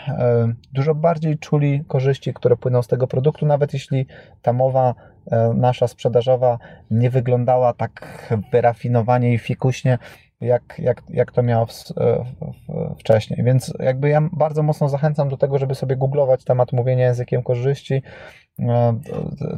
E, 0.08 0.54
dużo 0.74 0.96
bardziej 0.96 1.38
czuli 1.38 1.84
korzyści, 1.88 2.34
które 2.34 2.58
płyną 2.58 2.82
z 2.82 2.88
tego 2.88 3.08
produktu, 3.08 3.46
nawet 3.46 3.74
jeśli 3.74 4.06
ta 4.42 4.54
mowa 4.54 4.96
e, 5.32 5.54
nasza 5.56 5.88
sprzedażowa 5.88 6.60
nie 6.92 7.10
wyglądała 7.10 7.74
tak 7.74 8.28
wyrafinowanie 8.52 9.34
i 9.34 9.38
fikuśnie, 9.38 9.98
jak, 10.42 10.76
jak, 10.80 11.02
jak 11.10 11.32
to 11.32 11.44
miało 11.44 11.66
w, 11.66 11.72
w, 11.74 13.00
wcześniej. 13.00 13.44
Więc 13.44 13.74
jakby 13.80 14.10
ja 14.10 14.22
bardzo 14.32 14.64
mocno 14.64 14.90
zachęcam 14.90 15.30
do 15.30 15.38
tego, 15.38 15.58
żeby 15.58 15.76
sobie 15.76 15.96
googlować 15.96 16.44
temat 16.44 16.74
mówienia 16.74 17.06
językiem 17.06 17.44
korzyści, 17.44 17.94
e, 17.94 18.02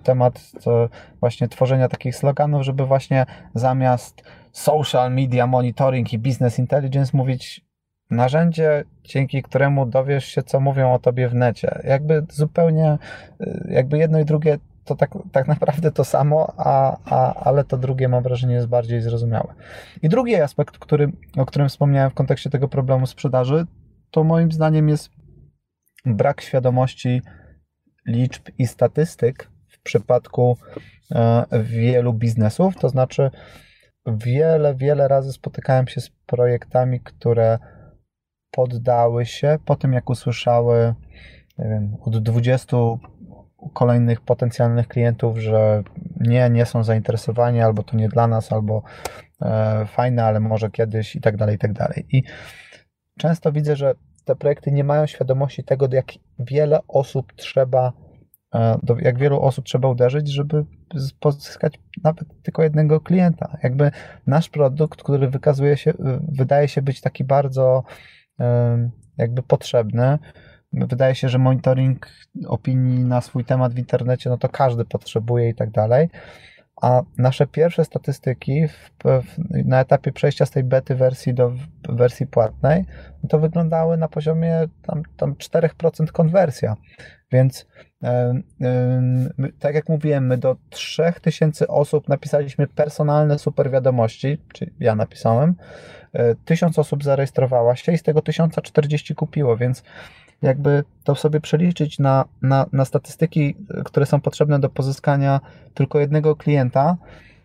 temat 0.04 0.52
właśnie 1.20 1.48
tworzenia 1.48 1.90
takich 1.90 2.16
sloganów, 2.16 2.64
żeby 2.64 2.86
właśnie 2.86 3.26
zamiast 3.56 4.24
social 4.52 5.14
media 5.14 5.48
monitoring 5.48 6.14
i 6.14 6.20
business 6.20 6.60
intelligence 6.60 7.18
mówić 7.18 7.68
narzędzie, 8.10 8.84
dzięki 9.04 9.44
któremu 9.44 9.86
dowiesz 9.86 10.26
się, 10.26 10.44
co 10.44 10.60
mówią 10.60 10.94
o 10.94 11.00
tobie 11.00 11.30
w 11.30 11.34
necie. 11.34 11.82
Jakby 11.84 12.26
zupełnie, 12.30 12.98
y, 13.42 13.68
jakby 13.70 13.98
jedno 13.98 14.20
i 14.20 14.26
drugie 14.26 14.58
to 14.86 14.96
tak, 14.96 15.12
tak 15.32 15.48
naprawdę 15.54 15.92
to 15.92 16.04
samo, 16.04 16.54
a, 16.58 16.98
a, 17.06 17.34
ale 17.34 17.64
to 17.64 17.78
drugie 17.78 18.08
mam 18.08 18.24
wrażenie 18.24 18.54
jest 18.54 18.68
bardziej 18.68 19.02
zrozumiałe. 19.02 19.54
I 20.02 20.10
drugi 20.10 20.36
aspekt, 20.36 20.78
który, 20.78 21.12
o 21.38 21.46
którym 21.46 21.70
wspomniałem 21.70 22.12
w 22.12 22.14
kontekście 22.14 22.50
tego 22.50 22.68
problemu 22.68 23.08
sprzedaży, 23.08 23.66
to 24.12 24.24
moim 24.24 24.52
zdaniem 24.52 24.90
jest 24.90 25.10
brak 26.06 26.42
świadomości 26.42 27.22
liczb 28.08 28.50
i 28.58 28.68
statystyk 28.68 29.50
w 29.68 29.80
przypadku 29.80 30.58
e, 31.12 31.46
wielu 31.64 32.14
biznesów. 32.14 32.76
To 32.76 32.90
znaczy, 32.90 33.32
wiele, 34.08 34.76
wiele 34.76 35.08
razy 35.08 35.34
spotykałem 35.34 35.88
się 35.88 36.02
z 36.02 36.10
projektami, 36.10 37.00
które 37.00 37.60
poddały 38.52 39.26
się 39.26 39.58
po 39.66 39.76
tym, 39.76 39.94
jak 39.94 40.10
usłyszały 40.10 40.96
wiem, 41.60 41.98
od 42.02 42.24
20 42.24 42.78
kolejnych 43.74 44.22
potencjalnych 44.22 44.88
klientów, 44.88 45.38
że 45.38 45.84
nie, 46.20 46.50
nie 46.50 46.66
są 46.66 46.84
zainteresowani, 46.84 47.62
albo 47.62 47.84
to 47.84 47.98
nie 47.98 48.10
dla 48.10 48.28
nas, 48.28 48.52
albo 48.52 48.84
e, 49.42 49.86
fajne, 49.86 50.24
ale 50.26 50.40
może 50.40 50.70
kiedyś 50.70 51.16
i 51.16 51.22
tak 51.22 51.38
dalej, 51.38 51.56
i 51.56 51.60
tak 51.60 51.74
dalej. 51.74 52.06
I 52.12 52.24
często 53.20 53.52
widzę, 53.52 53.76
że 53.76 53.94
te 54.28 54.36
projekty 54.36 54.72
nie 54.72 54.84
mają 54.84 55.06
świadomości 55.06 55.64
tego, 55.64 55.88
jak 55.92 56.06
wiele 56.40 56.80
osób 56.88 57.34
trzeba, 57.34 57.94
e, 58.56 58.78
jak 59.02 59.18
wielu 59.18 59.42
osób 59.42 59.66
trzeba 59.66 59.88
uderzyć, 59.88 60.28
żeby 60.30 60.66
pozyskać 61.20 61.80
nawet 62.04 62.44
tylko 62.44 62.64
jednego 62.64 63.02
klienta. 63.02 63.58
Jakby 63.64 63.92
nasz 64.28 64.50
produkt, 64.50 65.04
który 65.04 65.30
wykazuje 65.30 65.78
się, 65.78 65.94
wydaje 66.28 66.68
się 66.68 66.82
być 66.82 67.02
taki 67.02 67.24
bardzo 67.24 67.84
jakby 69.18 69.44
potrzebny, 69.44 70.20
wydaje 70.74 71.16
się, 71.16 71.30
że 71.30 71.38
monitoring 71.38 72.08
opinii 72.48 73.04
na 73.04 73.22
swój 73.22 73.46
temat 73.46 73.74
w 73.74 73.80
internecie, 73.80 74.30
no 74.30 74.38
to 74.38 74.50
każdy 74.50 74.86
potrzebuje 74.86 75.50
i 75.50 75.56
tak 75.56 75.72
dalej. 75.72 76.10
A 76.82 77.02
nasze 77.18 77.48
pierwsze 77.48 77.86
statystyki 77.86 78.68
w, 78.68 78.92
w, 79.04 79.38
na 79.66 79.80
etapie 79.80 80.12
przejścia 80.12 80.46
z 80.46 80.52
tej 80.52 80.64
bety 80.64 80.96
wersji 80.96 81.34
do 81.34 81.54
wersji 81.90 82.28
płatnej, 82.28 82.86
to 83.30 83.40
wyglądały 83.40 83.98
na 83.98 84.08
poziomie 84.08 84.68
tam, 84.82 85.04
tam 85.18 85.34
4% 85.34 86.12
konwersja. 86.12 86.76
Więc 87.32 87.68
e, 88.04 88.34
tak 89.60 89.76
jak 89.76 89.90
mówiłem, 89.90 90.28
my 90.28 90.38
do 90.38 90.56
3000 90.70 91.68
osób 91.68 92.08
napisaliśmy 92.08 92.68
personalne 92.68 93.40
super 93.40 93.72
wiadomości, 93.72 94.38
czyli 94.54 94.74
ja 94.80 94.96
napisałem. 94.96 95.56
E, 96.14 96.36
1000 96.36 96.80
osób 96.80 97.04
zarejestrowała 97.04 97.76
się 97.76 97.92
i 97.92 97.98
z 97.98 98.04
tego 98.04 98.22
1040 98.22 99.16
kupiło, 99.16 99.58
więc 99.58 99.84
jakby 100.42 100.84
to 101.04 101.16
sobie 101.16 101.40
przeliczyć 101.40 102.00
na, 102.00 102.26
na, 102.42 102.66
na 102.74 102.86
statystyki, 102.86 103.56
które 103.86 104.06
są 104.06 104.22
potrzebne 104.22 104.60
do 104.60 104.70
pozyskania 104.70 105.40
tylko 105.74 106.00
jednego 106.00 106.36
klienta, 106.36 106.98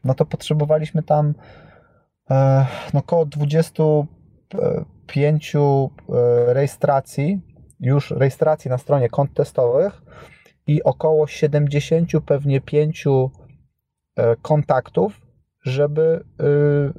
no 0.05 0.15
to 0.15 0.27
potrzebowaliśmy 0.27 1.03
tam 1.03 1.35
e, 2.31 2.67
no, 2.95 3.01
około 3.01 3.27
25 3.27 5.57
e, 5.57 5.89
rejestracji, 6.55 7.41
już 7.81 8.11
rejestracji 8.11 8.71
na 8.71 8.79
stronie 8.79 9.09
kont 9.09 9.35
testowych 9.35 10.03
i 10.67 10.83
około 10.83 11.27
70 11.27 12.11
pewnie 12.27 12.61
5 12.61 13.05
e, 13.07 13.29
kontaktów, 14.43 15.21
żeby, 15.65 16.25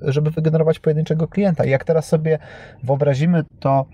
żeby 0.02 0.32
wygenerować 0.32 0.80
pojedynczego 0.80 1.28
klienta. 1.28 1.66
I 1.66 1.70
jak 1.70 1.84
teraz 1.84 2.08
sobie 2.08 2.40
wyobrazimy 2.84 3.44
to 3.60 3.86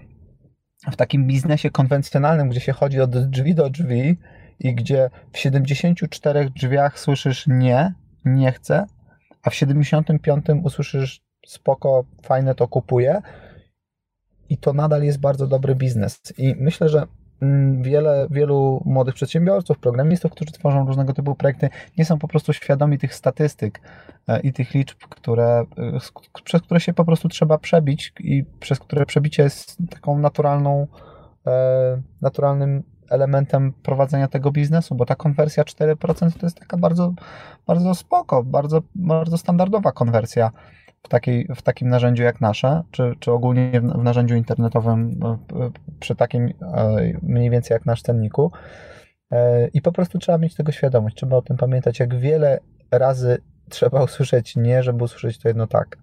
w 0.87 0.95
takim 0.95 1.27
biznesie 1.27 1.69
konwencjonalnym, 1.69 2.49
gdzie 2.49 2.59
się 2.59 2.73
chodzi 2.73 3.01
od 3.01 3.29
drzwi 3.29 3.55
do 3.55 3.69
drzwi 3.69 4.17
i 4.59 4.75
gdzie 4.75 5.09
w 5.33 5.37
74 5.37 6.49
drzwiach 6.49 6.99
słyszysz 6.99 7.47
nie, 7.47 7.93
nie 8.25 8.51
chcę, 8.51 8.85
a 9.43 9.49
w 9.49 9.55
75 9.55 10.45
usłyszysz 10.63 11.21
spoko, 11.47 12.05
fajne 12.23 12.55
to 12.55 12.67
kupuję 12.67 13.21
i 14.49 14.57
to 14.57 14.73
nadal 14.73 15.03
jest 15.03 15.19
bardzo 15.19 15.47
dobry 15.47 15.75
biznes. 15.75 16.19
I 16.37 16.55
myślę, 16.57 16.89
że 16.89 17.07
wiele, 17.81 18.27
wielu 18.31 18.81
młodych 18.85 19.15
przedsiębiorców, 19.15 19.79
programistów, 19.79 20.31
którzy 20.31 20.51
tworzą 20.51 20.85
różnego 20.85 21.13
typu 21.13 21.35
projekty, 21.35 21.69
nie 21.97 22.05
są 22.05 22.19
po 22.19 22.27
prostu 22.27 22.53
świadomi 22.53 22.97
tych 22.97 23.15
statystyk 23.15 23.81
e, 24.27 24.39
i 24.39 24.53
tych 24.53 24.73
liczb, 24.73 24.97
które, 25.09 25.65
e, 25.77 25.99
przez 26.43 26.61
które 26.61 26.79
się 26.79 26.93
po 26.93 27.05
prostu 27.05 27.29
trzeba 27.29 27.57
przebić 27.57 28.13
i 28.19 28.43
przez 28.59 28.79
które 28.79 29.05
przebicie 29.05 29.43
jest 29.43 29.77
taką 29.89 30.19
naturalną, 30.19 30.87
e, 31.47 32.01
naturalnym 32.21 32.83
elementem 33.09 33.73
prowadzenia 33.83 34.27
tego 34.27 34.51
biznesu, 34.51 34.95
bo 34.95 35.05
ta 35.05 35.15
konwersja 35.15 35.63
4% 35.63 36.39
to 36.39 36.45
jest 36.45 36.59
taka 36.59 36.77
bardzo, 36.77 37.13
bardzo 37.67 37.95
spoko, 37.95 38.43
bardzo, 38.43 38.81
bardzo 38.95 39.37
standardowa 39.37 39.91
konwersja 39.91 40.51
w, 41.03 41.09
takiej, 41.09 41.47
w 41.55 41.61
takim 41.61 41.89
narzędziu 41.89 42.23
jak 42.23 42.41
nasze, 42.41 42.83
czy, 42.91 43.13
czy 43.19 43.31
ogólnie 43.31 43.81
w, 43.81 44.03
narzędziu 44.03 44.35
internetowym 44.35 45.19
e, 45.23 45.37
przy 45.99 46.15
takim 46.15 46.47
e, 46.47 46.97
mniej 47.21 47.49
więcej 47.49 47.75
jak 47.75 47.85
nasz 47.85 48.01
cenniku. 48.01 48.51
E, 49.31 49.67
I 49.67 49.81
po 49.81 49.91
prostu 49.91 50.19
trzeba 50.19 50.37
mieć 50.37 50.55
tego 50.55 50.71
świadomość, 50.71 51.15
trzeba 51.15 51.37
o 51.37 51.41
tym 51.41 51.57
pamiętać, 51.57 51.99
jak 51.99 52.15
wiele 52.15 52.59
razy 52.91 53.37
trzeba 53.69 54.03
usłyszeć 54.03 54.55
nie, 54.55 54.83
żeby 54.83 55.03
usłyszeć 55.03 55.37
to 55.39 55.47
jedno 55.47 55.67
tak. 55.67 55.97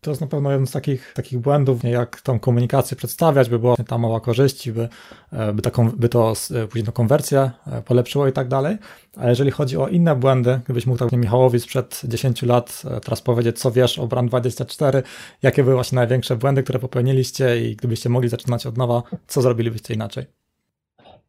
To 0.00 0.10
jest 0.10 0.20
na 0.20 0.26
pewno 0.26 0.50
jeden 0.50 0.66
z 0.66 0.70
takich, 0.70 1.12
takich 1.12 1.38
błędów, 1.38 1.84
jak 1.84 2.20
tą 2.20 2.38
komunikację 2.38 2.96
przedstawiać, 2.96 3.48
by 3.48 3.58
była 3.58 3.76
ta 3.76 3.98
mała 3.98 4.20
korzyści, 4.20 4.72
by, 4.72 4.88
e, 5.32 5.52
by, 5.52 5.62
taką, 5.62 5.90
by 5.90 6.08
to 6.08 6.32
e, 6.54 6.66
później 6.66 6.92
konwersję 6.92 7.50
e, 7.66 7.82
polepszyło 7.82 8.28
i 8.28 8.32
tak 8.32 8.48
dalej. 8.48 8.76
A 9.16 9.28
jeżeli 9.28 9.50
chodzi 9.50 9.76
o 9.76 9.88
inne 9.88 10.16
błędy, 10.16 10.60
gdybyś 10.64 10.86
mógł 10.86 10.98
tak 10.98 11.12
Michałowi 11.12 11.60
sprzed 11.60 12.00
10 12.04 12.42
lat 12.42 12.82
teraz 13.04 13.22
powiedzieć, 13.22 13.58
co 13.58 13.70
wiesz 13.70 13.98
o 13.98 14.06
Brand24, 14.06 15.02
jakie 15.42 15.62
były 15.62 15.74
właśnie 15.74 15.96
największe 15.96 16.36
błędy, 16.36 16.62
które 16.62 16.78
popełniliście 16.78 17.66
i 17.66 17.76
gdybyście 17.76 18.08
mogli 18.08 18.28
zaczynać 18.28 18.66
od 18.66 18.78
nowa, 18.78 19.02
co 19.26 19.42
zrobilibyście 19.42 19.94
inaczej? 19.94 20.45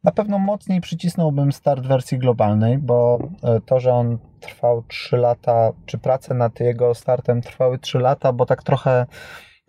Na 0.07 0.11
pewno 0.11 0.39
mocniej 0.39 0.81
przycisnąłbym 0.81 1.51
start 1.51 1.87
wersji 1.87 2.19
globalnej, 2.19 2.77
bo 2.77 3.19
e, 3.43 3.61
to, 3.61 3.79
że 3.79 3.93
on 3.93 4.17
trwał 4.39 4.83
3 4.83 5.17
lata, 5.17 5.71
czy 5.85 5.97
prace 5.97 6.33
nad 6.33 6.59
jego 6.59 6.93
startem 6.93 7.41
trwały 7.41 7.79
3 7.79 7.99
lata, 7.99 8.33
bo 8.33 8.45
tak 8.45 8.63
trochę 8.63 9.05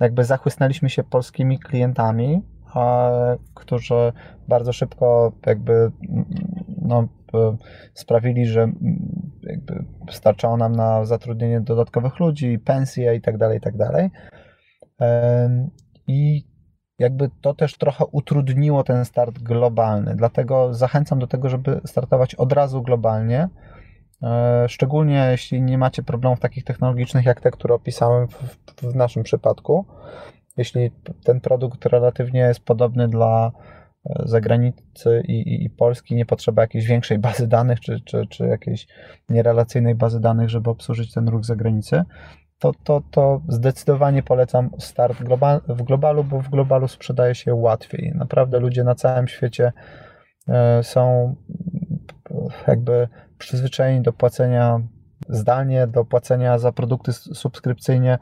jakby 0.00 0.24
zachłysnęliśmy 0.24 0.90
się 0.90 1.04
polskimi 1.04 1.58
klientami, 1.58 2.42
którzy 3.54 4.12
bardzo 4.48 4.72
szybko 4.72 5.32
jakby 5.46 5.90
no, 6.82 7.08
sprawili, 7.94 8.46
że 8.46 8.72
jakby 9.42 9.84
starczało 10.10 10.56
nam 10.56 10.72
na 10.72 11.04
zatrudnienie 11.04 11.60
dodatkowych 11.60 12.20
ludzi, 12.20 12.58
pensje 12.58 13.14
i 13.14 13.20
tak 13.20 13.38
dalej, 13.38 13.58
i 13.58 13.60
tak 13.60 13.76
dalej. 13.76 14.10
I 16.06 16.44
jakby 16.98 17.30
to 17.40 17.54
też 17.54 17.76
trochę 17.76 18.04
utrudniło 18.06 18.84
ten 18.84 19.04
start 19.04 19.38
globalny. 19.38 20.16
Dlatego 20.16 20.74
zachęcam 20.74 21.18
do 21.18 21.26
tego, 21.26 21.48
żeby 21.48 21.80
startować 21.86 22.34
od 22.34 22.52
razu 22.52 22.82
globalnie. 22.82 23.48
E, 24.22 24.64
szczególnie 24.68 25.28
jeśli 25.30 25.62
nie 25.62 25.78
macie 25.78 26.02
problemów 26.02 26.40
takich 26.40 26.64
technologicznych 26.64 27.24
jak 27.24 27.40
te, 27.40 27.50
które 27.50 27.74
opisałem 27.74 28.28
w, 28.28 28.34
w 28.82 28.94
naszym 28.94 29.22
przypadku. 29.22 29.86
Jeśli 30.56 30.90
ten 31.24 31.40
produkt 31.40 31.86
relatywnie 31.86 32.40
jest 32.40 32.60
podobny 32.60 33.08
dla 33.08 33.52
e, 34.06 34.22
zagranicy 34.24 35.22
i, 35.28 35.32
i, 35.32 35.64
i, 35.64 35.70
Polski, 35.70 36.14
nie 36.14 36.26
potrzeba 36.26 36.62
jakiejś 36.62 36.86
większej 36.86 37.18
bazy 37.18 37.46
danych 37.48 37.80
czy, 37.80 38.00
czy, 38.00 38.26
czy 38.26 38.46
jakiejś 38.46 38.86
nierelacyjnej 39.28 39.94
bazy 39.94 40.20
danych, 40.20 40.48
żeby 40.48 40.70
obsłużyć 40.70 41.14
ten 41.14 41.28
ruch 41.28 41.44
zagranicy, 41.44 42.02
to, 42.58 42.72
to, 42.84 43.02
to 43.10 43.40
zdecydowanie 43.48 44.22
polecam 44.22 44.70
start 44.78 45.22
global, 45.22 45.60
w 45.68 45.82
globalu, 45.82 46.24
bo 46.24 46.40
w 46.40 46.48
globalu 46.48 46.88
sprzedaje 46.88 47.34
się 47.34 47.54
łatwiej. 47.54 48.12
Naprawdę 48.14 48.60
ludzie 48.60 48.84
na 48.84 48.94
całym 48.94 49.28
świecie 49.28 49.72
e, 50.48 50.82
są 50.82 51.34
jakby 52.66 53.08
przyzwyczajeni 53.38 54.02
do 54.02 54.12
płacenia 54.12 54.80
zdalnie, 55.28 55.86
do 55.86 56.04
płacenia 56.04 56.58
za 56.58 56.72
produkty 56.72 57.12
subskrypcyjnie 57.12 58.18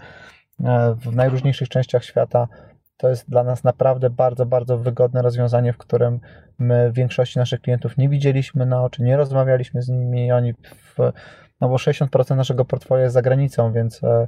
e, 0.65 0.95
w 0.95 1.17
najróżniejszych 1.17 1.69
częściach 1.69 2.05
świata. 2.05 2.49
To 2.97 3.09
jest 3.09 3.31
dla 3.31 3.45
nas 3.45 3.65
naprawdę 3.65 4.11
bardzo, 4.11 4.47
bardzo 4.47 4.79
wygodne 4.79 5.23
rozwiązanie, 5.23 5.73
w 5.73 5.79
którym 5.79 6.21
my 6.59 6.91
większości 6.93 7.39
naszych 7.39 7.61
klientów 7.61 7.97
nie 7.97 8.09
widzieliśmy 8.09 8.67
na 8.67 8.83
oczy, 8.85 9.03
nie 9.03 9.17
rozmawialiśmy 9.17 9.83
z 9.83 9.89
nimi, 9.89 10.33
oni 10.33 10.55
w 10.55 10.97
no 11.61 11.69
bo 11.69 11.77
60% 11.77 12.37
naszego 12.37 12.65
portfolio 12.65 13.03
jest 13.03 13.15
za 13.15 13.23
granicą, 13.23 13.73
więc 13.73 14.05
e, 14.05 14.27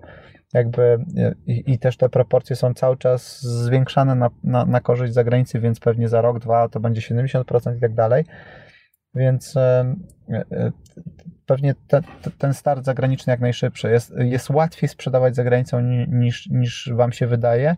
jakby 0.54 0.82
e, 0.82 1.34
i, 1.46 1.72
i, 1.72 1.78
też 1.78 1.96
te 1.96 2.08
proporcje 2.08 2.56
są 2.56 2.74
cały 2.74 2.96
czas 2.96 3.42
zwiększane 3.42 4.14
na, 4.14 4.30
na, 4.44 4.64
na 4.64 4.80
korzyść 4.80 5.12
zagranicy, 5.12 5.60
więc 5.60 5.80
pewnie 5.80 6.08
za 6.08 6.20
rok, 6.20 6.38
dwa 6.38 6.68
to 6.68 6.80
będzie 6.80 7.00
70% 7.00 7.76
i 7.76 7.80
tak 7.80 7.94
dalej. 7.94 8.24
Więc 9.14 9.56
e, 9.56 9.94
pewnie 11.46 11.74
te, 11.74 12.00
te, 12.22 12.30
ten 12.30 12.54
start 12.54 12.84
zagraniczny 12.84 13.30
jak 13.30 13.40
najszybszy. 13.40 13.90
Jest, 13.90 14.14
jest 14.18 14.50
łatwiej 14.50 14.88
sprzedawać 14.88 15.36
za 15.36 15.44
granicą 15.44 15.80
niż, 16.08 16.46
niż 16.46 16.90
Wam 16.94 17.12
się 17.12 17.26
wydaje, 17.26 17.76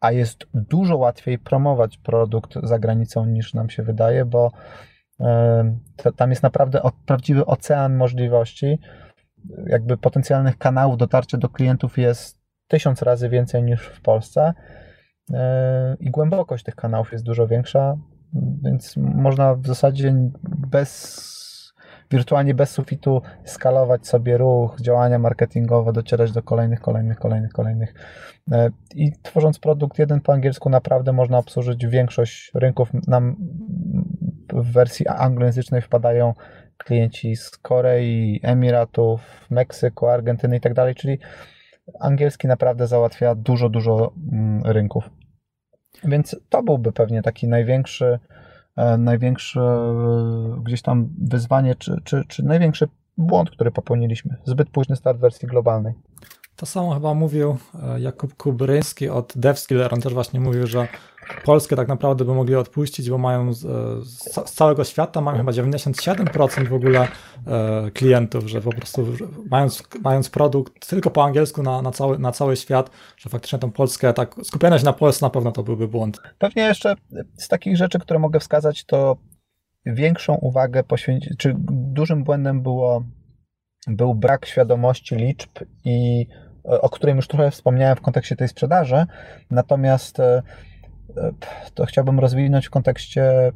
a 0.00 0.12
jest 0.12 0.46
dużo 0.54 0.96
łatwiej 0.96 1.38
promować 1.38 1.98
produkt 1.98 2.54
za 2.62 2.78
granicą 2.78 3.26
niż 3.26 3.54
nam 3.54 3.70
się 3.70 3.82
wydaje, 3.82 4.24
bo 4.24 4.52
tam 6.16 6.30
jest 6.30 6.42
naprawdę 6.42 6.80
prawdziwy 7.06 7.46
ocean 7.46 7.96
możliwości. 7.96 8.78
Jakby 9.66 9.96
potencjalnych 9.96 10.58
kanałów 10.58 10.96
dotarcia 10.96 11.38
do 11.38 11.48
klientów 11.48 11.98
jest 11.98 12.40
tysiąc 12.68 13.02
razy 13.02 13.28
więcej 13.28 13.62
niż 13.62 13.86
w 13.86 14.00
Polsce 14.00 14.54
i 16.00 16.10
głębokość 16.10 16.64
tych 16.64 16.74
kanałów 16.74 17.12
jest 17.12 17.24
dużo 17.24 17.46
większa, 17.46 17.96
więc 18.62 18.96
można 18.96 19.54
w 19.54 19.66
zasadzie 19.66 20.14
bez 20.70 21.34
wirtualnie 22.10 22.54
bez 22.54 22.70
sufitu 22.70 23.22
skalować 23.44 24.06
sobie 24.06 24.38
ruch, 24.38 24.80
działania 24.80 25.18
marketingowe, 25.18 25.92
docierać 25.92 26.32
do 26.32 26.42
kolejnych, 26.42 26.80
kolejnych, 26.80 27.18
kolejnych, 27.18 27.52
kolejnych. 27.52 27.94
I 28.94 29.12
tworząc 29.22 29.58
produkt 29.58 29.98
jeden 29.98 30.20
po 30.20 30.32
angielsku, 30.32 30.70
naprawdę 30.70 31.12
można 31.12 31.38
obsłużyć 31.38 31.86
większość 31.86 32.50
rynków. 32.54 32.90
Nam 33.06 33.36
w 34.54 34.72
wersji 34.72 35.08
anglojęzycznej 35.08 35.82
wpadają 35.82 36.34
klienci 36.78 37.36
z 37.36 37.50
Korei, 37.50 38.40
Emiratów, 38.42 39.46
Meksyku, 39.50 40.06
Argentyny 40.06 40.56
i 40.56 40.60
tak 40.60 40.74
dalej, 40.74 40.94
czyli 40.94 41.18
angielski 42.00 42.48
naprawdę 42.48 42.86
załatwia 42.86 43.34
dużo, 43.34 43.68
dużo 43.68 44.12
mm, 44.32 44.62
rynków. 44.64 45.10
Więc 46.04 46.36
to 46.48 46.62
byłby 46.62 46.92
pewnie 46.92 47.22
taki 47.22 47.48
największy, 47.48 48.18
e, 48.76 48.98
największy 48.98 49.60
e, 49.60 50.62
gdzieś 50.64 50.82
tam 50.82 51.14
wyzwanie, 51.18 51.74
czy, 51.74 51.96
czy, 52.04 52.24
czy 52.28 52.44
największy 52.44 52.88
błąd, 53.16 53.50
który 53.50 53.70
popełniliśmy. 53.70 54.36
Zbyt 54.44 54.70
późny 54.70 54.96
start 54.96 55.18
wersji 55.18 55.48
globalnej. 55.48 55.94
To 56.56 56.66
samo 56.66 56.94
chyba 56.94 57.14
mówił 57.14 57.56
e, 57.82 58.00
Jakub 58.00 58.34
Kubryński 58.34 59.08
od 59.08 59.32
DevSkiller. 59.36 59.94
On 59.94 60.00
też 60.00 60.14
właśnie 60.14 60.40
mówił, 60.40 60.66
że 60.66 60.88
Polskę 61.44 61.76
tak 61.76 61.88
naprawdę 61.88 62.24
by 62.24 62.34
mogli 62.34 62.54
odpuścić, 62.54 63.10
bo 63.10 63.18
mają 63.18 63.52
z, 63.52 63.60
z 64.06 64.52
całego 64.52 64.84
świata 64.84 65.20
mają 65.20 65.38
chyba 65.38 65.52
97% 65.52 66.68
w 66.68 66.74
ogóle 66.74 67.08
e, 67.46 67.90
klientów, 67.90 68.46
że 68.46 68.60
po 68.60 68.72
prostu 68.72 69.06
mając, 69.50 69.82
mając 70.02 70.30
produkt 70.30 70.88
tylko 70.88 71.10
po 71.10 71.24
angielsku 71.24 71.62
na, 71.62 71.82
na, 71.82 71.90
cały, 71.90 72.18
na 72.18 72.32
cały 72.32 72.56
świat, 72.56 72.90
że 73.16 73.30
faktycznie 73.30 73.58
tą 73.58 73.70
Polskę, 73.70 74.12
tak 74.12 74.34
skupianie 74.44 74.78
się 74.78 74.84
na 74.84 74.92
Polsce 74.92 75.26
na 75.26 75.30
pewno 75.30 75.52
to 75.52 75.62
byłby 75.62 75.88
błąd. 75.88 76.20
Pewnie 76.38 76.62
jeszcze 76.62 76.94
z 77.38 77.48
takich 77.48 77.76
rzeczy, 77.76 77.98
które 77.98 78.18
mogę 78.18 78.40
wskazać, 78.40 78.84
to 78.84 79.16
większą 79.86 80.34
uwagę 80.34 80.84
poświęcić, 80.84 81.32
czy 81.38 81.54
dużym 81.68 82.24
błędem 82.24 82.62
było, 82.62 83.04
był 83.86 84.14
brak 84.14 84.46
świadomości 84.46 85.16
liczb 85.16 85.50
i 85.84 86.26
o 86.64 86.90
którym 86.90 87.16
już 87.16 87.28
trochę 87.28 87.50
wspomniałem 87.50 87.96
w 87.96 88.00
kontekście 88.00 88.36
tej 88.36 88.48
sprzedaży, 88.48 89.06
natomiast 89.50 90.20
e, 90.20 90.42
to 91.74 91.86
chciałbym 91.86 92.20
rozwinąć 92.20 92.66
w 92.66 92.70
kontekście 92.70 93.52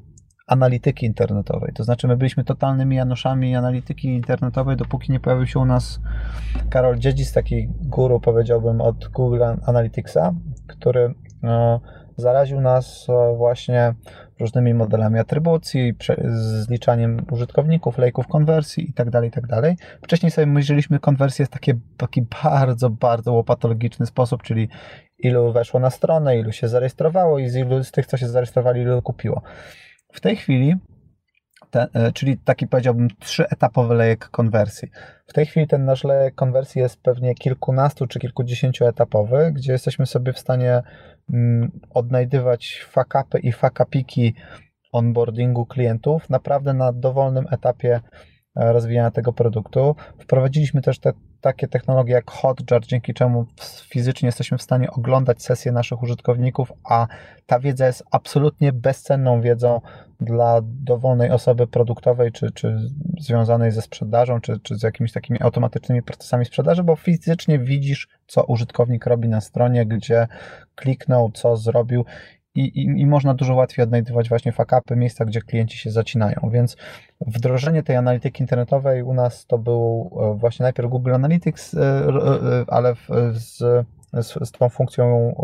analityki 0.49 1.07
internetowej. 1.07 1.73
To 1.75 1.85
znaczy, 1.85 2.09
my 2.09 2.17
byliśmy 2.17 2.45
totalnymi 2.45 2.97
Januszami 2.97 3.57
analityki 3.57 4.09
internetowej, 4.09 4.77
dopóki 4.77 5.13
nie 5.13 5.21
pojawił 5.21 5.47
się 5.47 5.59
u 5.59 5.65
nas 5.65 6.01
Karol 6.71 6.99
Dziedzis, 6.99 7.33
taki 7.33 7.69
guru, 7.69 8.21
powiedziałbym, 8.21 8.81
od 8.81 9.09
Google 9.09 9.43
Analyticsa, 9.67 10.35
który 10.67 11.15
e, 11.45 11.81
zaraził 12.17 12.61
nas 12.61 13.07
e, 13.09 13.37
właśnie 13.37 13.95
różnymi 14.41 14.75
modelami 14.75 15.19
atrybucji, 15.19 15.95
zliczaniem 16.35 17.27
użytkowników, 17.31 17.99
lejków 17.99 18.27
konwersji 18.27 18.87
itd., 18.87 19.11
tak 19.11 19.25
itd. 19.25 19.63
Tak 19.63 19.77
Wcześniej 20.03 20.31
sobie 20.31 20.47
myśleliśmy 20.47 20.99
konwersję 20.99 21.47
w 21.47 21.49
taki, 21.49 21.73
taki 21.97 22.23
bardzo, 22.45 22.91
bardzo 22.91 23.33
łopatologiczny 23.33 24.07
sposób, 24.07 24.43
czyli 24.43 24.69
ilu 25.19 25.53
weszło 25.53 25.81
na 25.81 25.91
stronę, 25.91 26.39
ilu 26.39 26.53
się 26.53 26.69
zarejestrowało 26.69 27.39
i 27.39 27.49
z 27.49 27.57
ilu 27.57 27.85
z 27.85 27.91
tych, 27.91 28.07
co 28.07 28.17
się 28.17 28.29
zarejestrowali, 28.29 28.81
ilu 28.81 29.03
kupiło. 29.03 29.43
W 30.13 30.21
tej 30.21 30.37
chwili, 30.37 30.75
te, 31.71 31.87
e, 31.95 32.13
czyli 32.13 32.39
taki 32.39 32.67
powiedziałbym 32.67 33.09
trzyetapowy 33.21 33.95
lejek 33.95 34.29
konwersji. 34.29 34.89
W 35.27 35.33
tej 35.33 35.47
chwili 35.47 35.67
ten 35.67 35.85
nasz 35.85 36.05
lejek 36.05 36.35
konwersji 36.35 36.81
jest 36.81 37.03
pewnie 37.03 37.35
kilkunastu 37.35 38.07
czy 38.07 38.19
kilkudziesięcioetapowy, 38.19 39.53
gdzie 39.53 39.73
jesteśmy 39.73 40.07
sobie 40.07 40.33
w 40.33 40.39
stanie 40.39 40.83
mm, 41.33 41.81
odnajdywać 41.91 42.87
fakapy 42.91 43.39
i 43.39 43.53
fakapiki 43.53 44.35
onboardingu 44.93 45.67
klientów 45.67 46.31
naprawdę 46.31 46.75
na 46.75 46.93
dowolnym 46.93 47.47
etapie 47.51 48.01
rozwijania 48.55 49.11
tego 49.11 49.33
produktu. 49.33 49.97
Wprowadziliśmy 50.19 50.83
też 50.83 50.99
te 50.99 51.13
takie 51.41 51.69
technologie 51.69 52.13
jak 52.13 52.31
Hotjar, 52.31 52.87
dzięki 52.87 53.15
czemu 53.15 53.47
fizycznie 53.89 54.27
jesteśmy 54.27 54.59
w 54.59 54.63
stanie 54.63 54.91
oglądać 54.91 55.43
sesje 55.43 55.73
naszych 55.73 56.03
użytkowników, 56.03 56.73
a 56.85 57.07
ta 57.47 57.61
wiedza 57.61 57.87
jest 57.87 58.05
absolutnie 58.11 58.73
bezcenną 58.73 59.41
wiedzą 59.41 59.81
dla 60.21 60.61
dowolnej 60.63 61.31
osoby 61.31 61.67
produktowej, 61.67 62.33
czy, 62.33 62.51
czy 62.51 62.77
związanej 63.19 63.73
ze 63.73 63.83
sprzedażą, 63.83 64.41
czy, 64.41 64.61
czy 64.63 64.77
z 64.77 64.83
jakimiś 64.83 65.13
takimi 65.13 65.41
automatycznymi 65.43 66.03
procesami 66.03 66.45
sprzedaży, 66.45 66.83
bo 66.83 66.97
fizycznie 66.97 67.59
widzisz, 67.59 68.09
co 68.27 68.45
użytkownik 68.45 69.07
robi 69.07 69.29
na 69.29 69.41
stronie, 69.41 69.87
gdzie 69.87 70.27
kliknął, 70.75 71.31
co 71.31 71.57
zrobił 71.57 72.05
i, 72.55 72.61
i, 72.61 73.01
i 73.01 73.07
można 73.07 73.35
dużo 73.35 73.55
łatwiej 73.55 73.83
odnajdywać 73.83 74.29
właśnie 74.29 74.53
fakapy, 74.53 74.97
miejsca, 74.97 75.25
gdzie 75.25 75.43
klienci 75.43 75.79
się 75.79 75.91
zacinają. 75.91 76.51
Więc 76.53 76.77
wdrożenie 77.21 77.83
tej 77.83 77.97
analityki 77.97 78.43
internetowej 78.43 79.03
u 79.03 79.15
nas 79.15 79.47
to 79.47 79.59
był 79.59 80.11
e, 80.21 80.39
właśnie 80.39 80.63
najpierw 80.63 80.89
Google 80.89 81.15
Analytics, 81.15 81.75
e, 81.75 81.81
e, 81.81 82.65
ale 82.69 82.95
z, 83.33 83.59
z, 84.13 84.49
z 84.49 84.53
tą 84.53 84.69
funkcją 84.69 85.35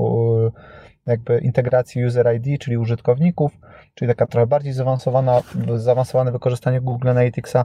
jakby 1.07 1.39
integracji 1.39 2.05
user 2.05 2.35
ID, 2.35 2.61
czyli 2.61 2.77
użytkowników, 2.77 3.59
czyli 3.95 4.09
taka 4.09 4.27
trochę 4.27 4.47
bardziej 4.47 4.73
zaawansowana, 4.73 5.41
zaawansowane 5.77 6.33
wykorzystanie 6.33 6.81
Google 6.81 7.09
Analyticsa. 7.09 7.65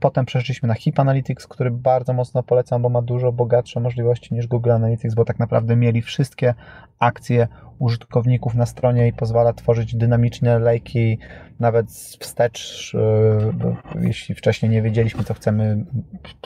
Potem 0.00 0.24
przeszliśmy 0.24 0.68
na 0.68 0.74
HIP 0.74 1.00
Analytics, 1.00 1.46
który 1.46 1.70
bardzo 1.70 2.12
mocno 2.12 2.42
polecam, 2.42 2.82
bo 2.82 2.88
ma 2.88 3.02
dużo 3.02 3.32
bogatsze 3.32 3.80
możliwości 3.80 4.34
niż 4.34 4.46
Google 4.46 4.70
Analytics, 4.70 5.14
bo 5.14 5.24
tak 5.24 5.38
naprawdę 5.38 5.76
mieli 5.76 6.02
wszystkie 6.02 6.54
akcje 6.98 7.48
użytkowników 7.78 8.54
na 8.54 8.66
stronie 8.66 9.08
i 9.08 9.12
pozwala 9.12 9.52
tworzyć 9.52 9.96
dynamiczne 9.96 10.58
lejki, 10.58 11.18
nawet 11.60 11.90
wstecz. 12.20 12.92
E, 12.94 14.00
jeśli 14.00 14.34
wcześniej 14.34 14.70
nie 14.70 14.82
wiedzieliśmy, 14.82 15.24
co 15.24 15.34
chcemy 15.34 15.84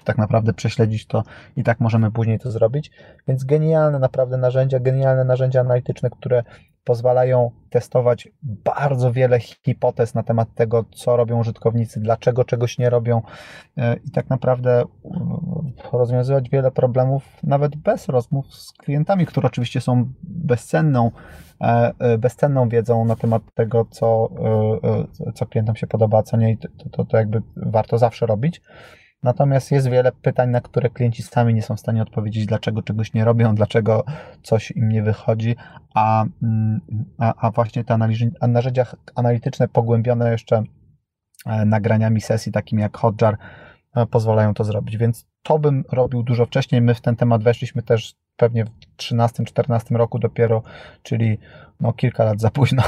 tak 0.04 0.18
naprawdę 0.18 0.52
prześledzić, 0.52 1.06
to 1.06 1.22
i 1.56 1.62
tak 1.64 1.80
możemy 1.80 2.10
później 2.10 2.38
to 2.38 2.50
zrobić. 2.50 2.90
Więc 3.28 3.44
genialne 3.44 3.98
naprawdę 3.98 4.36
narzędzia, 4.36 4.80
genialne 4.80 5.24
narzędzia 5.24 5.60
analityczne, 5.60 6.10
które 6.10 6.42
pozwalają 6.84 7.50
testować 7.70 8.28
bardzo 8.42 9.12
wiele 9.12 9.40
hipotez 9.40 10.14
na 10.14 10.22
temat 10.22 10.54
tego, 10.54 10.84
co 10.94 11.16
robią 11.16 11.40
użytkownicy, 11.40 12.00
dlaczego 12.00 12.44
czegoś 12.44 12.78
nie 12.78 12.90
robią 12.90 13.22
e, 13.76 13.96
i 13.96 14.10
tak 14.10 14.30
naprawdę 14.30 14.80
e, 14.80 14.86
rozwiązywać 15.92 16.50
wiele 16.50 16.70
problemów 16.70 17.24
nawet 17.42 17.76
bez 17.76 18.08
rozmów 18.08 18.54
z 18.54 18.72
klientami, 18.72 19.26
które 19.26 19.46
oczywiście 19.46 19.80
są 19.80 20.12
bezcenną, 20.22 21.10
bezcenną 22.18 22.68
wiedzą 22.68 23.04
na 23.04 23.16
temat 23.16 23.42
tego, 23.54 23.84
co, 23.90 24.28
co 25.34 25.46
klientom 25.46 25.76
się 25.76 25.86
podoba, 25.86 26.18
a 26.18 26.22
co 26.22 26.36
nie 26.36 26.56
to, 26.56 26.68
to, 26.90 27.04
to 27.04 27.16
jakby 27.16 27.42
warto 27.56 27.98
zawsze 27.98 28.26
robić. 28.26 28.60
Natomiast 29.22 29.70
jest 29.70 29.88
wiele 29.88 30.12
pytań, 30.12 30.50
na 30.50 30.60
które 30.60 30.90
klienci 30.90 31.22
sami 31.22 31.54
nie 31.54 31.62
są 31.62 31.76
w 31.76 31.80
stanie 31.80 32.02
odpowiedzieć, 32.02 32.46
dlaczego 32.46 32.82
czegoś 32.82 33.14
nie 33.14 33.24
robią, 33.24 33.54
dlaczego 33.54 34.04
coś 34.42 34.70
im 34.70 34.88
nie 34.88 35.02
wychodzi, 35.02 35.56
a, 35.94 36.24
mm, 36.42 36.80
a, 37.18 37.34
a 37.36 37.50
właśnie 37.50 37.84
te 37.84 37.98
narzędzia 38.48 38.86
analityczne 39.14 39.68
pogłębione 39.68 40.32
jeszcze 40.32 40.62
e, 41.46 41.64
nagraniami 41.64 42.20
sesji, 42.20 42.52
takimi 42.52 42.82
jak 42.82 42.96
Hotjar, 42.96 43.38
e, 43.96 44.06
pozwalają 44.06 44.54
to 44.54 44.64
zrobić. 44.64 44.96
Więc 44.96 45.26
to 45.42 45.58
bym 45.58 45.84
robił 45.92 46.22
dużo 46.22 46.46
wcześniej. 46.46 46.82
My 46.82 46.94
w 46.94 47.00
ten 47.00 47.16
temat 47.16 47.42
weszliśmy 47.42 47.82
też 47.82 48.14
pewnie 48.42 48.64
w 48.64 48.70
13-14 48.96 49.96
roku 49.96 50.18
dopiero, 50.18 50.62
czyli 51.02 51.38
no 51.80 51.92
kilka 51.92 52.24
lat 52.24 52.40
za 52.40 52.50
późno. 52.50 52.82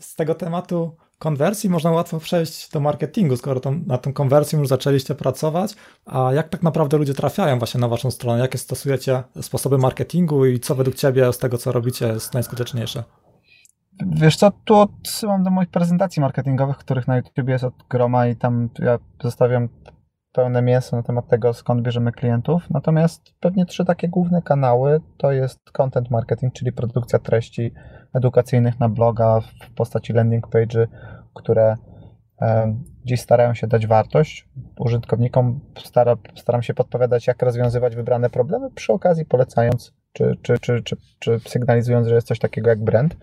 Z 0.00 0.14
tego 0.14 0.34
tematu 0.34 0.96
konwersji 1.18 1.70
można 1.70 1.90
łatwo 1.90 2.18
przejść 2.18 2.70
do 2.70 2.80
marketingu, 2.80 3.36
skoro 3.36 3.60
na 3.86 3.98
tą 3.98 4.12
konwersją 4.12 4.58
już 4.58 4.68
zaczęliście 4.68 5.14
pracować. 5.14 5.74
A 6.06 6.32
jak 6.32 6.48
tak 6.48 6.62
naprawdę 6.62 6.98
ludzie 6.98 7.14
trafiają 7.14 7.58
właśnie 7.58 7.80
na 7.80 7.88
waszą 7.88 8.10
stronę? 8.10 8.40
Jakie 8.40 8.58
stosujecie 8.58 9.22
sposoby 9.40 9.78
marketingu 9.78 10.46
i 10.46 10.60
co 10.60 10.74
według 10.74 10.96
ciebie 10.96 11.32
z 11.32 11.38
tego, 11.38 11.58
co 11.58 11.72
robicie, 11.72 12.06
jest 12.06 12.34
najskuteczniejsze? 12.34 13.04
Wiesz 14.06 14.36
co, 14.36 14.52
tu 14.64 14.76
odsyłam 14.76 15.42
do 15.42 15.50
moich 15.50 15.68
prezentacji 15.68 16.20
marketingowych, 16.20 16.76
których 16.76 17.08
na 17.08 17.16
YouTube 17.16 17.48
jest 17.48 17.64
od 17.64 17.74
groma 17.90 18.26
i 18.26 18.36
tam 18.36 18.68
ja 18.78 18.98
zostawiam 19.22 19.68
pełne 20.32 20.62
mięso 20.62 20.96
na 20.96 21.02
temat 21.02 21.28
tego, 21.28 21.52
skąd 21.52 21.82
bierzemy 21.82 22.12
klientów. 22.12 22.70
Natomiast 22.70 23.34
pewnie 23.40 23.66
trzy 23.66 23.84
takie 23.84 24.08
główne 24.08 24.42
kanały 24.42 25.00
to 25.16 25.32
jest 25.32 25.70
content 25.70 26.10
marketing, 26.10 26.52
czyli 26.52 26.72
produkcja 26.72 27.18
treści 27.18 27.72
edukacyjnych 28.14 28.80
na 28.80 28.88
bloga 28.88 29.40
w 29.40 29.74
postaci 29.74 30.12
landing 30.12 30.48
page, 30.48 30.86
które 31.34 31.76
gdzieś 33.04 33.20
starają 33.20 33.54
się 33.54 33.66
dać 33.66 33.86
wartość 33.86 34.48
użytkownikom. 34.78 35.60
Stara, 35.84 36.16
staram 36.36 36.62
się 36.62 36.74
podpowiadać, 36.74 37.26
jak 37.26 37.42
rozwiązywać 37.42 37.96
wybrane 37.96 38.30
problemy, 38.30 38.70
przy 38.70 38.92
okazji 38.92 39.24
polecając 39.24 39.92
czy, 40.12 40.36
czy, 40.42 40.58
czy, 40.58 40.82
czy, 40.82 40.96
czy 41.18 41.40
sygnalizując, 41.46 42.08
że 42.08 42.14
jest 42.14 42.26
coś 42.26 42.38
takiego 42.38 42.70
jak 42.70 42.84
brand. 42.84 43.16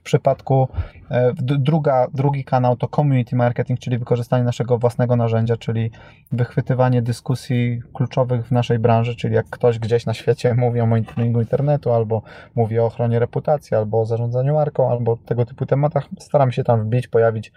W 0.00 0.02
przypadku 0.02 0.68
e, 1.10 1.32
druga, 1.38 2.06
drugi 2.14 2.44
kanał 2.44 2.76
to 2.76 2.88
community 2.88 3.36
marketing, 3.36 3.80
czyli 3.80 3.98
wykorzystanie 3.98 4.44
naszego 4.44 4.78
własnego 4.78 5.16
narzędzia, 5.16 5.56
czyli 5.56 5.90
wychwytywanie 6.32 7.02
dyskusji 7.02 7.82
kluczowych 7.94 8.46
w 8.46 8.50
naszej 8.50 8.78
branży, 8.78 9.16
czyli 9.16 9.34
jak 9.34 9.46
ktoś 9.50 9.78
gdzieś 9.78 10.06
na 10.06 10.14
świecie 10.14 10.54
mówi 10.64 10.80
o 10.80 10.86
monitoringu 10.86 11.40
internetu, 11.40 11.92
albo 11.92 12.22
mówi 12.54 12.78
o 12.78 12.86
ochronie 12.86 13.18
reputacji, 13.18 13.76
albo 13.76 14.00
o 14.00 14.06
zarządzaniu 14.06 14.54
marką, 14.54 14.90
albo 14.90 15.16
tego 15.16 15.46
typu 15.46 15.66
tematach, 15.66 16.08
staram 16.18 16.52
się 16.52 16.64
tam 16.64 16.84
wbić, 16.84 17.08
pojawić 17.08 17.52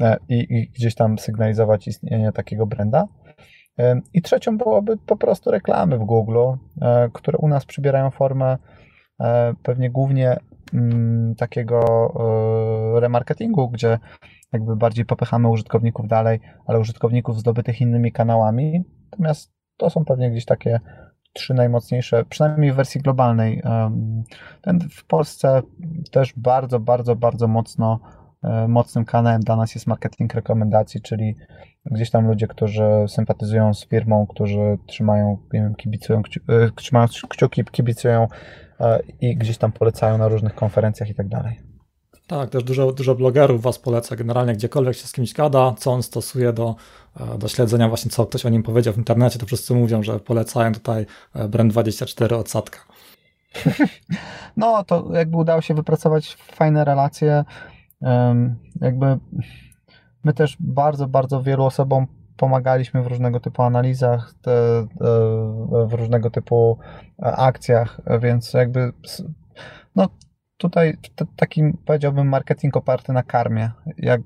e, 0.00 0.16
i, 0.28 0.46
i 0.50 0.68
gdzieś 0.68 0.94
tam 0.94 1.18
sygnalizować 1.18 1.88
istnienie 1.88 2.32
takiego 2.32 2.66
branda. 2.66 3.06
E, 3.78 4.00
I 4.14 4.22
trzecią 4.22 4.58
byłoby 4.58 4.96
po 4.96 5.16
prostu 5.16 5.50
reklamy 5.50 5.98
w 5.98 6.04
Google, 6.04 6.38
które 7.12 7.38
u 7.38 7.48
nas 7.48 7.64
przybierają 7.64 8.10
formę 8.10 8.56
pewnie 9.62 9.90
głównie 9.90 10.36
takiego 11.38 11.80
e, 12.96 13.00
remarketingu, 13.00 13.68
gdzie 13.68 13.98
jakby 14.52 14.76
bardziej 14.76 15.04
popychamy 15.04 15.48
użytkowników 15.48 16.08
dalej, 16.08 16.40
ale 16.66 16.80
użytkowników 16.80 17.38
zdobytych 17.38 17.80
innymi 17.80 18.12
kanałami. 18.12 18.84
Natomiast 19.10 19.52
to 19.76 19.90
są 19.90 20.04
pewnie 20.04 20.30
gdzieś 20.30 20.44
takie 20.44 20.80
trzy 21.32 21.54
najmocniejsze, 21.54 22.24
przynajmniej 22.24 22.72
w 22.72 22.76
wersji 22.76 23.00
globalnej. 23.00 23.62
Ten 24.62 24.80
w 24.90 25.04
Polsce 25.06 25.62
też 26.10 26.34
bardzo, 26.36 26.80
bardzo, 26.80 27.16
bardzo 27.16 27.48
mocno 27.48 28.00
e, 28.42 28.68
mocnym 28.68 29.04
kanałem 29.04 29.40
dla 29.40 29.56
nas 29.56 29.74
jest 29.74 29.86
marketing 29.86 30.34
rekomendacji, 30.34 31.00
czyli 31.02 31.36
gdzieś 31.84 32.10
tam 32.10 32.26
ludzie, 32.26 32.46
którzy 32.46 32.84
sympatyzują 33.08 33.74
z 33.74 33.86
firmą, 33.86 34.26
którzy 34.26 34.78
trzymają, 34.86 35.38
nie 35.52 35.60
wiem, 35.60 35.74
kibicują, 35.74 36.22
e, 36.48 36.70
trzymają 36.70 37.06
kciuki, 37.28 37.64
kibicują 37.64 38.22
e, 38.22 38.28
i 39.20 39.36
gdzieś 39.36 39.58
tam 39.58 39.72
polecają 39.72 40.18
na 40.18 40.28
różnych 40.28 40.54
konferencjach 40.54 41.08
i 41.10 41.14
tak 41.14 41.28
dalej. 41.28 41.60
Tak, 42.26 42.50
też 42.50 42.64
dużo, 42.64 42.92
dużo 42.92 43.14
blogerów 43.14 43.62
Was 43.62 43.78
poleca 43.78 44.16
generalnie, 44.16 44.52
gdziekolwiek 44.52 44.96
się 44.96 45.06
z 45.06 45.12
kimś 45.12 45.32
gada, 45.32 45.74
co 45.78 45.92
on 45.92 46.02
stosuje 46.02 46.52
do, 46.52 46.74
e, 47.20 47.38
do 47.38 47.48
śledzenia 47.48 47.88
właśnie, 47.88 48.10
co 48.10 48.26
ktoś 48.26 48.46
o 48.46 48.48
nim 48.48 48.62
powiedział 48.62 48.94
w 48.94 48.98
internecie, 48.98 49.38
to 49.38 49.46
wszyscy 49.46 49.74
mówią, 49.74 50.02
że 50.02 50.20
polecają 50.20 50.72
tutaj 50.72 51.06
e, 51.34 51.48
Brand24 51.48 52.34
odsadka. 52.34 52.78
No, 54.56 54.84
to 54.84 55.08
jakby 55.12 55.36
udało 55.36 55.60
się 55.60 55.74
wypracować 55.74 56.34
fajne 56.34 56.84
relacje. 56.84 57.44
Jakby 58.80 59.18
my 60.24 60.32
też 60.32 60.56
bardzo, 60.60 61.08
bardzo 61.08 61.42
wielu 61.42 61.64
osobom 61.64 62.06
pomagaliśmy 62.36 63.02
w 63.02 63.06
różnego 63.06 63.40
typu 63.40 63.62
analizach, 63.62 64.34
e, 64.46 64.50
w 65.86 65.92
różnego 65.92 66.30
typu 66.30 66.78
akcjach, 67.18 68.00
więc 68.20 68.52
jakby 68.52 68.92
no, 69.96 70.08
tutaj 70.56 70.96
takim 71.36 71.78
powiedziałbym 71.84 72.28
marketing 72.28 72.76
oparty 72.76 73.12
na 73.12 73.22
karmie. 73.22 73.70
Jak, 73.98 74.20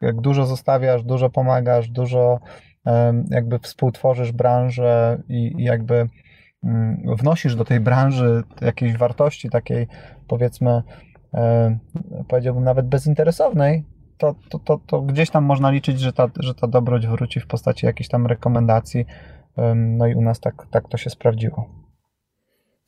jak 0.00 0.20
dużo 0.20 0.46
zostawiasz, 0.46 1.02
dużo 1.02 1.30
pomagasz, 1.30 1.88
dużo 1.88 2.40
jakby 3.30 3.58
współtworzysz 3.58 4.32
branżę 4.32 5.22
i, 5.28 5.52
i 5.58 5.64
jakby 5.64 6.06
mm, 6.64 7.02
wnosisz 7.16 7.56
do 7.56 7.64
tej 7.64 7.80
branży 7.80 8.42
jakiejś 8.60 8.96
wartości 8.96 9.50
takiej 9.50 9.86
powiedzmy 10.28 10.82
powiedziałbym 12.28 12.64
nawet 12.64 12.88
bezinteresownej, 12.88 13.84
to, 14.18 14.34
to, 14.48 14.58
to, 14.58 14.80
to 14.86 15.02
gdzieś 15.02 15.30
tam 15.30 15.44
można 15.44 15.70
liczyć, 15.70 16.00
że 16.00 16.12
ta, 16.12 16.30
że 16.40 16.54
ta 16.54 16.66
dobroć 16.66 17.06
wróci 17.06 17.40
w 17.40 17.46
postaci 17.46 17.86
jakichś 17.86 18.08
tam 18.08 18.26
rekomendacji. 18.26 19.06
No 19.76 20.06
i 20.06 20.14
u 20.14 20.22
nas 20.22 20.40
tak, 20.40 20.66
tak 20.70 20.88
to 20.88 20.96
się 20.96 21.10
sprawdziło. 21.10 21.68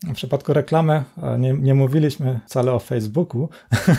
W 0.05 0.12
przypadku 0.12 0.53
reklamy 0.53 1.05
e, 1.22 1.39
nie, 1.39 1.53
nie 1.53 1.74
mówiliśmy 1.74 2.41
wcale 2.47 2.72
o 2.72 2.79
Facebooku 2.79 3.49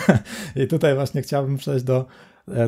i 0.56 0.66
tutaj 0.66 0.94
właśnie 0.94 1.22
chciałbym 1.22 1.56
przejść 1.56 1.84
do, 1.84 2.06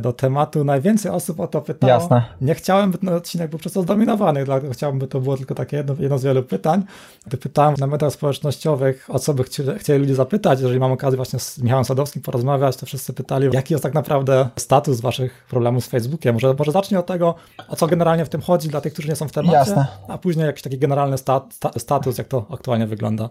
do 0.01 0.13
tematu. 0.13 0.65
Najwięcej 0.65 1.13
osób 1.13 1.41
o 1.41 1.47
to 1.47 1.61
pytało. 1.61 1.93
Jasne. 1.93 2.25
Nie 2.41 2.55
chciałem, 2.55 2.91
by 2.91 2.99
ten 2.99 3.09
odcinek 3.09 3.51
był 3.51 3.59
przez 3.59 3.73
to 3.73 3.83
zdominowany, 3.83 4.45
dlatego 4.45 4.73
chciałbym, 4.73 4.99
by 4.99 5.07
to 5.07 5.21
było 5.21 5.37
tylko 5.37 5.55
takie 5.55 5.77
jedno, 5.77 5.95
jedno 5.99 6.19
z 6.19 6.25
wielu 6.25 6.43
pytań. 6.43 6.85
Gdy 7.27 7.37
pytałem 7.37 7.75
na 7.79 7.87
mediach 7.87 8.13
społecznościowych, 8.13 9.07
o 9.09 9.19
co 9.19 9.35
by 9.35 9.45
chci, 9.45 9.63
chcieli 9.79 10.01
ludzie 10.01 10.15
zapytać, 10.15 10.61
jeżeli 10.61 10.81
mam 10.81 10.93
okazję 10.93 11.17
właśnie 11.17 11.39
z 11.39 11.59
Michałem 11.59 11.85
Sadowskim 11.85 12.23
porozmawiać, 12.23 12.77
to 12.77 12.87
wszyscy 12.87 13.13
pytali, 13.13 13.49
jaki 13.53 13.75
jest 13.75 13.83
tak 13.83 13.95
naprawdę 13.95 14.49
status 14.57 15.01
waszych 15.01 15.47
problemów 15.51 15.85
z 15.85 15.89
Facebookiem. 15.89 16.35
Może, 16.35 16.55
może 16.59 16.73
zacznij 16.73 16.99
od 16.99 17.07
tego, 17.07 17.35
o 17.69 17.77
co 17.77 17.87
generalnie 17.87 18.25
w 18.25 18.29
tym 18.29 18.41
chodzi 18.41 18.69
dla 18.69 18.81
tych, 18.81 18.93
którzy 18.93 19.09
nie 19.09 19.17
są 19.17 19.29
w 19.29 19.33
temacie, 19.33 19.57
Jasne. 19.57 19.87
a 20.09 20.19
później 20.19 20.47
jakiś 20.47 20.63
taki 20.63 20.79
generalny 20.79 21.19
stat, 21.19 21.55
status, 21.77 22.19
jak 22.19 22.29
to 22.29 22.47
aktualnie 22.51 22.87
wygląda. 22.87 23.29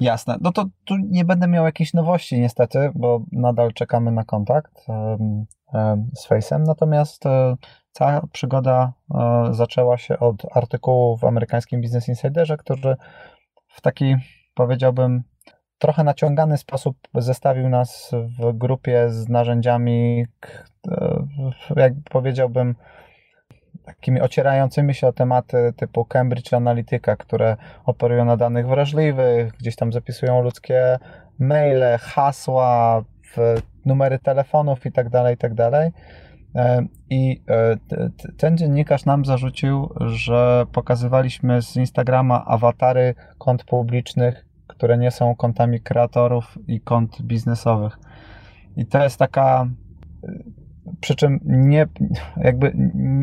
Jasne. 0.00 0.36
No 0.40 0.52
to 0.52 0.64
tu 0.84 0.96
nie 0.96 1.24
będę 1.24 1.48
miał 1.48 1.64
jakiejś 1.64 1.94
nowości 1.94 2.40
niestety, 2.40 2.90
bo 2.94 3.20
nadal 3.32 3.72
czekamy 3.72 4.12
na 4.12 4.24
kontakt 4.24 4.86
z 6.14 6.28
Face'em. 6.28 6.60
Natomiast 6.66 7.26
um, 7.26 7.56
cała 7.92 8.22
przygoda 8.32 8.92
e, 9.14 9.48
zaczęła 9.50 9.98
się 9.98 10.18
od 10.18 10.56
artykułu 10.56 11.16
w 11.16 11.24
amerykańskim 11.24 11.80
Business 11.80 12.08
Insiderze, 12.08 12.56
który 12.56 12.96
w 13.68 13.80
taki, 13.80 14.16
powiedziałbym, 14.54 15.22
trochę 15.78 16.04
naciągany 16.04 16.58
sposób 16.58 16.96
zestawił 17.14 17.68
nas 17.68 18.10
w 18.40 18.52
grupie 18.52 19.10
z 19.10 19.28
narzędziami, 19.28 20.26
jak 21.76 21.92
powiedziałbym, 22.10 22.74
takimi 23.84 24.20
ocierającymi 24.20 24.94
się 24.94 25.06
o 25.06 25.12
tematy 25.12 25.72
typu 25.76 26.04
Cambridge 26.04 26.52
Analytica, 26.52 27.16
które 27.16 27.56
operują 27.84 28.24
na 28.24 28.36
danych 28.36 28.68
wrażliwych, 28.68 29.52
gdzieś 29.52 29.76
tam 29.76 29.92
zapisują 29.92 30.42
ludzkie 30.42 30.98
maile, 31.38 31.98
hasła, 32.00 33.02
numery 33.86 34.18
telefonów 34.18 34.86
i 34.86 34.92
tak 34.92 35.08
dalej, 35.08 35.36
i 37.10 37.42
ten 38.36 38.58
dziennikarz 38.58 39.04
nam 39.04 39.24
zarzucił, 39.24 39.94
że 40.00 40.64
pokazywaliśmy 40.72 41.62
z 41.62 41.76
Instagrama 41.76 42.44
awatary 42.44 43.14
kont 43.38 43.64
publicznych, 43.64 44.46
które 44.66 44.98
nie 44.98 45.10
są 45.10 45.34
kontami 45.34 45.80
kreatorów 45.80 46.58
i 46.66 46.80
kont 46.80 47.22
biznesowych. 47.22 47.98
I 48.76 48.86
to 48.86 49.02
jest 49.02 49.18
taka 49.18 49.66
przy 51.00 51.14
czym 51.14 51.40
nie, 51.44 51.86
jakby 52.36 52.72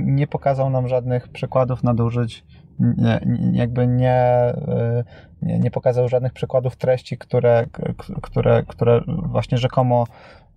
nie 0.06 0.28
pokazał 0.28 0.70
nam 0.70 0.88
żadnych 0.88 1.28
przykładów 1.28 1.84
nadużyć, 1.84 2.46
nie, 2.80 3.20
jakby 3.52 3.88
nie, 3.88 4.54
nie, 5.42 5.60
nie 5.60 5.72
pokazał 5.72 6.10
żadnych 6.10 6.34
przykładów 6.34 6.76
treści, 6.76 7.18
które, 7.18 7.66
które, 8.22 8.64
które 8.68 9.02
właśnie 9.08 9.58
rzekomo 9.58 10.06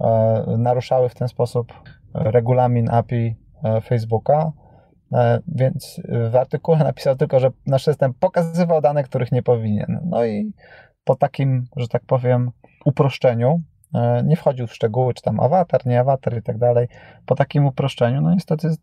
e, 0.00 0.44
naruszały 0.58 1.08
w 1.08 1.14
ten 1.14 1.28
sposób 1.28 1.72
regulamin 2.14 2.90
API 2.90 3.36
e, 3.64 3.80
Facebooka. 3.80 4.52
E, 5.12 5.40
więc 5.48 6.00
w 6.30 6.36
artykule 6.36 6.78
napisał 6.78 7.16
tylko, 7.16 7.40
że 7.40 7.50
nasz 7.66 7.84
system 7.84 8.14
pokazywał 8.20 8.80
dane, 8.80 9.04
których 9.04 9.32
nie 9.32 9.42
powinien. 9.42 10.00
No 10.04 10.24
i 10.24 10.52
po 11.04 11.16
takim, 11.16 11.66
że 11.76 11.88
tak 11.88 12.02
powiem, 12.06 12.50
uproszczeniu, 12.84 13.60
nie 14.24 14.36
wchodził 14.36 14.66
w 14.66 14.74
szczegóły, 14.74 15.14
czy 15.14 15.22
tam 15.22 15.40
awatar, 15.40 15.86
nie 15.86 16.00
awatar 16.00 16.38
i 16.38 16.42
tak 16.42 16.58
dalej. 16.58 16.88
Po 17.26 17.34
takim 17.34 17.66
uproszczeniu, 17.66 18.20
no 18.20 18.34
niestety 18.34 18.68
e, 18.68 18.74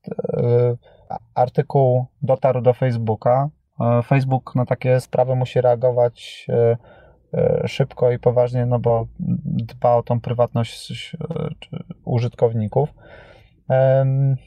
artykuł 1.35 2.05
dotarł 2.21 2.61
do 2.61 2.73
Facebooka. 2.73 3.49
E, 3.79 4.03
Facebook 4.03 4.55
na 4.55 4.65
takie 4.65 4.99
sprawy 4.99 5.35
musi 5.35 5.61
reagować 5.61 6.47
szybko 7.65 8.11
i 8.11 8.19
poważnie, 8.19 8.65
no 8.65 8.79
bo 8.79 9.07
dba 9.19 9.95
o 9.95 10.03
tą 10.03 10.21
prywatność 10.21 11.15
użytkowników. 12.05 12.93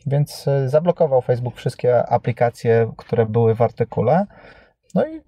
Więc 0.06 0.46
zablokował 0.66 1.22
Facebook 1.22 1.56
wszystkie 1.56 2.06
aplikacje, 2.06 2.92
które 2.96 3.26
były 3.26 3.54
w 3.54 3.62
artykule. 3.62 4.26
No 4.94 5.06
i 5.06 5.20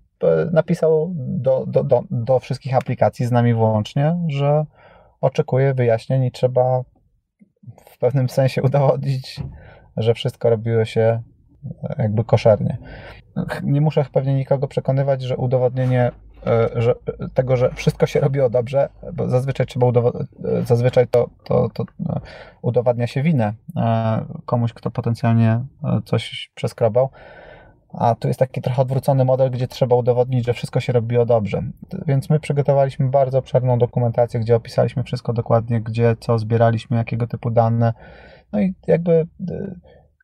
napisał 0.53 1.13
do, 1.17 1.65
do, 1.67 1.85
do, 1.85 2.03
do 2.11 2.39
wszystkich 2.39 2.77
aplikacji, 2.77 3.27
z 3.27 3.31
nami 3.31 3.55
włącznie, 3.55 4.17
że 4.29 4.65
oczekuje 5.23 5.75
wyjaśnień 5.75 6.25
i 6.25 6.33
trzeba 6.33 6.83
w 7.87 7.99
pewnym 7.99 8.29
sensie 8.29 8.63
udowodnić, 8.69 9.41
że 9.97 10.15
wszystko 10.15 10.51
robiło 10.51 10.85
się 10.85 11.23
jakby 11.99 12.25
koszernie. 12.25 12.79
Nie 13.63 13.81
muszę 13.81 14.05
pewnie 14.13 14.35
nikogo 14.35 14.69
przekonywać, 14.69 15.23
że 15.23 15.37
udowodnienie 15.37 16.11
e, 16.47 16.69
że, 16.83 16.95
tego, 17.35 17.57
że 17.57 17.71
wszystko 17.75 18.07
się 18.07 18.21
robiło 18.21 18.51
dobrze, 18.51 18.89
bo 19.13 19.29
zazwyczaj 19.29 19.67
trzeba 19.67 19.87
e, 19.87 19.93
zazwyczaj 20.67 21.09
to, 21.09 21.31
to, 21.45 21.69
to 21.75 21.85
e, 22.09 22.21
udowadnia 22.63 23.07
się 23.07 23.23
winę 23.23 23.53
komuś, 24.47 24.73
kto 24.73 24.91
potencjalnie 24.91 25.65
coś 26.05 26.51
przeskrobał. 26.55 27.11
A 27.93 28.15
tu 28.15 28.29
jest 28.29 28.41
taki 28.41 28.61
trochę 28.61 28.83
odwrócony 28.83 29.25
model, 29.25 29.51
gdzie 29.51 29.69
trzeba 29.69 29.97
udowodnić, 29.97 30.47
że 30.47 30.53
wszystko 30.53 30.81
się 30.81 30.93
robiło 30.93 31.27
dobrze. 31.27 31.63
Więc 32.07 32.31
my 32.31 32.41
przygotowaliśmy 32.41 33.09
bardzo 33.09 33.39
obszerną 33.39 33.79
dokumentację, 33.79 34.41
gdzie 34.41 34.57
opisaliśmy 34.57 35.05
wszystko 35.05 35.33
dokładnie, 35.33 35.81
gdzie 35.81 36.17
co 36.21 36.39
zbieraliśmy, 36.39 36.97
jakiego 36.97 37.27
typu 37.27 37.51
dane. 37.51 37.93
No 38.53 38.61
i 38.61 38.75
jakby 38.87 39.13
y, 39.13 39.27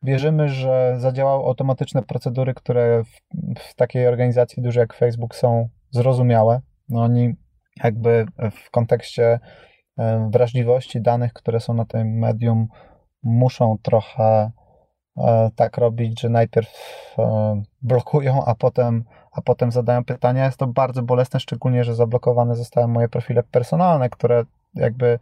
wierzymy, 0.03 0.49
że 0.49 0.95
zadziałały 0.97 1.45
automatyczne 1.45 2.03
procedury, 2.03 2.53
które 2.53 3.03
w, 3.03 3.19
w 3.59 3.75
takiej 3.75 4.07
organizacji 4.07 4.63
dużej 4.63 4.81
jak 4.81 4.93
Facebook 4.93 5.35
są 5.35 5.69
zrozumiałe. 5.91 6.61
No 6.89 7.01
oni 7.01 7.33
jakby 7.83 8.25
w 8.51 8.71
kontekście 8.71 9.33
y, 9.33 10.03
wrażliwości 10.31 11.01
danych, 11.01 11.33
które 11.33 11.59
są 11.59 11.73
na 11.73 11.85
tym 11.85 12.07
medium, 12.07 12.67
muszą 13.23 13.77
trochę 13.81 14.51
tak 15.55 15.77
robić, 15.77 16.21
że 16.21 16.29
najpierw 16.29 16.69
e, 17.19 17.61
blokują, 17.81 18.45
a 18.45 18.55
potem, 18.55 19.03
a 19.31 19.41
potem 19.41 19.71
zadają 19.71 20.03
pytania. 20.03 20.45
Jest 20.45 20.57
to 20.57 20.67
bardzo 20.67 21.03
bolesne, 21.03 21.39
szczególnie, 21.39 21.83
że 21.83 21.95
zablokowane 21.95 22.55
zostały 22.55 22.87
moje 22.87 23.09
profile 23.09 23.43
personalne, 23.43 24.09
które 24.09 24.43
jakby 24.75 25.19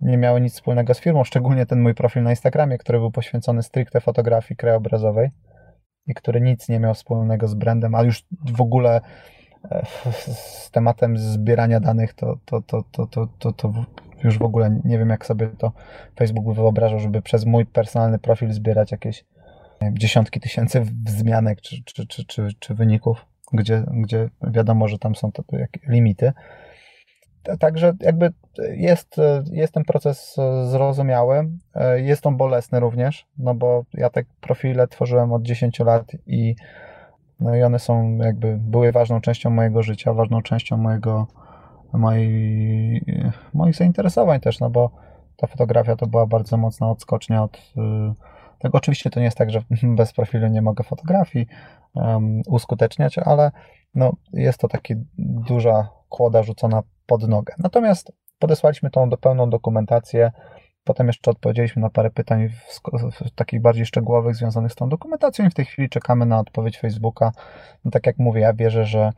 nie 0.00 0.18
miały 0.18 0.40
nic 0.40 0.54
wspólnego 0.54 0.94
z 0.94 1.00
firmą, 1.00 1.24
szczególnie 1.24 1.66
ten 1.66 1.80
mój 1.80 1.94
profil 1.94 2.22
na 2.22 2.30
Instagramie, 2.30 2.78
który 2.78 2.98
był 2.98 3.10
poświęcony 3.10 3.62
stricte 3.62 4.00
fotografii 4.00 4.56
krajobrazowej 4.56 5.30
i 6.06 6.14
który 6.14 6.40
nic 6.40 6.68
nie 6.68 6.80
miał 6.80 6.94
wspólnego 6.94 7.48
z 7.48 7.54
brandem, 7.54 7.94
a 7.94 8.02
już 8.02 8.24
w 8.54 8.60
ogóle 8.60 9.00
e, 9.70 9.82
z 10.32 10.70
tematem 10.70 11.18
zbierania 11.18 11.80
danych 11.80 12.14
to, 12.14 12.36
to, 12.44 12.62
to, 12.62 12.84
to, 12.92 13.06
to, 13.06 13.28
to, 13.38 13.52
to 13.52 13.72
już 14.24 14.38
w 14.38 14.42
ogóle 14.42 14.80
nie 14.84 14.98
wiem, 14.98 15.10
jak 15.10 15.26
sobie 15.26 15.48
to 15.58 15.72
Facebook 16.18 16.44
by 16.44 16.54
wyobrażał, 16.54 16.98
żeby 16.98 17.22
przez 17.22 17.46
mój 17.46 17.66
personalny 17.66 18.18
profil 18.18 18.52
zbierać 18.52 18.92
jakieś 18.92 19.24
dziesiątki 19.92 20.40
tysięcy 20.40 20.82
wzmianek 21.06 21.60
czy, 21.60 21.76
czy, 21.84 22.06
czy, 22.06 22.24
czy, 22.24 22.48
czy 22.58 22.74
wyników, 22.74 23.26
gdzie, 23.52 23.84
gdzie 23.92 24.28
wiadomo, 24.42 24.88
że 24.88 24.98
tam 24.98 25.14
są 25.14 25.32
te, 25.32 25.42
te 25.42 25.66
limity. 25.88 26.32
Także 27.58 27.92
jakby 28.00 28.32
jest, 28.72 29.16
jest 29.52 29.74
ten 29.74 29.84
proces 29.84 30.36
zrozumiały, 30.64 31.48
jest 31.96 32.26
on 32.26 32.36
bolesny 32.36 32.80
również, 32.80 33.26
no 33.38 33.54
bo 33.54 33.84
ja 33.94 34.10
te 34.10 34.22
profile 34.40 34.88
tworzyłem 34.88 35.32
od 35.32 35.42
10 35.42 35.78
lat 35.78 36.12
i, 36.26 36.54
no 37.40 37.56
i 37.56 37.62
one 37.62 37.78
są 37.78 38.16
jakby, 38.16 38.58
były 38.60 38.92
ważną 38.92 39.20
częścią 39.20 39.50
mojego 39.50 39.82
życia, 39.82 40.14
ważną 40.14 40.42
częścią 40.42 40.76
mojego, 40.76 41.26
mojej, 41.92 43.04
moich 43.54 43.74
zainteresowań 43.74 44.40
też, 44.40 44.60
no 44.60 44.70
bo 44.70 44.90
ta 45.36 45.46
fotografia 45.46 45.96
to 45.96 46.06
była 46.06 46.26
bardzo 46.26 46.56
mocna 46.56 46.90
odskocznia 46.90 47.42
od 47.42 47.72
tego. 48.58 48.78
Oczywiście 48.78 49.10
to 49.10 49.20
nie 49.20 49.24
jest 49.24 49.38
tak, 49.38 49.50
że 49.50 49.62
bez 49.82 50.12
profilu 50.12 50.48
nie 50.48 50.62
mogę 50.62 50.84
fotografii 50.84 51.46
um, 51.94 52.42
uskuteczniać, 52.46 53.18
ale 53.18 53.50
no, 53.94 54.12
jest 54.32 54.58
to 54.58 54.68
taka 54.68 54.94
duża 55.18 55.88
kłoda 56.08 56.42
rzucona 56.42 56.82
pod 57.06 57.28
nogę. 57.28 57.54
Natomiast 57.58 58.12
podesłaliśmy 58.38 58.90
tą 58.90 59.08
do 59.08 59.16
pełną 59.16 59.50
dokumentację. 59.50 60.30
Potem 60.84 61.06
jeszcze 61.06 61.30
odpowiedzieliśmy 61.30 61.82
na 61.82 61.90
parę 61.90 62.10
pytań 62.10 62.48
w, 62.48 62.80
w, 63.20 63.30
takich 63.34 63.62
bardziej 63.62 63.86
szczegółowych 63.86 64.36
związanych 64.36 64.72
z 64.72 64.74
tą 64.74 64.88
dokumentacją 64.88 65.46
i 65.46 65.50
w 65.50 65.54
tej 65.54 65.64
chwili 65.64 65.88
czekamy 65.88 66.26
na 66.26 66.38
odpowiedź 66.38 66.78
Facebooka. 66.78 67.32
No, 67.84 67.90
tak 67.90 68.06
jak 68.06 68.18
mówię, 68.18 68.40
ja 68.40 68.52
wierzę, 68.52 68.84
że 68.84 69.12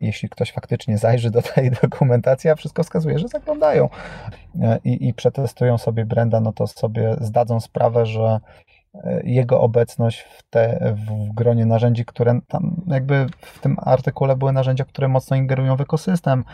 jeśli 0.00 0.28
ktoś 0.28 0.52
faktycznie 0.52 0.98
zajrzy 0.98 1.30
do 1.30 1.42
tej 1.42 1.70
dokumentacji, 1.82 2.50
a 2.50 2.54
wszystko 2.54 2.82
wskazuje, 2.82 3.18
że 3.18 3.28
zaglądają 3.28 3.88
e, 4.62 4.78
i, 4.84 5.08
i 5.08 5.14
przetestują 5.14 5.78
sobie 5.78 6.04
Brenda, 6.06 6.40
no 6.40 6.52
to 6.52 6.66
sobie 6.66 7.16
zdadzą 7.20 7.60
sprawę, 7.60 8.06
że 8.06 8.40
E, 9.04 9.20
jego 9.24 9.60
obecność 9.60 10.20
w, 10.20 10.42
te, 10.50 10.94
w 11.08 11.32
gronie 11.34 11.66
narzędzi, 11.66 12.04
które 12.04 12.40
tam 12.48 12.82
jakby 12.86 13.26
w 13.40 13.60
tym 13.60 13.76
artykule 13.80 14.36
były 14.36 14.52
narzędzia, 14.52 14.84
które 14.84 15.08
mocno 15.08 15.36
ingerują 15.36 15.76
w 15.76 15.80
ekosystem. 15.80 16.44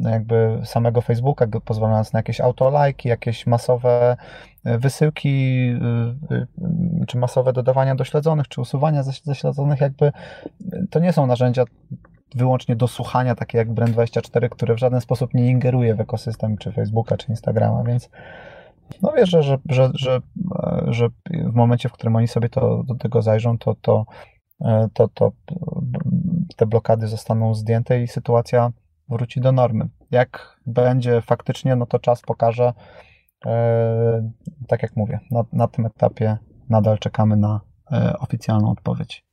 Jakby 0.00 0.60
samego 0.64 1.00
Facebooka, 1.00 1.46
pozwalając 1.64 2.12
na 2.12 2.18
jakieś 2.18 2.40
autolajki, 2.40 3.08
jakieś 3.08 3.46
masowe 3.46 4.16
e, 4.64 4.78
wysyłki, 4.78 5.68
czy 7.06 7.18
masowe 7.18 7.52
dodawania 7.52 7.94
do 7.94 8.04
śledzonych, 8.04 8.48
czy 8.48 8.60
usuwania 8.60 9.02
ze 9.02 9.34
śledzonych, 9.34 9.80
jakby 9.80 10.12
to 10.90 10.98
nie 10.98 11.12
są 11.12 11.26
narzędzia 11.26 11.64
wyłącznie 12.34 12.76
do 12.76 12.88
słuchania, 12.88 13.34
takie 13.34 13.58
jak 13.58 13.68
Brand24, 13.68 14.48
które 14.48 14.74
w 14.74 14.78
żaden 14.78 15.00
sposób 15.00 15.34
nie 15.34 15.46
ingeruje 15.46 15.94
w 15.94 16.00
ekosystem 16.00 16.56
czy 16.58 16.72
Facebooka, 16.72 17.16
czy 17.16 17.26
Instagrama, 17.28 17.84
więc 17.84 18.10
no 19.02 19.12
wierzę, 19.12 19.42
że, 19.42 19.58
że, 19.68 19.90
że, 19.94 20.20
że 20.86 21.08
w 21.26 21.54
momencie, 21.54 21.88
w 21.88 21.92
którym 21.92 22.16
oni 22.16 22.28
sobie 22.28 22.48
to, 22.48 22.82
do 22.84 22.94
tego 22.94 23.22
zajrzą, 23.22 23.58
to, 23.58 23.74
to, 23.74 24.06
to, 24.92 25.08
to 25.08 25.32
te 26.56 26.66
blokady 26.66 27.06
zostaną 27.06 27.54
zdjęte 27.54 28.02
i 28.02 28.08
sytuacja 28.08 28.72
wróci 29.08 29.40
do 29.40 29.52
normy. 29.52 29.88
Jak 30.10 30.60
będzie 30.66 31.20
faktycznie, 31.20 31.76
no 31.76 31.86
to 31.86 31.98
czas 31.98 32.22
pokaże. 32.22 32.72
E, 33.46 34.30
tak 34.68 34.82
jak 34.82 34.96
mówię, 34.96 35.20
na, 35.30 35.44
na 35.52 35.68
tym 35.68 35.86
etapie 35.86 36.38
nadal 36.68 36.98
czekamy 36.98 37.36
na 37.36 37.60
e, 37.92 38.18
oficjalną 38.18 38.70
odpowiedź. 38.70 39.27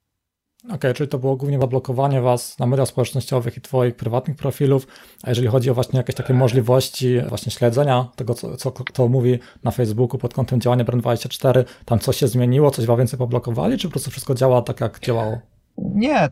Okej, 0.65 0.75
okay, 0.75 0.93
czyli 0.93 1.09
to 1.09 1.19
było 1.19 1.35
głównie 1.35 1.59
zablokowanie 1.59 2.21
was 2.21 2.59
na 2.59 2.65
mediach 2.65 2.87
społecznościowych 2.87 3.57
i 3.57 3.61
twoich 3.61 3.95
prywatnych 3.95 4.37
profilów, 4.37 4.87
a 5.23 5.29
jeżeli 5.29 5.47
chodzi 5.47 5.69
o 5.69 5.73
właśnie 5.73 5.97
jakieś 5.97 6.15
takie 6.15 6.33
możliwości 6.33 7.21
właśnie 7.29 7.51
śledzenia 7.51 8.07
tego, 8.15 8.33
co, 8.33 8.57
co 8.57 8.71
kto 8.71 9.07
mówi 9.07 9.39
na 9.63 9.71
Facebooku 9.71 10.17
pod 10.17 10.33
kątem 10.33 10.61
działania 10.61 10.85
Brand24, 10.85 11.63
tam 11.85 11.99
coś 11.99 12.17
się 12.17 12.27
zmieniło, 12.27 12.71
coś 12.71 12.85
wam 12.85 12.97
więcej 12.97 13.19
poblokowali, 13.19 13.77
czy 13.77 13.87
po 13.87 13.91
prostu 13.91 14.11
wszystko 14.11 14.35
działa 14.35 14.61
tak, 14.61 14.81
jak 14.81 14.99
działało? 14.99 15.37
Nie, 15.77 16.29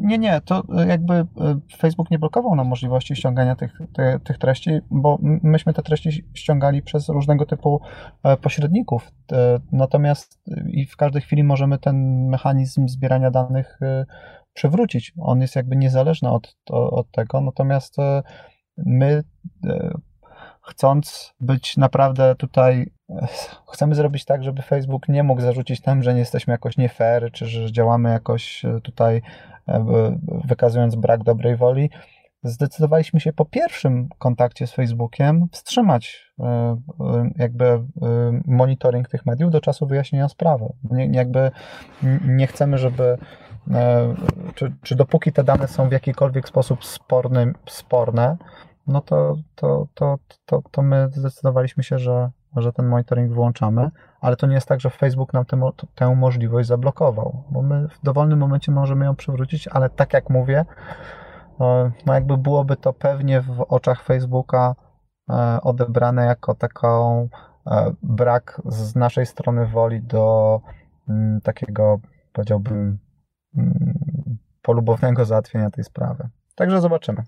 nie, 0.00 0.18
nie, 0.18 0.40
to 0.40 0.62
jakby 0.86 1.14
e, 1.14 1.26
Facebook 1.76 2.10
nie 2.10 2.18
blokował 2.18 2.54
nam 2.54 2.66
możliwości 2.66 3.16
ściągania 3.16 3.56
tych, 3.56 3.78
tych, 3.92 4.22
tych, 4.24 4.38
treści, 4.38 4.70
bo 4.90 5.18
myśmy 5.22 5.74
te 5.74 5.82
treści 5.82 6.24
ściągali 6.34 6.82
przez 6.82 7.08
różnego 7.08 7.46
typu 7.46 7.80
e, 8.22 8.36
pośredników. 8.36 9.12
Natomiast 9.72 10.40
i 10.66 10.86
w 10.86 10.96
każdej 10.96 11.22
chwili 11.22 11.44
możemy 11.44 11.78
ten 11.78 12.26
mechanizm 12.28 12.88
zbierania 12.88 13.30
danych 13.30 13.78
e, 13.82 14.06
przywrócić. 14.52 15.12
On 15.18 15.40
jest 15.40 15.56
jakby 15.56 15.76
niezależny 15.76 16.30
od, 16.30 16.56
od 16.70 17.10
tego, 17.10 17.40
natomiast 17.40 17.96
my 18.76 19.22
chcąc 20.64 21.34
być 21.40 21.76
naprawdę 21.76 22.34
tutaj, 22.34 22.92
chcemy 23.72 23.94
zrobić 23.94 24.24
tak, 24.24 24.44
żeby 24.44 24.62
Facebook 24.62 25.08
nie 25.08 25.22
mógł 25.22 25.40
zarzucić 25.40 25.84
nam, 25.84 26.02
że 26.02 26.14
nie 26.14 26.20
jesteśmy 26.20 26.52
jakoś 26.52 26.76
nie 26.76 26.88
fair, 26.88 27.30
czy 27.32 27.46
że 27.46 27.72
działamy 27.72 28.10
jakoś 28.10 28.62
tutaj 28.82 29.22
E, 29.68 30.18
wykazując 30.44 30.94
brak 30.94 31.22
dobrej 31.22 31.56
woli, 31.56 31.90
zdecydowaliśmy 32.42 33.20
się 33.20 33.32
po 33.32 33.44
pierwszym 33.44 34.08
kontakcie 34.18 34.66
z 34.66 34.72
Facebookiem 34.72 35.46
wstrzymać 35.52 36.32
e, 36.40 36.44
e, 36.44 37.30
jakby 37.36 37.84
monitoring 38.46 39.08
tych 39.08 39.26
mediów 39.26 39.50
do 39.50 39.60
czasu 39.60 39.86
wyjaśnienia 39.86 40.28
sprawy. 40.28 40.72
Nie, 40.90 41.06
jakby 41.06 41.50
nie 42.24 42.46
chcemy, 42.46 42.78
żeby 42.78 43.18
czy, 44.54 44.72
czy 44.82 44.96
dopóki 44.96 45.32
te 45.32 45.44
dane 45.44 45.68
są 45.68 45.88
w 45.88 45.92
jakikolwiek 45.92 46.48
sposób 46.48 46.84
sporny, 46.84 47.52
sporne, 47.66 48.36
no 48.86 49.00
to, 49.00 49.36
to, 49.54 49.86
to, 49.94 50.18
to, 50.46 50.62
to 50.70 50.82
my 50.82 51.08
zdecydowaliśmy 51.12 51.82
się, 51.82 51.98
że 51.98 52.30
że 52.56 52.72
ten 52.72 52.86
monitoring 52.86 53.32
wyłączamy, 53.32 53.90
ale 54.20 54.36
to 54.36 54.46
nie 54.46 54.54
jest 54.54 54.68
tak, 54.68 54.80
że 54.80 54.90
Facebook 54.90 55.32
nam 55.32 55.44
tę, 55.44 55.70
tę 55.94 56.14
możliwość 56.14 56.68
zablokował, 56.68 57.44
bo 57.50 57.62
my 57.62 57.88
w 57.88 58.00
dowolnym 58.02 58.38
momencie 58.38 58.72
możemy 58.72 59.04
ją 59.04 59.16
przywrócić, 59.16 59.68
ale 59.68 59.90
tak 59.90 60.12
jak 60.12 60.30
mówię, 60.30 60.64
no 62.06 62.14
jakby 62.14 62.36
byłoby 62.36 62.76
to 62.76 62.92
pewnie 62.92 63.40
w 63.40 63.60
oczach 63.68 64.02
Facebooka 64.02 64.74
e, 65.30 65.58
odebrane 65.62 66.24
jako 66.24 66.54
taką 66.54 67.28
e, 67.66 67.92
brak 68.02 68.62
z 68.64 68.94
naszej 68.94 69.26
strony 69.26 69.66
woli 69.66 70.02
do 70.02 70.60
mm, 71.08 71.40
takiego, 71.40 71.98
powiedziałbym, 72.32 72.98
mm, 73.56 74.38
polubownego 74.62 75.24
załatwienia 75.24 75.70
tej 75.70 75.84
sprawy. 75.84 76.28
Także 76.54 76.80
zobaczymy. 76.80 77.22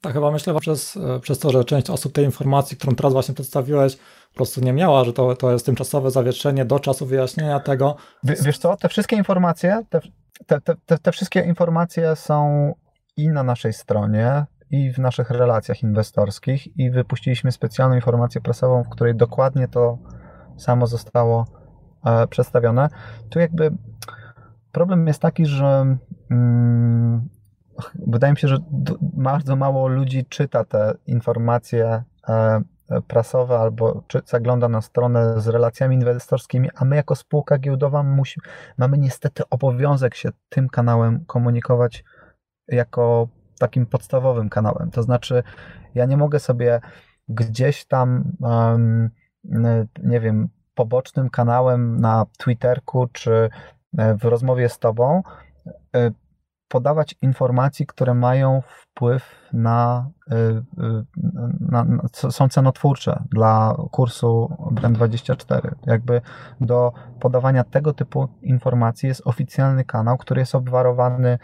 Tak, 0.00 0.12
chyba 0.12 0.30
myślę, 0.30 0.52
że 0.52 0.60
przez, 0.60 0.96
e, 0.96 1.20
przez 1.20 1.38
to, 1.38 1.50
że 1.50 1.64
część 1.64 1.90
osób 1.90 2.12
tej 2.12 2.24
informacji, 2.24 2.76
którą 2.76 2.94
teraz 2.94 3.12
właśnie 3.12 3.34
przedstawiłeś, 3.34 3.96
po 3.96 4.34
prostu 4.34 4.60
nie 4.60 4.72
miała, 4.72 5.04
że 5.04 5.12
to, 5.12 5.36
to 5.36 5.52
jest 5.52 5.66
tymczasowe 5.66 6.10
zawieszenie 6.10 6.64
do 6.64 6.78
czasu 6.78 7.06
wyjaśnienia 7.06 7.60
tego. 7.60 7.96
wiesz 8.22 8.58
co, 8.58 8.76
te 8.76 8.88
wszystkie 8.88 9.16
informacje, 9.16 9.82
te, 9.90 10.00
te, 10.46 10.76
te, 10.86 10.98
te 10.98 11.12
wszystkie 11.12 11.40
informacje 11.40 12.16
są 12.16 12.72
i 13.16 13.28
na 13.28 13.42
naszej 13.42 13.72
stronie, 13.72 14.46
i 14.70 14.92
w 14.92 14.98
naszych 14.98 15.30
relacjach 15.30 15.82
inwestorskich, 15.82 16.78
i 16.78 16.90
wypuściliśmy 16.90 17.52
specjalną 17.52 17.94
informację 17.94 18.40
prasową, 18.40 18.82
w 18.82 18.88
której 18.88 19.14
dokładnie 19.14 19.68
to 19.68 19.98
samo 20.56 20.86
zostało 20.86 21.46
e, 22.04 22.26
przedstawione. 22.26 22.88
Tu 23.30 23.38
jakby 23.38 23.70
problem 24.72 25.06
jest 25.06 25.20
taki, 25.20 25.46
że 25.46 25.96
mm, 26.30 27.28
wydaje 27.94 28.32
mi 28.32 28.38
się, 28.38 28.48
że 28.48 28.58
bardzo 29.00 29.56
mało 29.56 29.88
ludzi 29.88 30.26
czyta 30.28 30.64
te 30.64 30.94
informacje 31.06 32.02
e, 32.28 32.62
prasowe 33.06 33.58
albo 33.58 34.02
czy 34.06 34.20
zagląda 34.24 34.68
na 34.68 34.80
stronę 34.80 35.40
z 35.40 35.48
relacjami 35.48 35.96
inwestorskimi, 35.96 36.70
a 36.74 36.84
my 36.84 36.96
jako 36.96 37.14
spółka 37.14 37.58
giełdowa 37.58 38.02
musi, 38.02 38.40
mamy 38.78 38.98
niestety 38.98 39.42
obowiązek 39.50 40.14
się 40.14 40.28
tym 40.48 40.68
kanałem 40.68 41.24
komunikować 41.24 42.04
jako 42.68 43.28
takim 43.58 43.86
podstawowym 43.86 44.48
kanałem. 44.48 44.90
To 44.90 45.02
znaczy, 45.02 45.42
ja 45.94 46.04
nie 46.04 46.16
mogę 46.16 46.38
sobie 46.38 46.80
gdzieś 47.28 47.84
tam, 47.84 48.32
nie 50.02 50.20
wiem, 50.20 50.48
pobocznym 50.74 51.30
kanałem 51.30 52.00
na 52.00 52.26
Twitterku 52.38 53.06
czy 53.12 53.50
e, 53.98 54.14
w 54.14 54.24
rozmowie 54.24 54.68
z 54.68 54.78
tobą 54.78 55.22
e, 55.96 56.10
podawać 56.68 57.14
informacji, 57.22 57.86
które 57.86 58.14
mają 58.14 58.62
wpływ 58.66 59.34
na, 59.52 60.10
y, 60.32 60.34
y, 60.36 60.62
na, 61.60 61.84
na, 61.84 62.02
są 62.30 62.48
cenotwórcze 62.48 63.22
dla 63.30 63.76
kursu 63.90 64.56
Brand24. 64.74 65.74
Jakby 65.86 66.20
do 66.60 66.92
podawania 67.20 67.64
tego 67.64 67.92
typu 67.92 68.28
informacji 68.42 69.08
jest 69.08 69.22
oficjalny 69.24 69.84
kanał, 69.84 70.16
który 70.16 70.40
jest 70.40 70.54
obwarowany 70.54 71.38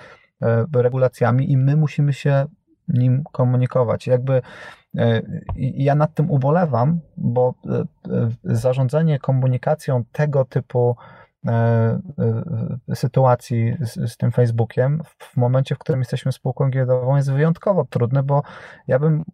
y, 0.74 0.82
regulacjami 0.82 1.52
i 1.52 1.56
my 1.56 1.76
musimy 1.76 2.12
się 2.12 2.46
nim 2.88 3.24
komunikować. 3.32 4.06
Jakby 4.06 4.42
ja 5.56 5.94
nad 5.94 6.14
tym 6.14 6.30
ubolewam, 6.30 7.00
bo 7.16 7.54
zarządzanie 8.44 9.18
komunikacją 9.18 10.04
tego 10.12 10.44
typu 10.44 10.96
sytuacji 12.94 13.76
z, 13.80 14.12
z, 14.12 14.16
tym 14.16 14.32
Facebookiem. 14.32 15.02
W 15.18 15.36
momencie, 15.36 15.74
w 15.74 15.78
którym 15.78 16.00
jesteśmy 16.00 16.32
spółką 16.32 16.70
giełdową 16.70 17.16
jest 17.16 17.32
wyjątkowo 17.32 17.84
trudne, 17.84 18.22
bo 18.22 18.42
ja 18.88 18.98
bym 18.98 19.24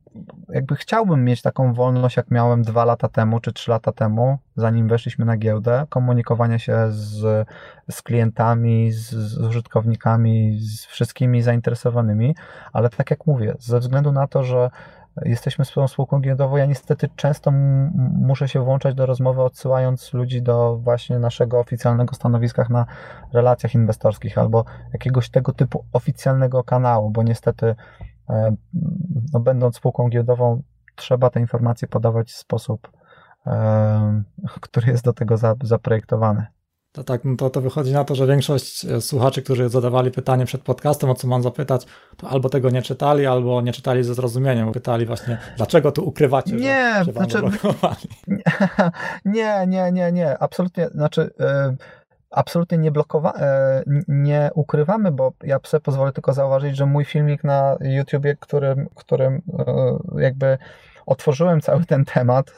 jakby 0.48 0.76
chciałbym 0.76 1.24
mieć 1.24 1.42
taką 1.42 1.74
wolność, 1.74 2.16
jak 2.16 2.30
miałem 2.30 2.62
dwa 2.62 2.84
lata 2.84 3.08
temu 3.08 3.40
czy 3.40 3.52
trzy 3.52 3.70
lata 3.70 3.92
temu, 3.92 4.38
zanim 4.56 4.88
weszliśmy 4.88 5.24
na 5.24 5.36
giełdę, 5.36 5.86
komunikowania 5.88 6.58
się 6.58 6.76
z, 6.90 7.48
z 7.90 8.02
klientami, 8.02 8.92
z, 8.92 9.10
z 9.10 9.38
użytkownikami, 9.38 10.58
z 10.60 10.84
wszystkimi 10.84 11.42
zainteresowanymi, 11.42 12.34
ale 12.72 12.90
tak 12.90 13.10
jak 13.10 13.26
mówię, 13.26 13.54
ze 13.58 13.80
względu 13.80 14.12
na 14.12 14.26
to, 14.26 14.44
że 14.44 14.70
jesteśmy 15.24 15.64
swoją 15.64 15.88
spółką 15.88 16.20
giełdową, 16.20 16.56
ja 16.56 16.66
niestety 16.66 17.08
często 17.16 17.50
muszę 18.12 18.48
się 18.48 18.64
włączać 18.64 18.94
do 18.94 19.06
rozmowy, 19.06 19.42
odsyłając 19.42 20.12
ludzi 20.12 20.42
do 20.42 20.76
właśnie 20.76 21.18
naszego 21.18 21.58
oficjalnego 21.58 22.14
stanowiska 22.14 22.66
na 22.70 22.86
relacjach 23.32 23.74
inwestorskich 23.74 24.38
albo 24.38 24.64
jakiegoś 24.92 25.30
tego 25.30 25.52
typu 25.52 25.84
oficjalnego 25.92 26.64
kanału, 26.64 27.10
bo 27.10 27.22
niestety 27.22 27.74
e, 28.30 28.56
no, 29.32 29.40
będąc 29.40 29.76
spółką 29.76 30.08
giełdową 30.08 30.62
trzeba 30.96 31.30
te 31.30 31.40
informacje 31.40 31.88
podawać 31.88 32.30
w 32.30 32.36
sposób, 32.36 32.90
e, 33.46 34.22
który 34.60 34.90
jest 34.92 35.04
do 35.04 35.12
tego 35.12 35.34
zaprojektowany. 35.62 36.46
To 36.98 37.04
tak, 37.04 37.24
no 37.24 37.36
to, 37.36 37.50
to 37.50 37.60
wychodzi 37.60 37.92
na 37.92 38.04
to, 38.04 38.14
że 38.14 38.26
większość 38.26 38.84
e, 38.84 39.00
słuchaczy, 39.00 39.42
którzy 39.42 39.68
zadawali 39.68 40.10
pytanie 40.10 40.44
przed 40.44 40.62
podcastem, 40.62 41.10
o 41.10 41.14
co 41.14 41.28
mam 41.28 41.42
zapytać, 41.42 41.86
to 42.16 42.28
albo 42.28 42.48
tego 42.48 42.70
nie 42.70 42.82
czytali, 42.82 43.26
albo 43.26 43.60
nie 43.60 43.72
czytali 43.72 44.04
ze 44.04 44.14
zrozumieniem. 44.14 44.72
Pytali 44.72 45.06
właśnie, 45.06 45.38
dlaczego 45.56 45.92
tu 45.92 46.08
ukrywacie, 46.08 46.56
nie, 46.56 46.94
że, 46.98 47.04
że 47.04 47.12
znaczy, 47.12 47.42
nie, 49.24 49.64
nie, 49.68 49.92
nie, 49.92 50.12
nie, 50.12 50.38
absolutnie, 50.38 50.88
znaczy 50.88 51.30
yy, 51.38 51.76
absolutnie 52.30 52.78
nie 52.78 52.90
blokowa, 52.90 53.32
yy, 53.86 54.02
nie 54.08 54.50
ukrywamy, 54.54 55.12
bo 55.12 55.32
ja 55.42 55.58
sobie 55.64 55.80
pozwolę 55.80 56.12
tylko 56.12 56.32
zauważyć, 56.32 56.76
że 56.76 56.86
mój 56.86 57.04
filmik 57.04 57.44
na 57.44 57.76
YouTubie, 57.80 58.36
którym, 58.40 58.88
którym 58.94 59.42
jakby 60.16 60.58
otworzyłem 61.06 61.60
cały 61.60 61.84
ten 61.84 62.04
temat, 62.04 62.50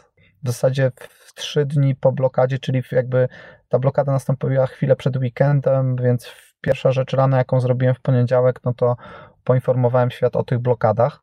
w 0.43 0.47
zasadzie 0.47 0.93
w 1.09 1.35
trzy 1.35 1.67
dni 1.67 1.95
po 1.95 2.13
blokadzie, 2.13 2.59
czyli 2.59 2.83
jakby 2.93 3.29
ta 3.71 3.79
blokada 3.79 4.13
nastąpiła 4.13 4.67
chwilę 4.67 4.97
przed 4.97 5.17
weekendem, 5.17 5.97
więc 5.97 6.33
pierwsza 6.61 6.93
rzecz 6.93 7.13
rano, 7.13 7.37
jaką 7.37 7.61
zrobiłem 7.61 7.95
w 7.95 8.01
poniedziałek, 8.01 8.61
no 8.65 8.75
to 8.75 8.97
poinformowałem 9.45 10.11
świat 10.11 10.37
o 10.37 10.45
tych 10.45 10.59
blokadach. 10.59 11.23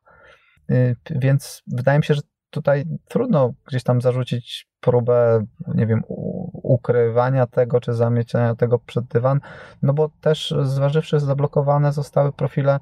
Y, 0.70 0.96
więc 1.10 1.62
wydaje 1.66 1.98
mi 1.98 2.04
się, 2.04 2.14
że 2.14 2.20
tutaj 2.50 2.84
trudno 3.08 3.52
gdzieś 3.66 3.82
tam 3.82 4.00
zarzucić 4.00 4.68
próbę, 4.80 5.44
nie 5.74 5.86
wiem, 5.86 6.02
ukrywania 6.52 7.46
tego, 7.46 7.80
czy 7.80 7.92
zamieciania 7.92 8.54
tego 8.54 8.78
przed 8.78 9.04
dywan, 9.04 9.40
no 9.82 9.92
bo 9.92 10.10
też 10.20 10.54
zważywszy, 10.62 11.20
że 11.20 11.26
zablokowane 11.26 11.92
zostały 11.92 12.32
profile 12.32 12.80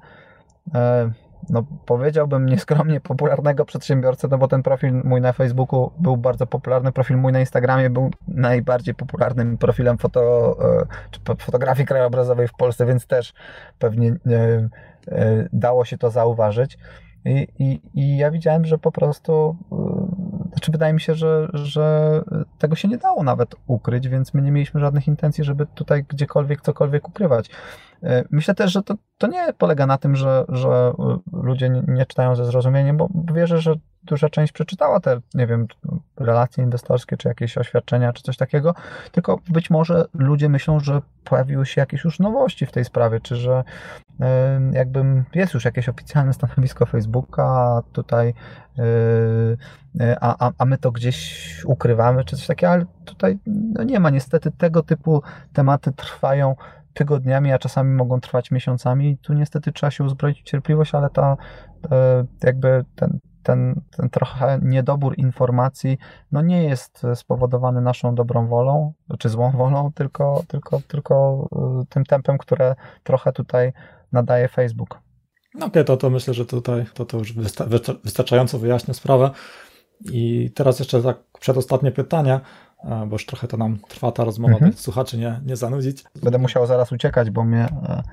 e, 0.75 1.11
no 1.49 1.63
powiedziałbym 1.85 2.45
nieskromnie 2.45 2.99
popularnego 2.99 3.65
przedsiębiorcę, 3.65 4.27
no 4.31 4.37
bo 4.37 4.47
ten 4.47 4.63
profil 4.63 4.93
mój 5.03 5.21
na 5.21 5.33
Facebooku 5.33 5.91
był 5.99 6.17
bardzo 6.17 6.47
popularny, 6.47 6.91
profil 6.91 7.17
mój 7.17 7.31
na 7.31 7.39
Instagramie 7.39 7.89
był 7.89 8.11
najbardziej 8.27 8.95
popularnym 8.95 9.57
profilem 9.57 9.97
foto, 9.97 10.55
e, 10.81 10.85
czy 11.11 11.19
fotografii 11.37 11.87
krajobrazowej 11.87 12.47
w 12.47 12.53
Polsce, 12.53 12.85
więc 12.85 13.07
też 13.07 13.33
pewnie 13.79 14.09
e, 14.09 14.69
e, 15.07 15.47
dało 15.53 15.85
się 15.85 15.97
to 15.97 16.09
zauważyć. 16.09 16.77
I, 17.25 17.47
i, 17.59 17.81
i 17.93 18.17
ja 18.17 18.31
widziałem, 18.31 18.65
że 18.65 18.77
po 18.77 18.91
prostu 18.91 19.55
znaczy 20.57 20.71
wydaje 20.71 20.93
mi 20.93 21.01
się, 21.01 21.15
że, 21.15 21.47
że 21.53 22.21
tego 22.57 22.75
się 22.75 22.87
nie 22.87 22.97
dało 22.97 23.23
nawet 23.23 23.55
ukryć, 23.67 24.07
więc 24.07 24.33
my 24.33 24.41
nie 24.41 24.51
mieliśmy 24.51 24.79
żadnych 24.79 25.07
intencji, 25.07 25.43
żeby 25.43 25.65
tutaj 25.65 26.03
gdziekolwiek 26.03 26.61
cokolwiek 26.61 27.09
ukrywać. 27.09 27.49
E, 28.03 28.23
myślę 28.31 28.55
też, 28.55 28.71
że 28.71 28.83
to, 28.83 28.95
to 29.17 29.27
nie 29.27 29.53
polega 29.57 29.85
na 29.85 29.97
tym, 29.97 30.15
że, 30.15 30.45
że 30.49 30.93
ludzie 31.33 31.69
nie 31.87 32.05
czytają 32.05 32.35
ze 32.35 32.45
zrozumieniem, 32.45 32.97
bo 32.97 33.09
wierzę, 33.33 33.61
że 33.61 33.73
duża 34.03 34.29
część 34.29 34.53
przeczytała 34.53 34.99
te, 34.99 35.19
nie 35.33 35.47
wiem, 35.47 35.67
relacje 36.17 36.63
inwestorskie, 36.63 37.17
czy 37.17 37.27
jakieś 37.27 37.57
oświadczenia, 37.57 38.13
czy 38.13 38.23
coś 38.23 38.37
takiego, 38.37 38.75
tylko 39.11 39.39
być 39.49 39.69
może 39.69 40.05
ludzie 40.13 40.49
myślą, 40.49 40.79
że 40.79 41.01
pojawiły 41.23 41.65
się 41.65 41.81
jakieś 41.81 42.03
już 42.03 42.19
nowości 42.19 42.65
w 42.65 42.71
tej 42.71 42.85
sprawie, 42.85 43.19
czy 43.19 43.35
że 43.35 43.63
jakby 44.71 45.23
jest 45.35 45.53
już 45.53 45.65
jakieś 45.65 45.89
oficjalne 45.89 46.33
stanowisko 46.33 46.85
Facebooka, 46.85 47.81
tutaj 47.93 48.33
e, 49.99 50.17
a, 50.21 50.47
a, 50.47 50.51
a 50.57 50.65
my 50.65 50.77
to 50.77 50.91
gdzieś 50.91 51.65
ukrywamy, 51.65 52.23
czy 52.23 52.35
coś 52.35 52.47
takiego, 52.47 52.73
ale 52.73 52.85
tutaj 53.05 53.39
no 53.45 53.83
nie 53.83 53.99
ma. 53.99 54.09
Niestety 54.09 54.51
tego 54.51 54.83
typu 54.83 55.21
tematy 55.53 55.91
trwają 55.91 56.55
tygodniami, 56.97 57.51
a 57.53 57.59
czasami 57.59 57.95
mogą 57.95 58.21
trwać 58.21 58.51
miesiącami. 58.51 59.17
Tu 59.17 59.33
niestety 59.33 59.71
trzeba 59.71 59.91
się 59.91 60.03
uzbroić 60.03 60.41
w 60.41 60.43
cierpliwość, 60.43 60.95
ale 60.95 61.09
ta 61.09 61.37
e, 61.91 62.25
jakby 62.43 62.85
ten, 62.95 63.19
ten, 63.43 63.81
ten 63.97 64.09
trochę 64.09 64.59
niedobór 64.61 65.17
informacji 65.17 65.97
no 66.31 66.41
nie 66.41 66.63
jest 66.63 67.01
spowodowany 67.15 67.81
naszą 67.81 68.15
dobrą 68.15 68.47
wolą 68.47 68.93
czy 69.19 69.29
złą 69.29 69.51
wolą, 69.51 69.91
tylko, 69.95 70.43
tylko, 70.47 70.81
tylko 70.87 71.47
e, 71.55 71.85
tym 71.89 72.05
tempem, 72.05 72.37
które 72.37 72.75
trochę 73.03 73.31
tutaj 73.31 73.73
nadaje 74.11 74.47
Facebook. 74.47 74.99
No 75.53 75.65
okej, 75.65 75.67
okay, 75.69 75.83
to, 75.83 75.97
to 75.97 76.09
myślę, 76.09 76.33
że 76.33 76.45
tutaj 76.45 76.85
to, 76.93 77.05
to 77.05 77.17
już 77.17 77.33
wystarczająco 78.03 78.59
wyjaśnia 78.59 78.93
sprawę. 78.93 79.31
I 80.05 80.51
teraz 80.55 80.79
jeszcze 80.79 81.03
tak 81.03 81.17
przedostatnie 81.39 81.91
pytanie, 81.91 82.39
bo 82.83 83.15
już 83.15 83.25
trochę 83.25 83.47
to 83.47 83.57
nam 83.57 83.79
trwa 83.87 84.11
ta 84.11 84.23
rozmowa, 84.23 84.53
mhm. 84.53 84.71
by 84.71 84.77
słuchaczy 84.77 85.17
nie, 85.17 85.41
nie 85.45 85.55
zanudzić. 85.55 86.03
Będę 86.23 86.37
musiał 86.37 86.67
zaraz 86.67 86.91
uciekać, 86.91 87.29
bo 87.29 87.43
mnie 87.43 87.67
e, 87.89 88.03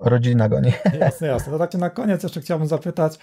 rodzina 0.00 0.48
go 0.48 0.60
nie. 0.60 0.72
Jasne, 1.00 1.26
jasne. 1.26 1.52
To 1.52 1.58
tak 1.58 1.74
na 1.74 1.90
koniec 1.90 2.22
jeszcze 2.22 2.40
chciałbym 2.40 2.68
zapytać, 2.68 3.18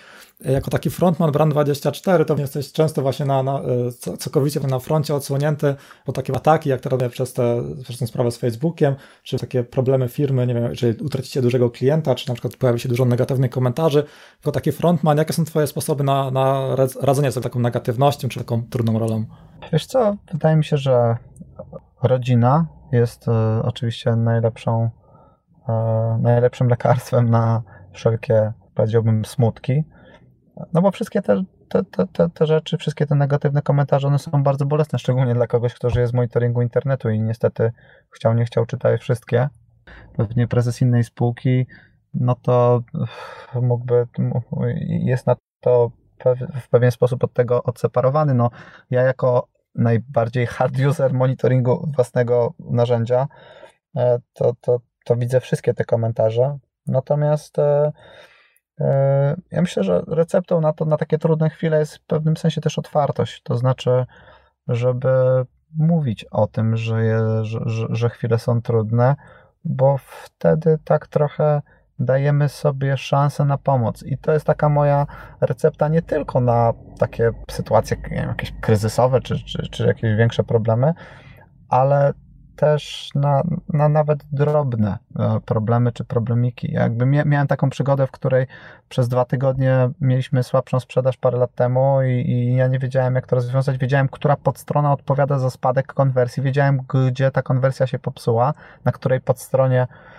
jako 0.45 0.71
taki 0.71 0.89
frontman 0.89 1.31
Brand24, 1.31 2.25
to 2.25 2.37
jesteś 2.37 2.71
często 2.71 3.01
właśnie 3.01 3.25
na, 3.25 3.43
na, 3.43 3.61
e, 4.07 4.17
całkowicie 4.17 4.59
na 4.59 4.79
froncie 4.79 5.15
odsłonięty 5.15 5.75
po 6.05 6.11
takie 6.11 6.35
ataki, 6.35 6.69
jak 6.69 6.81
teraz 6.81 7.11
przez, 7.11 7.33
te, 7.33 7.63
przez 7.83 7.99
tę 7.99 8.07
sprawę 8.07 8.31
z 8.31 8.37
Facebookiem, 8.37 8.95
czy 9.23 9.39
takie 9.39 9.63
problemy 9.63 10.09
firmy, 10.09 10.47
nie 10.47 10.53
wiem, 10.53 10.75
czy 10.75 10.95
utracicie 11.01 11.41
dużego 11.41 11.69
klienta, 11.69 12.15
czy 12.15 12.27
na 12.27 12.33
przykład 12.33 12.55
pojawi 12.55 12.79
się 12.79 12.89
dużo 12.89 13.05
negatywnych 13.05 13.51
komentarzy. 13.51 14.03
Jako 14.39 14.51
taki 14.51 14.71
frontman, 14.71 15.17
jakie 15.17 15.33
są 15.33 15.45
twoje 15.45 15.67
sposoby 15.67 16.03
na, 16.03 16.31
na 16.31 16.75
radzenie 17.01 17.31
sobie 17.31 17.43
taką 17.43 17.59
negatywnością, 17.59 18.29
czy 18.29 18.39
taką 18.39 18.63
trudną 18.69 18.99
rolą? 18.99 19.25
Wiesz 19.71 19.85
co, 19.85 20.15
wydaje 20.31 20.55
mi 20.55 20.65
się, 20.65 20.77
że 20.77 21.17
rodzina 22.03 22.67
jest 22.91 23.27
y, 23.27 23.31
oczywiście 23.63 24.15
najlepszą 24.15 24.89
E, 25.69 26.17
najlepszym 26.21 26.67
lekarstwem 26.67 27.29
na 27.29 27.61
wszelkie, 27.93 28.53
powiedziałbym, 28.75 29.25
smutki. 29.25 29.83
No 30.73 30.81
bo 30.81 30.91
wszystkie 30.91 31.21
te, 31.21 31.43
te, 31.69 31.83
te, 32.13 32.29
te 32.29 32.45
rzeczy, 32.45 32.77
wszystkie 32.77 33.05
te 33.05 33.15
negatywne 33.15 33.61
komentarze, 33.61 34.07
one 34.07 34.19
są 34.19 34.43
bardzo 34.43 34.65
bolesne, 34.65 34.99
szczególnie 34.99 35.33
dla 35.33 35.47
kogoś, 35.47 35.73
kto 35.73 35.89
żyje 35.89 36.07
z 36.07 36.13
monitoringu 36.13 36.61
internetu 36.61 37.09
i 37.09 37.19
niestety 37.19 37.71
chciał, 38.11 38.33
nie 38.33 38.45
chciał, 38.45 38.65
czytaj 38.65 38.97
wszystkie. 38.97 39.49
Pewnie 40.17 40.47
prezes 40.47 40.81
innej 40.81 41.03
spółki, 41.03 41.67
no 42.13 42.35
to 42.35 42.81
mógłby, 43.61 44.07
jest 44.87 45.27
na 45.27 45.35
to 45.59 45.91
w 46.61 46.69
pewien 46.69 46.91
sposób 46.91 47.23
od 47.23 47.33
tego 47.33 47.63
odseparowany. 47.63 48.33
No, 48.33 48.49
ja 48.89 49.01
jako 49.01 49.47
najbardziej 49.79 50.45
hard 50.45 50.79
user 50.79 51.13
monitoringu 51.13 51.91
własnego 51.95 52.53
narzędzia, 52.59 53.27
e, 53.95 54.19
to, 54.33 54.53
to, 54.61 54.79
to 55.05 55.15
widzę 55.15 55.39
wszystkie 55.39 55.73
te 55.73 55.85
komentarze. 55.85 56.57
Natomiast 56.87 57.59
e, 57.59 57.91
e, 58.79 59.35
ja 59.51 59.61
myślę, 59.61 59.83
że 59.83 60.01
receptą 60.07 60.61
na 60.61 60.73
to, 60.73 60.85
na 60.85 60.97
takie 60.97 61.17
trudne 61.17 61.49
chwile 61.49 61.79
jest 61.79 61.95
w 61.95 62.05
pewnym 62.05 62.37
sensie 62.37 62.61
też 62.61 62.79
otwartość. 62.79 63.41
To 63.43 63.57
znaczy, 63.57 64.05
żeby 64.67 65.45
mówić 65.77 66.25
o 66.31 66.47
tym, 66.47 66.77
że, 66.77 67.03
je, 67.03 67.19
że, 67.41 67.59
że, 67.65 67.87
że 67.89 68.09
chwile 68.09 68.39
są 68.39 68.61
trudne, 68.61 69.15
bo 69.63 69.97
wtedy 69.97 70.77
tak 70.83 71.07
trochę 71.07 71.61
dajemy 71.99 72.49
sobie 72.49 72.97
szansę 72.97 73.45
na 73.45 73.57
pomoc. 73.57 74.03
I 74.03 74.17
to 74.17 74.31
jest 74.31 74.45
taka 74.45 74.69
moja 74.69 75.07
recepta 75.41 75.87
nie 75.87 76.01
tylko 76.01 76.39
na 76.39 76.73
takie 76.99 77.31
sytuacje 77.51 77.97
wiem, 78.11 78.29
jakieś 78.29 78.53
kryzysowe 78.61 79.21
czy, 79.21 79.43
czy, 79.43 79.69
czy 79.71 79.85
jakieś 79.85 80.15
większe 80.15 80.43
problemy, 80.43 80.93
ale 81.69 82.13
też 82.59 83.09
na, 83.15 83.43
na 83.73 83.89
nawet 83.89 84.19
drobne 84.31 84.97
e, 85.19 85.39
problemy 85.45 85.91
czy 85.91 86.05
problemiki. 86.05 86.71
Jakby 86.71 87.05
miałem 87.05 87.47
taką 87.47 87.69
przygodę, 87.69 88.07
w 88.07 88.11
której 88.11 88.47
przez 88.89 89.07
dwa 89.07 89.25
tygodnie 89.25 89.89
mieliśmy 90.01 90.43
słabszą 90.43 90.79
sprzedaż 90.79 91.17
parę 91.17 91.37
lat 91.37 91.55
temu 91.55 92.01
i, 92.01 92.31
i 92.31 92.55
ja 92.55 92.67
nie 92.67 92.79
wiedziałem, 92.79 93.15
jak 93.15 93.27
to 93.27 93.35
rozwiązać. 93.35 93.77
Wiedziałem, 93.77 94.09
która 94.09 94.35
podstrona 94.35 94.93
odpowiada 94.93 95.39
za 95.39 95.49
spadek 95.49 95.93
konwersji, 95.93 96.43
wiedziałem, 96.43 96.79
gdzie 96.93 97.31
ta 97.31 97.41
konwersja 97.41 97.87
się 97.87 97.99
popsuła, 97.99 98.53
na 98.85 98.91
której 98.91 99.21
podstronie 99.21 99.81
e, 99.81 100.18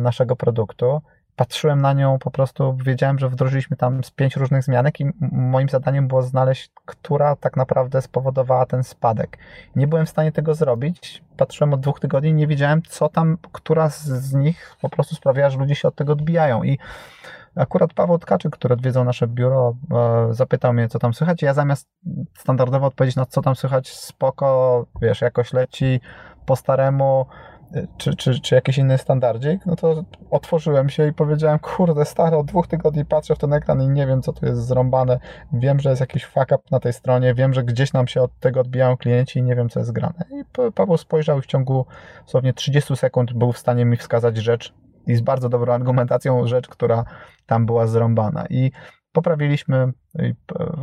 naszego 0.00 0.36
produktu. 0.36 1.02
patrzyłem 1.36 1.80
na 1.80 1.92
nią, 1.92 2.18
po 2.18 2.30
prostu 2.30 2.76
wiedziałem, 2.84 3.18
że 3.18 3.28
wdrożyliśmy 3.28 3.76
tam 3.76 4.04
z 4.04 4.10
pięć 4.10 4.36
różnych 4.36 4.62
zmianek 4.62 5.00
i 5.00 5.06
moim 5.32 5.68
zadaniem 5.68 6.08
było 6.08 6.22
znaleźć, 6.22 6.70
która 6.84 7.36
tak 7.36 7.56
naprawdę 7.56 8.02
spowodowała 8.02 8.66
ten 8.66 8.84
spadek. 8.84 9.38
Nie 9.76 9.86
byłem 9.86 10.06
w 10.06 10.10
stanie 10.10 10.32
tego 10.32 10.54
zrobić. 10.54 11.22
Patrzyłem 11.36 11.74
od 11.74 11.80
dwóch 11.80 12.00
tygodni 12.00 12.34
nie 12.34 12.46
wiedziałem, 12.46 12.82
co 12.82 13.08
tam, 13.08 13.38
która 13.52 13.88
z, 13.88 14.34
nich 14.34 14.76
po 14.80 14.88
prostu 14.88 15.14
sprawiała, 15.14 15.50
że 15.50 15.58
ludzie 15.58 15.74
się 15.74 15.88
od 15.88 15.94
tego 15.94 16.12
odbijają. 16.12 16.62
I 16.62 16.78
akurat 17.56 17.94
Paweł 17.94 18.18
Tkaczyk, 18.18 18.52
który 18.52 18.74
odwiedzał 18.74 19.04
nasze 19.04 19.26
biuro, 19.26 19.74
e, 19.92 20.34
zapytał 20.34 20.72
mnie, 20.72 20.88
co 20.88 20.98
tam 20.98 21.14
słychać. 21.14 21.42
Ja 21.42 21.54
zamiast 21.54 21.88
standardowo 22.38 22.86
odpowiedzieć 22.86 23.16
na 23.16 23.26
co 23.26 23.42
tam 23.42 23.56
słychać, 23.56 23.88
spoko, 23.88 24.86
wiesz, 25.02 25.20
jakoś 25.20 25.52
leci 25.52 26.00
po 26.46 26.56
staremu, 26.56 27.26
czy, 27.96 28.16
czy, 28.16 28.40
czy 28.40 28.54
jakiś 28.54 28.78
inny 28.78 28.98
standardzik, 28.98 29.66
no 29.66 29.76
to 29.76 30.04
otworzyłem 30.30 30.88
się 30.88 31.08
i 31.08 31.12
powiedziałem, 31.12 31.58
kurde, 31.58 32.04
stary, 32.04 32.36
od 32.36 32.46
dwóch 32.46 32.66
tygodni 32.66 33.04
patrzę 33.04 33.34
w 33.34 33.38
ten 33.38 33.52
ekran 33.52 33.82
i 33.82 33.88
nie 33.88 34.06
wiem, 34.06 34.22
co 34.22 34.32
tu 34.32 34.46
jest 34.46 34.66
zrąbane. 34.66 35.18
Wiem, 35.52 35.80
że 35.80 35.90
jest 35.90 36.00
jakiś 36.00 36.24
fuck 36.24 36.52
up 36.52 36.58
na 36.70 36.80
tej 36.80 36.92
stronie, 36.92 37.34
wiem, 37.34 37.54
że 37.54 37.64
gdzieś 37.64 37.92
nam 37.92 38.06
się 38.06 38.22
od 38.22 38.38
tego 38.40 38.60
odbijają 38.60 38.96
klienci 38.96 39.38
i 39.38 39.42
nie 39.42 39.56
wiem, 39.56 39.68
co 39.68 39.80
jest 39.80 39.92
grane. 39.92 40.24
I 40.30 40.44
Paweł 40.72 40.96
spojrzał 40.96 41.38
i 41.38 41.42
w 41.42 41.46
ciągu 41.46 41.86
dosłownie 42.24 42.52
30 42.52 42.96
sekund 42.96 43.32
był 43.32 43.52
w 43.52 43.58
stanie 43.58 43.84
mi 43.84 43.96
wskazać 43.96 44.36
rzecz 44.36 44.74
i 45.06 45.14
z 45.14 45.20
bardzo 45.20 45.48
dobrą 45.48 45.72
argumentacją 45.72 46.46
rzecz, 46.46 46.68
która 46.68 47.04
tam 47.46 47.66
była 47.66 47.86
zrąbana. 47.86 48.46
I 48.50 48.72
poprawiliśmy. 49.16 49.92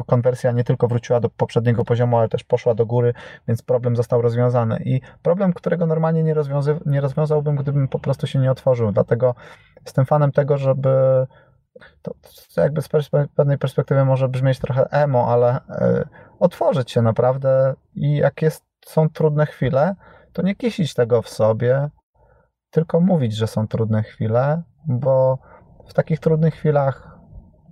Konwersja 0.08 0.52
nie 0.52 0.64
tylko 0.64 0.88
wróciła 0.88 1.20
do 1.20 1.30
poprzedniego 1.30 1.86
poziomu, 1.86 2.18
ale 2.18 2.30
też 2.30 2.44
poszła 2.44 2.76
do 2.76 2.86
góry, 2.86 3.14
więc 3.48 3.62
problem 3.62 3.96
został 3.96 4.22
rozwiązany. 4.22 4.82
I 4.86 5.02
problem, 5.22 5.54
którego 5.54 5.86
normalnie 5.86 6.24
nie, 6.24 6.34
rozwiązy, 6.34 6.80
nie 6.86 7.02
rozwiązałbym, 7.02 7.56
gdybym 7.56 7.88
po 7.88 8.00
prostu 8.00 8.28
się 8.28 8.40
nie 8.40 8.52
otworzył. 8.52 8.92
Dlatego 8.92 9.36
jestem 9.86 10.06
fanem 10.06 10.32
tego, 10.32 10.58
żeby. 10.58 10.90
To, 12.02 12.14
to 12.56 12.62
jakby 12.62 12.82
z 12.82 12.90
pewnej 13.36 13.58
perspektywy 13.58 14.06
może 14.06 14.30
brzmieć 14.30 14.60
trochę 14.60 14.86
emo, 14.92 15.28
ale 15.28 15.58
y, 15.58 15.62
otworzyć 16.40 16.92
się 16.92 17.02
naprawdę 17.02 17.74
i 17.96 18.16
jak 18.16 18.42
jest, 18.42 18.64
są 18.86 19.10
trudne 19.10 19.46
chwile, 19.46 19.96
to 20.34 20.42
nie 20.42 20.56
kisić 20.56 20.94
tego 20.94 21.22
w 21.22 21.30
sobie, 21.30 21.90
tylko 22.72 23.00
mówić, 23.00 23.36
że 23.36 23.48
są 23.48 23.68
trudne 23.68 24.04
chwile, 24.04 24.62
bo 24.88 25.38
w 25.88 25.94
takich 25.94 26.20
trudnych 26.20 26.54
chwilach 26.54 27.13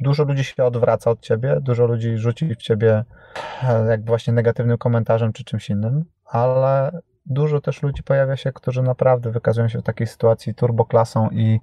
dużo 0.01 0.23
ludzi 0.23 0.43
się 0.43 0.63
odwraca 0.63 1.11
od 1.11 1.19
ciebie, 1.19 1.57
dużo 1.61 1.85
ludzi 1.85 2.17
rzuci 2.17 2.55
w 2.55 2.57
ciebie 2.57 3.03
e, 3.63 3.85
jakby 3.85 4.07
właśnie 4.07 4.33
negatywnym 4.33 4.77
komentarzem 4.77 5.33
czy 5.33 5.43
czymś 5.43 5.69
innym, 5.69 6.05
ale 6.25 6.99
dużo 7.25 7.61
też 7.61 7.83
ludzi 7.83 8.03
pojawia 8.03 8.37
się, 8.37 8.51
którzy 8.51 8.81
naprawdę 8.81 9.31
wykazują 9.31 9.67
się 9.67 9.79
w 9.79 9.83
takiej 9.83 10.07
sytuacji 10.07 10.55
turboklasą 10.55 11.29
i, 11.29 11.59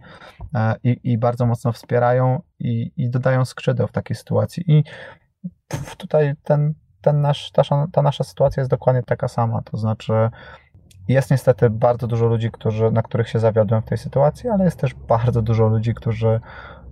e, 0.55 0.75
i, 0.85 1.01
i 1.05 1.19
bardzo 1.19 1.47
mocno 1.47 1.73
wspierają 1.73 2.43
i, 2.59 2.93
i 2.97 3.11
dodają 3.11 3.45
skrzydeł 3.45 3.87
w 3.87 3.93
takiej 3.93 4.17
sytuacji. 4.17 4.65
I 4.67 4.85
tutaj 5.99 6.35
ten, 6.45 6.75
ten 7.01 7.21
nasz, 7.21 7.51
ta, 7.53 7.63
ta 7.93 8.03
nasza 8.03 8.25
sytuacja 8.25 8.61
jest 8.61 8.71
dokładnie 8.71 9.03
taka 9.03 9.29
sama, 9.29 9.63
to 9.63 9.77
znaczy 9.77 10.13
jest 11.09 11.31
niestety 11.31 11.71
bardzo 11.71 12.07
dużo 12.07 12.27
ludzi, 12.27 12.51
którzy, 12.51 12.91
na 12.91 13.03
których 13.03 13.29
się 13.29 13.39
zawiodłem 13.39 13.83
w 13.83 13.85
tej 13.85 13.99
sytuacji, 13.99 14.51
ale 14.51 14.65
jest 14.65 14.81
też 14.81 14.95
bardzo 14.95 15.43
dużo 15.43 15.69
ludzi, 15.69 15.95
którzy 15.95 16.41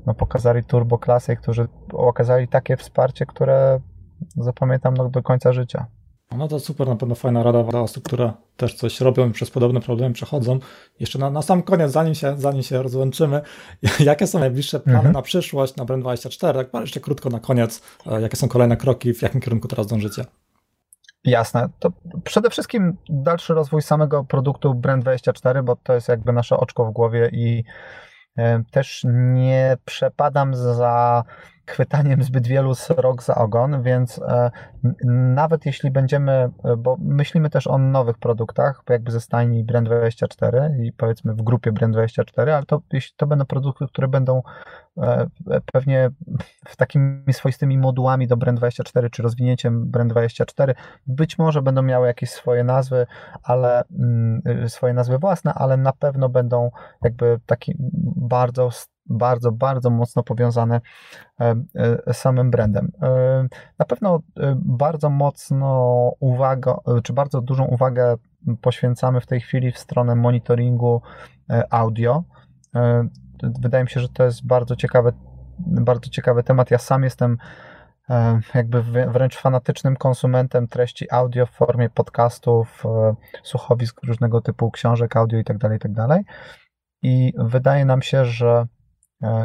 no, 0.07 0.15
pokazali 0.15 0.65
turbo 0.65 0.99
klasy, 0.99 1.37
którzy 1.37 1.69
okazali 1.93 2.49
takie 2.49 2.77
wsparcie, 2.77 3.27
które 3.27 3.81
zapamiętam 4.37 4.95
no, 4.95 5.09
do 5.09 5.23
końca 5.23 5.53
życia. 5.53 5.87
No 6.37 6.49
to 6.49 6.61
super, 6.61 6.89
na 6.89 6.97
pewno 6.97 7.15
fajna 7.15 7.43
rada 7.43 7.63
dla 7.63 7.81
osób, 7.81 8.05
które 8.05 8.33
też 8.57 8.75
coś 8.75 9.01
robią 9.01 9.29
i 9.29 9.33
przez 9.33 9.51
podobne 9.51 9.81
problemy 9.81 10.15
przechodzą. 10.15 10.59
Jeszcze 11.01 11.19
na, 11.19 11.31
na 11.31 11.43
sam 11.43 11.63
koniec, 11.63 11.93
zanim 11.93 12.15
się, 12.15 12.35
zanim 12.39 12.63
się 12.63 12.83
rozłączymy, 12.83 13.41
jakie 14.01 14.27
są 14.27 14.39
najbliższe 14.39 14.81
plany 14.81 14.99
mhm. 14.99 15.15
na 15.15 15.23
przyszłość, 15.23 15.77
na 15.77 15.85
Brand24? 15.85 16.55
Tak 16.55 16.81
jeszcze 16.81 17.01
krótko 17.01 17.29
na 17.29 17.41
koniec, 17.41 17.83
e, 18.07 18.21
jakie 18.21 18.37
są 18.37 18.49
kolejne 18.49 18.77
kroki, 18.77 19.15
w 19.15 19.23
jakim 19.23 19.41
kierunku 19.41 19.69
teraz 19.69 19.87
dążycie? 19.87 20.25
Jasne. 21.25 21.69
To 21.79 21.93
przede 22.25 22.51
wszystkim 22.51 22.97
dalszy 23.09 23.55
rozwój 23.55 23.83
samego 23.83 24.25
produktu 24.25 24.75
Brand24, 24.75 25.63
bo 25.63 25.77
to 25.77 25.95
jest 25.95 26.09
jakby 26.09 26.33
nasze 26.33 26.57
oczko 26.57 26.85
w 26.85 26.93
głowie 26.93 27.31
i 27.33 27.65
też 28.71 29.03
nie 29.13 29.77
przepadam 29.85 30.55
za 30.55 31.25
chwytaniem 31.67 32.23
zbyt 32.23 32.47
wielu 32.47 32.75
srok 32.75 33.23
za 33.23 33.35
ogon, 33.35 33.83
więc 33.83 34.19
e, 34.19 34.51
nawet 35.05 35.67
jeśli 35.67 35.91
będziemy, 35.91 36.33
e, 36.33 36.77
bo 36.77 36.97
myślimy 37.01 37.51
też 37.51 37.67
o 37.67 37.79
nowych 37.79 38.19
produktach, 38.19 38.83
jakby 38.89 39.11
ze 39.11 39.21
stajni 39.21 39.65
Brand24 39.65 40.81
i 40.81 40.93
powiedzmy 40.93 41.35
w 41.35 41.43
grupie 41.43 41.73
Brand24, 41.73 42.51
ale 42.51 42.67
to, 42.67 42.81
to 43.17 43.27
będą 43.27 43.45
produkty, 43.45 43.87
które 43.87 44.09
będą 44.09 44.43
e, 44.99 45.27
pewnie 45.73 46.11
w 46.67 46.77
takimi 46.77 47.33
swoistymi 47.33 47.79
modułami 47.79 48.27
do 48.27 48.37
Brand24 48.37 49.11
czy 49.11 49.23
rozwinięciem 49.23 49.91
Brand24, 49.91 50.75
być 51.07 51.39
może 51.39 51.63
będą 51.63 51.83
miały 51.83 52.07
jakieś 52.07 52.31
swoje 52.31 52.65
nazwy, 52.65 53.07
ale 53.43 53.85
mm, 53.99 54.43
swoje 54.69 54.95
nazwy 54.95 55.19
własne, 55.19 55.55
ale 55.55 55.77
na 55.77 55.93
pewno 55.93 56.29
będą 56.29 56.71
jakby 57.03 57.41
taki 57.47 57.75
bardzo 58.17 58.71
bardzo, 59.09 59.53
bardzo 59.53 59.91
mocno 59.91 60.23
powiązane 60.23 60.81
e, 61.41 61.57
e, 61.75 62.15
z 62.15 62.17
samym 62.17 62.51
brandem. 62.51 62.93
E, 63.03 63.47
na 63.79 63.87
pewno 63.87 64.21
bardzo 64.55 65.11
mocno 65.11 66.13
uwaga, 66.21 66.77
czy 67.03 67.13
bardzo 67.13 67.41
dużą 67.41 67.65
uwagę 67.65 68.15
poświęcamy 68.61 69.21
w 69.21 69.27
tej 69.27 69.41
chwili 69.41 69.73
w 69.73 69.79
stronę 69.79 70.15
monitoringu 70.15 71.03
audio. 71.71 72.25
Wydaje 73.43 73.85
mi 73.85 73.91
się, 73.91 74.01
że 74.01 74.09
to 74.09 74.25
jest 74.25 74.47
bardzo 74.47 74.77
ciekawy, 74.77 75.13
bardzo 75.59 76.11
ciekawy 76.11 76.43
temat. 76.43 76.71
Ja 76.71 76.79
sam 76.79 77.03
jestem 77.03 77.39
jakby 78.55 78.83
wręcz 78.83 79.37
fanatycznym 79.37 79.97
konsumentem 79.97 80.69
treści 80.69 81.11
audio 81.11 81.47
w 81.47 81.51
formie 81.51 81.91
podcastów, 81.91 82.85
słuchowisk 83.43 84.03
różnego 84.03 84.41
typu, 84.41 84.71
książek 84.71 85.17
audio 85.17 85.39
itd., 85.39 85.59
tak 85.59 85.73
itd. 85.73 86.07
Tak 86.09 86.23
I 87.03 87.33
wydaje 87.39 87.85
nam 87.85 88.03
się, 88.03 88.25
że 88.25 88.67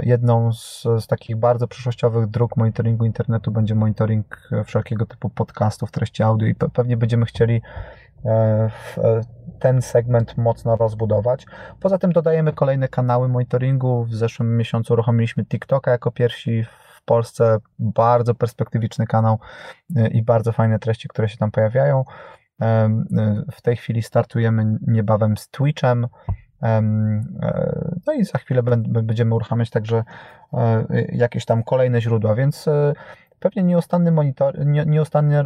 jedną 0.03 0.53
z, 0.53 0.83
z, 0.99 1.07
takich 1.07 1.35
bardzo 1.35 1.67
przyszłościowych 1.67 2.27
dróg 2.27 2.57
monitoringu 2.57 3.05
internetu 3.05 3.51
będzie 3.51 3.75
monitoring 3.75 4.49
e, 4.51 4.63
wszelkiego 4.63 5.05
typu 5.05 5.29
podcastów, 5.29 5.91
treści 5.91 6.23
audio 6.23 6.47
i 6.47 6.55
pewnie 6.55 6.97
będziemy 6.97 7.25
chcieli 7.25 7.61
e, 8.25 8.69
ten 9.59 9.81
segment 9.81 10.37
mocno 10.37 10.75
rozbudować. 10.75 11.45
Poza 11.79 11.97
tym 11.97 12.11
dodajemy 12.11 12.53
kolejne 12.53 12.87
kanały 12.87 13.29
monitoringu. 13.29 14.05
W 14.05 14.15
zeszłym 14.15 14.57
miesiącu 14.57 14.93
uruchomiliśmy 14.93 15.45
TikToka 15.45 15.91
jako 15.91 16.11
pierwsi 16.11 16.63
w 16.63 17.03
Polsce. 17.05 17.57
Bardzo 17.79 18.35
perspektywiczny 18.35 19.07
kanał 19.07 19.39
i 20.11 20.23
bardzo 20.23 20.51
fajne 20.51 20.79
treści, 20.79 21.07
które 21.07 21.29
się 21.29 21.37
tam 21.37 21.51
pojawiają. 21.51 22.05
W 23.51 23.61
tej 23.61 23.75
chwili 23.75 24.01
startujemy 24.01 24.77
niebawem 24.87 25.37
z 25.37 25.49
Twitchem. 25.49 26.07
E, 26.63 26.81
no 28.07 28.13
i 28.13 28.23
za 28.23 28.37
chwilę 28.37 28.63
będziemy 28.87 29.35
uruchamiać 29.35 29.69
także 29.69 30.03
e, 30.53 30.85
jakieś 31.11 31.45
tam 31.45 31.63
kolejne 31.63 32.01
źródła, 32.01 32.35
więc 32.35 32.67
e, 32.67 32.93
pewnie 33.39 33.63
nieustanny 33.63 34.11
monitor, 34.11 34.65
nieustannie 34.65 35.43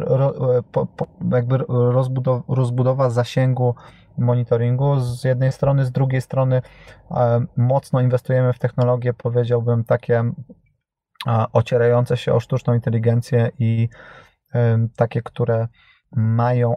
jakby 1.32 1.58
rozbudowa, 1.68 2.42
rozbudowa 2.48 3.10
zasięgu 3.10 3.74
monitoringu 4.18 5.00
z 5.00 5.24
jednej 5.24 5.52
strony, 5.52 5.84
z 5.84 5.92
drugiej 5.92 6.20
strony 6.20 6.62
mocno 7.56 8.00
inwestujemy 8.00 8.52
w 8.52 8.58
technologie, 8.58 9.14
powiedziałbym 9.14 9.84
takie 9.84 10.24
ocierające 11.52 12.16
się 12.16 12.32
o 12.32 12.40
sztuczną 12.40 12.74
inteligencję 12.74 13.50
i 13.58 13.88
takie, 14.96 15.22
które 15.22 15.68
mają 16.12 16.76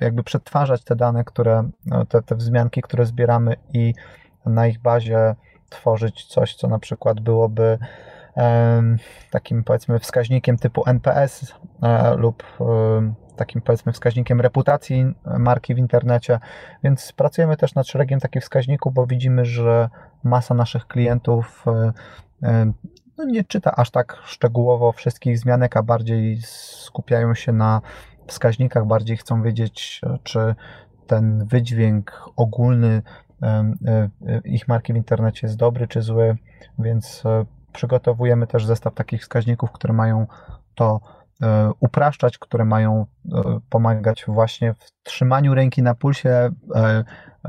jakby 0.00 0.22
przetwarzać 0.22 0.84
te 0.84 0.96
dane, 0.96 1.24
które, 1.24 1.70
no, 1.86 2.06
te, 2.06 2.22
te 2.22 2.34
wzmianki, 2.34 2.82
które 2.82 3.06
zbieramy 3.06 3.56
i 3.72 3.94
na 4.46 4.66
ich 4.66 4.80
bazie 4.80 5.34
tworzyć 5.68 6.26
coś, 6.26 6.54
co 6.54 6.68
na 6.68 6.78
przykład 6.78 7.20
byłoby 7.20 7.78
takim 9.30 9.64
powiedzmy 9.64 9.98
wskaźnikiem 9.98 10.58
typu 10.58 10.82
NPS 10.86 11.54
e, 11.82 12.14
lub 12.14 12.42
takim 13.36 13.60
powiedzmy 13.60 13.92
wskaźnikiem 13.92 14.40
reputacji 14.40 15.14
marki 15.38 15.74
w 15.74 15.78
internecie, 15.78 16.40
więc 16.84 17.12
pracujemy 17.12 17.56
też 17.56 17.74
nad 17.74 17.86
szeregiem 17.86 18.20
takich 18.20 18.42
wskaźników, 18.42 18.94
bo 18.94 19.06
widzimy, 19.06 19.44
że 19.44 19.88
masa 20.24 20.54
naszych 20.54 20.86
klientów 20.86 21.64
e, 21.66 21.92
e, 22.42 22.72
no 23.18 23.24
nie 23.24 23.44
czyta 23.44 23.76
aż 23.76 23.90
tak 23.90 24.16
szczegółowo 24.24 24.92
wszystkich 24.92 25.38
zmianek, 25.38 25.76
a 25.76 25.82
bardziej 25.82 26.38
skupiają 26.42 27.34
się 27.34 27.52
na 27.52 27.80
wskaźnikach 28.26 28.86
bardziej 28.86 29.16
chcą 29.16 29.42
wiedzieć, 29.42 30.00
czy 30.22 30.54
ten 31.06 31.44
wydźwięk 31.46 32.22
ogólny 32.36 33.02
e, 33.42 34.10
ich 34.44 34.68
marki 34.68 34.92
w 34.92 34.96
internecie 34.96 35.46
jest 35.46 35.56
dobry 35.56 35.88
czy 35.88 36.02
zły, 36.02 36.36
więc 36.78 37.22
e, 37.26 37.44
przygotowujemy 37.72 38.46
też 38.46 38.66
zestaw 38.66 38.94
takich 38.94 39.20
wskaźników, 39.20 39.72
które 39.72 39.94
mają 39.94 40.26
to 40.74 41.00
e, 41.42 41.70
upraszczać, 41.80 42.38
które 42.38 42.64
mają 42.64 43.06
pomagać 43.70 44.24
właśnie 44.28 44.74
w 44.74 44.92
trzymaniu 45.02 45.54
ręki 45.54 45.82
na 45.82 45.94
pulsie 45.94 46.50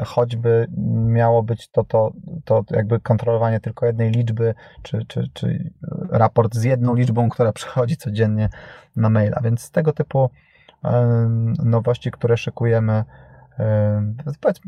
choćby 0.05 0.67
miało 1.07 1.43
być 1.43 1.69
to, 1.69 1.83
to, 1.83 2.11
to 2.45 2.63
jakby 2.71 2.99
kontrolowanie 2.99 3.59
tylko 3.59 3.85
jednej 3.85 4.11
liczby, 4.11 4.55
czy, 4.81 5.05
czy, 5.07 5.29
czy 5.33 5.71
raport 6.09 6.55
z 6.55 6.63
jedną 6.63 6.95
liczbą, 6.95 7.29
która 7.29 7.53
przychodzi 7.59 7.97
codziennie 7.97 8.49
na 8.95 9.09
maila. 9.09 9.41
Więc 9.43 9.71
tego 9.71 9.93
typu 9.93 10.29
nowości, 11.63 12.11
które 12.11 12.37
szykujemy, 12.37 13.03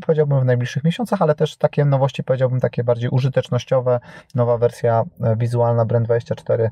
powiedziałbym 0.06 0.40
w 0.40 0.44
najbliższych 0.44 0.84
miesiącach, 0.84 1.22
ale 1.22 1.34
też 1.34 1.56
takie 1.56 1.84
nowości, 1.84 2.24
powiedziałbym 2.24 2.60
takie 2.60 2.84
bardziej 2.84 3.10
użytecznościowe. 3.10 4.00
Nowa 4.34 4.58
wersja 4.58 5.04
e, 5.20 5.36
wizualna 5.36 5.86
Brand24 5.86 6.70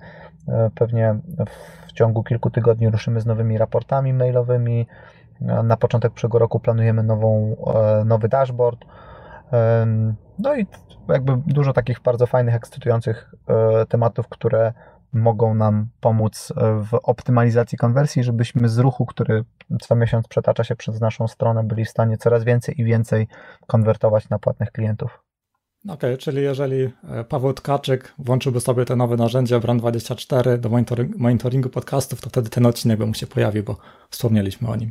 e, 0.48 0.70
pewnie 0.74 1.18
w 1.86 1.92
ciągu 1.92 2.22
kilku 2.22 2.50
tygodni 2.50 2.90
ruszymy 2.90 3.20
z 3.20 3.26
nowymi 3.26 3.58
raportami 3.58 4.12
mailowymi. 4.12 4.86
E, 5.40 5.62
na 5.62 5.76
początek 5.76 6.12
przyszłego 6.12 6.38
roku 6.38 6.60
planujemy 6.60 7.02
nową, 7.02 7.56
nowy 8.04 8.28
dashboard. 8.28 8.84
No 10.38 10.56
i 10.56 10.66
jakby 11.08 11.36
dużo 11.46 11.72
takich 11.72 12.00
bardzo 12.00 12.26
fajnych, 12.26 12.54
ekscytujących 12.54 13.34
tematów, 13.88 14.28
które 14.28 14.72
mogą 15.12 15.54
nam 15.54 15.88
pomóc 16.00 16.52
e, 16.56 16.84
w 16.84 16.94
optymalizacji 17.02 17.78
konwersji, 17.78 18.24
żebyśmy 18.24 18.68
z 18.68 18.78
ruchu, 18.78 19.06
który 19.06 19.44
co 19.80 19.96
miesiąc 19.96 20.28
przetacza 20.28 20.64
się 20.64 20.76
przez 20.76 21.00
naszą 21.00 21.28
stronę, 21.28 21.64
byli 21.64 21.84
w 21.84 21.90
stanie 21.90 22.16
coraz 22.16 22.44
więcej 22.44 22.80
i 22.80 22.84
więcej 22.84 23.28
konwertować 23.66 24.28
na 24.28 24.38
płatnych 24.38 24.72
klientów. 24.72 25.22
Okej, 25.84 25.94
okay, 25.94 26.18
czyli 26.18 26.42
jeżeli 26.42 26.92
e, 27.08 27.24
Paweł 27.24 27.52
Tkaczyk 27.52 28.14
włączyłby 28.18 28.60
sobie 28.60 28.84
te 28.84 28.96
nowe 28.96 29.16
narzędzia 29.16 29.60
Brand24 29.60 30.58
do 30.58 30.70
monitoringu 31.18 31.68
podcastów, 31.68 32.20
to 32.20 32.30
wtedy 32.30 32.50
ten 32.50 32.66
odcinek 32.66 32.98
by 32.98 33.06
mu 33.06 33.14
się 33.14 33.26
pojawił, 33.26 33.64
bo 33.64 33.76
wspomnieliśmy 34.10 34.68
o 34.68 34.76
nim. 34.76 34.90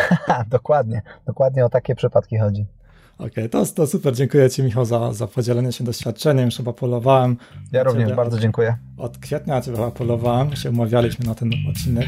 dokładnie, 0.46 1.02
dokładnie 1.26 1.64
o 1.64 1.68
takie 1.68 1.94
przypadki 1.94 2.38
chodzi. 2.38 2.66
Okej, 3.18 3.28
okay, 3.28 3.48
to, 3.48 3.66
to 3.66 3.86
super. 3.86 4.14
Dziękuję 4.14 4.50
Ci, 4.50 4.62
Michał, 4.62 4.84
za, 4.84 5.12
za 5.12 5.26
podzielenie 5.26 5.72
się 5.72 5.84
doświadczeniem. 5.84 6.44
Już 6.44 6.56
chyba 6.56 6.72
polowałem. 6.72 7.36
Ja 7.72 7.82
również 7.82 8.12
bardzo 8.12 8.38
dziękuję. 8.38 8.76
Od 8.98 9.18
kwietnia 9.18 9.60
Cię 9.60 9.72
chyba 9.72 9.90
polowałem. 9.90 10.56
Się 10.56 10.70
umawialiśmy 10.70 11.26
na 11.26 11.34
ten 11.34 11.50
odcinek. 11.70 12.06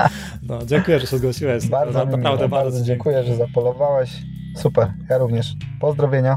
no, 0.48 0.58
dziękuję, 0.66 1.00
że 1.00 1.06
się 1.06 1.18
zgłosiłeś. 1.18 1.66
Bardzo, 1.66 1.92
za, 1.92 2.04
naprawdę 2.04 2.48
bardzo, 2.48 2.48
bardzo 2.48 2.84
dziękuję, 2.84 3.24
że 3.24 3.36
zapolowałeś. 3.36 4.10
Super, 4.56 4.92
ja 5.10 5.18
również. 5.18 5.54
Pozdrowienia. 5.80 6.36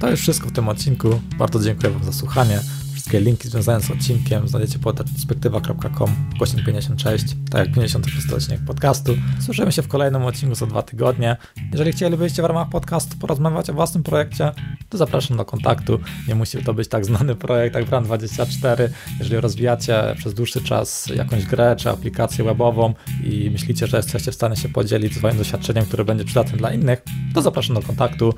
To 0.00 0.10
już 0.10 0.20
wszystko 0.20 0.48
w 0.48 0.52
tym 0.52 0.68
odcinku. 0.68 1.08
Bardzo 1.38 1.60
dziękuję 1.60 1.92
Wam 1.92 2.04
za 2.04 2.12
słuchanie. 2.12 2.60
Wszystkie 3.02 3.20
linki 3.20 3.48
związane 3.48 3.80
z 3.80 3.90
odcinkiem 3.90 4.48
znajdziecie 4.48 4.78
pod 4.78 4.96
perspektywa.com 4.96 6.10
gościem 6.38 6.64
56, 6.66 7.24
tak 7.50 7.66
jak 7.66 7.74
56 7.74 8.32
odcinek 8.32 8.60
podcastu. 8.66 9.14
Słyszymy 9.40 9.72
się 9.72 9.82
w 9.82 9.88
kolejnym 9.88 10.24
odcinku 10.24 10.54
za 10.54 10.66
dwa 10.66 10.82
tygodnie. 10.82 11.36
Jeżeli 11.72 11.92
chcielibyście 11.92 12.42
w 12.42 12.44
ramach 12.44 12.68
podcastu 12.68 13.16
porozmawiać 13.16 13.70
o 13.70 13.72
własnym 13.72 14.02
projekcie, 14.02 14.52
to 14.88 14.98
zapraszam 14.98 15.36
do 15.36 15.44
kontaktu. 15.44 15.98
Nie 16.28 16.34
musi 16.34 16.58
to 16.58 16.74
być 16.74 16.88
tak 16.88 17.04
znany 17.04 17.34
projekt 17.34 17.76
jak 17.76 17.84
Brand24. 17.84 18.88
Jeżeli 19.18 19.40
rozwijacie 19.40 20.14
przez 20.16 20.34
dłuższy 20.34 20.60
czas 20.60 21.06
jakąś 21.06 21.44
grę 21.44 21.76
czy 21.78 21.90
aplikację 21.90 22.44
webową 22.44 22.94
i 23.24 23.50
myślicie, 23.50 23.86
że 23.86 23.96
jesteście 23.96 24.32
w 24.32 24.34
stanie 24.34 24.56
się 24.56 24.68
podzielić 24.68 25.16
swoim 25.16 25.38
doświadczeniem, 25.38 25.84
które 25.84 26.04
będzie 26.04 26.24
przydatne 26.24 26.58
dla 26.58 26.72
innych, 26.72 27.02
to 27.34 27.42
zapraszam 27.42 27.74
do 27.74 27.82
kontaktu. 27.82 28.34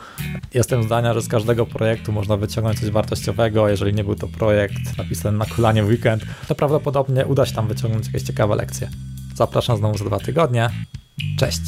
Jestem 0.54 0.82
zdania, 0.82 1.14
że 1.14 1.22
z 1.22 1.28
każdego 1.28 1.66
projektu 1.66 2.12
można 2.12 2.36
wyciągnąć 2.36 2.80
coś 2.80 2.90
wartościowego. 2.90 3.68
Jeżeli 3.68 3.94
nie 3.94 4.04
był 4.04 4.14
to 4.14 4.28
projekt, 4.28 4.53
projekt 4.54 4.98
napisany 4.98 5.38
na 5.38 5.44
kulanie 5.44 5.82
w 5.82 5.86
weekend, 5.86 6.24
to 6.48 6.54
prawdopodobnie 6.54 7.26
uda 7.26 7.46
się 7.46 7.54
tam 7.54 7.68
wyciągnąć 7.68 8.06
jakieś 8.06 8.22
ciekawe 8.22 8.56
lekcje. 8.56 8.90
Zapraszam 9.34 9.76
znowu 9.76 9.98
za 9.98 10.04
dwa 10.04 10.18
tygodnie. 10.18 10.70
Cześć! 11.38 11.60